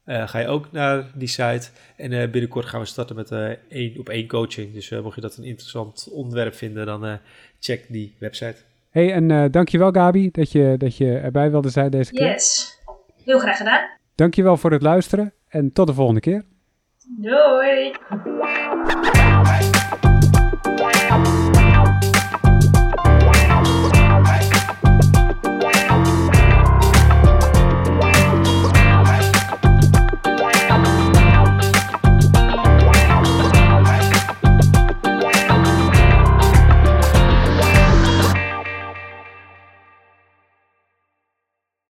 uh, 0.05 0.27
ga 0.27 0.39
je 0.39 0.47
ook 0.47 0.71
naar 0.71 1.05
die 1.13 1.27
site. 1.27 1.69
En 1.95 2.11
uh, 2.11 2.29
binnenkort 2.29 2.65
gaan 2.65 2.79
we 2.79 2.85
starten 2.85 3.15
met 3.15 3.31
uh, 3.31 3.49
één 3.69 3.99
op 3.99 4.09
één 4.09 4.27
coaching. 4.27 4.73
Dus 4.73 4.89
mocht 4.89 5.15
je 5.15 5.21
dat 5.21 5.37
een 5.37 5.43
interessant 5.43 6.09
onderwerp 6.11 6.55
vinden, 6.55 6.85
dan 6.85 7.19
check 7.59 7.85
die 7.89 8.15
website. 8.19 8.55
hey, 8.89 9.13
en 9.13 9.51
dankjewel 9.51 9.91
Gabi 9.91 10.29
dat 10.31 10.51
je, 10.51 10.75
dat 10.77 10.97
je 10.97 11.17
erbij 11.17 11.51
wilde 11.51 11.69
zijn 11.69 11.91
deze 11.91 12.11
keer. 12.11 12.27
Yes, 12.27 12.79
heel 13.25 13.39
graag 13.39 13.57
gedaan. 13.57 13.89
Dankjewel 14.15 14.57
voor 14.57 14.71
het 14.71 14.81
luisteren 14.81 15.33
en 15.47 15.73
tot 15.73 15.87
de 15.87 15.93
volgende 15.93 16.19
keer. 16.19 16.43
Doei! 17.17 17.91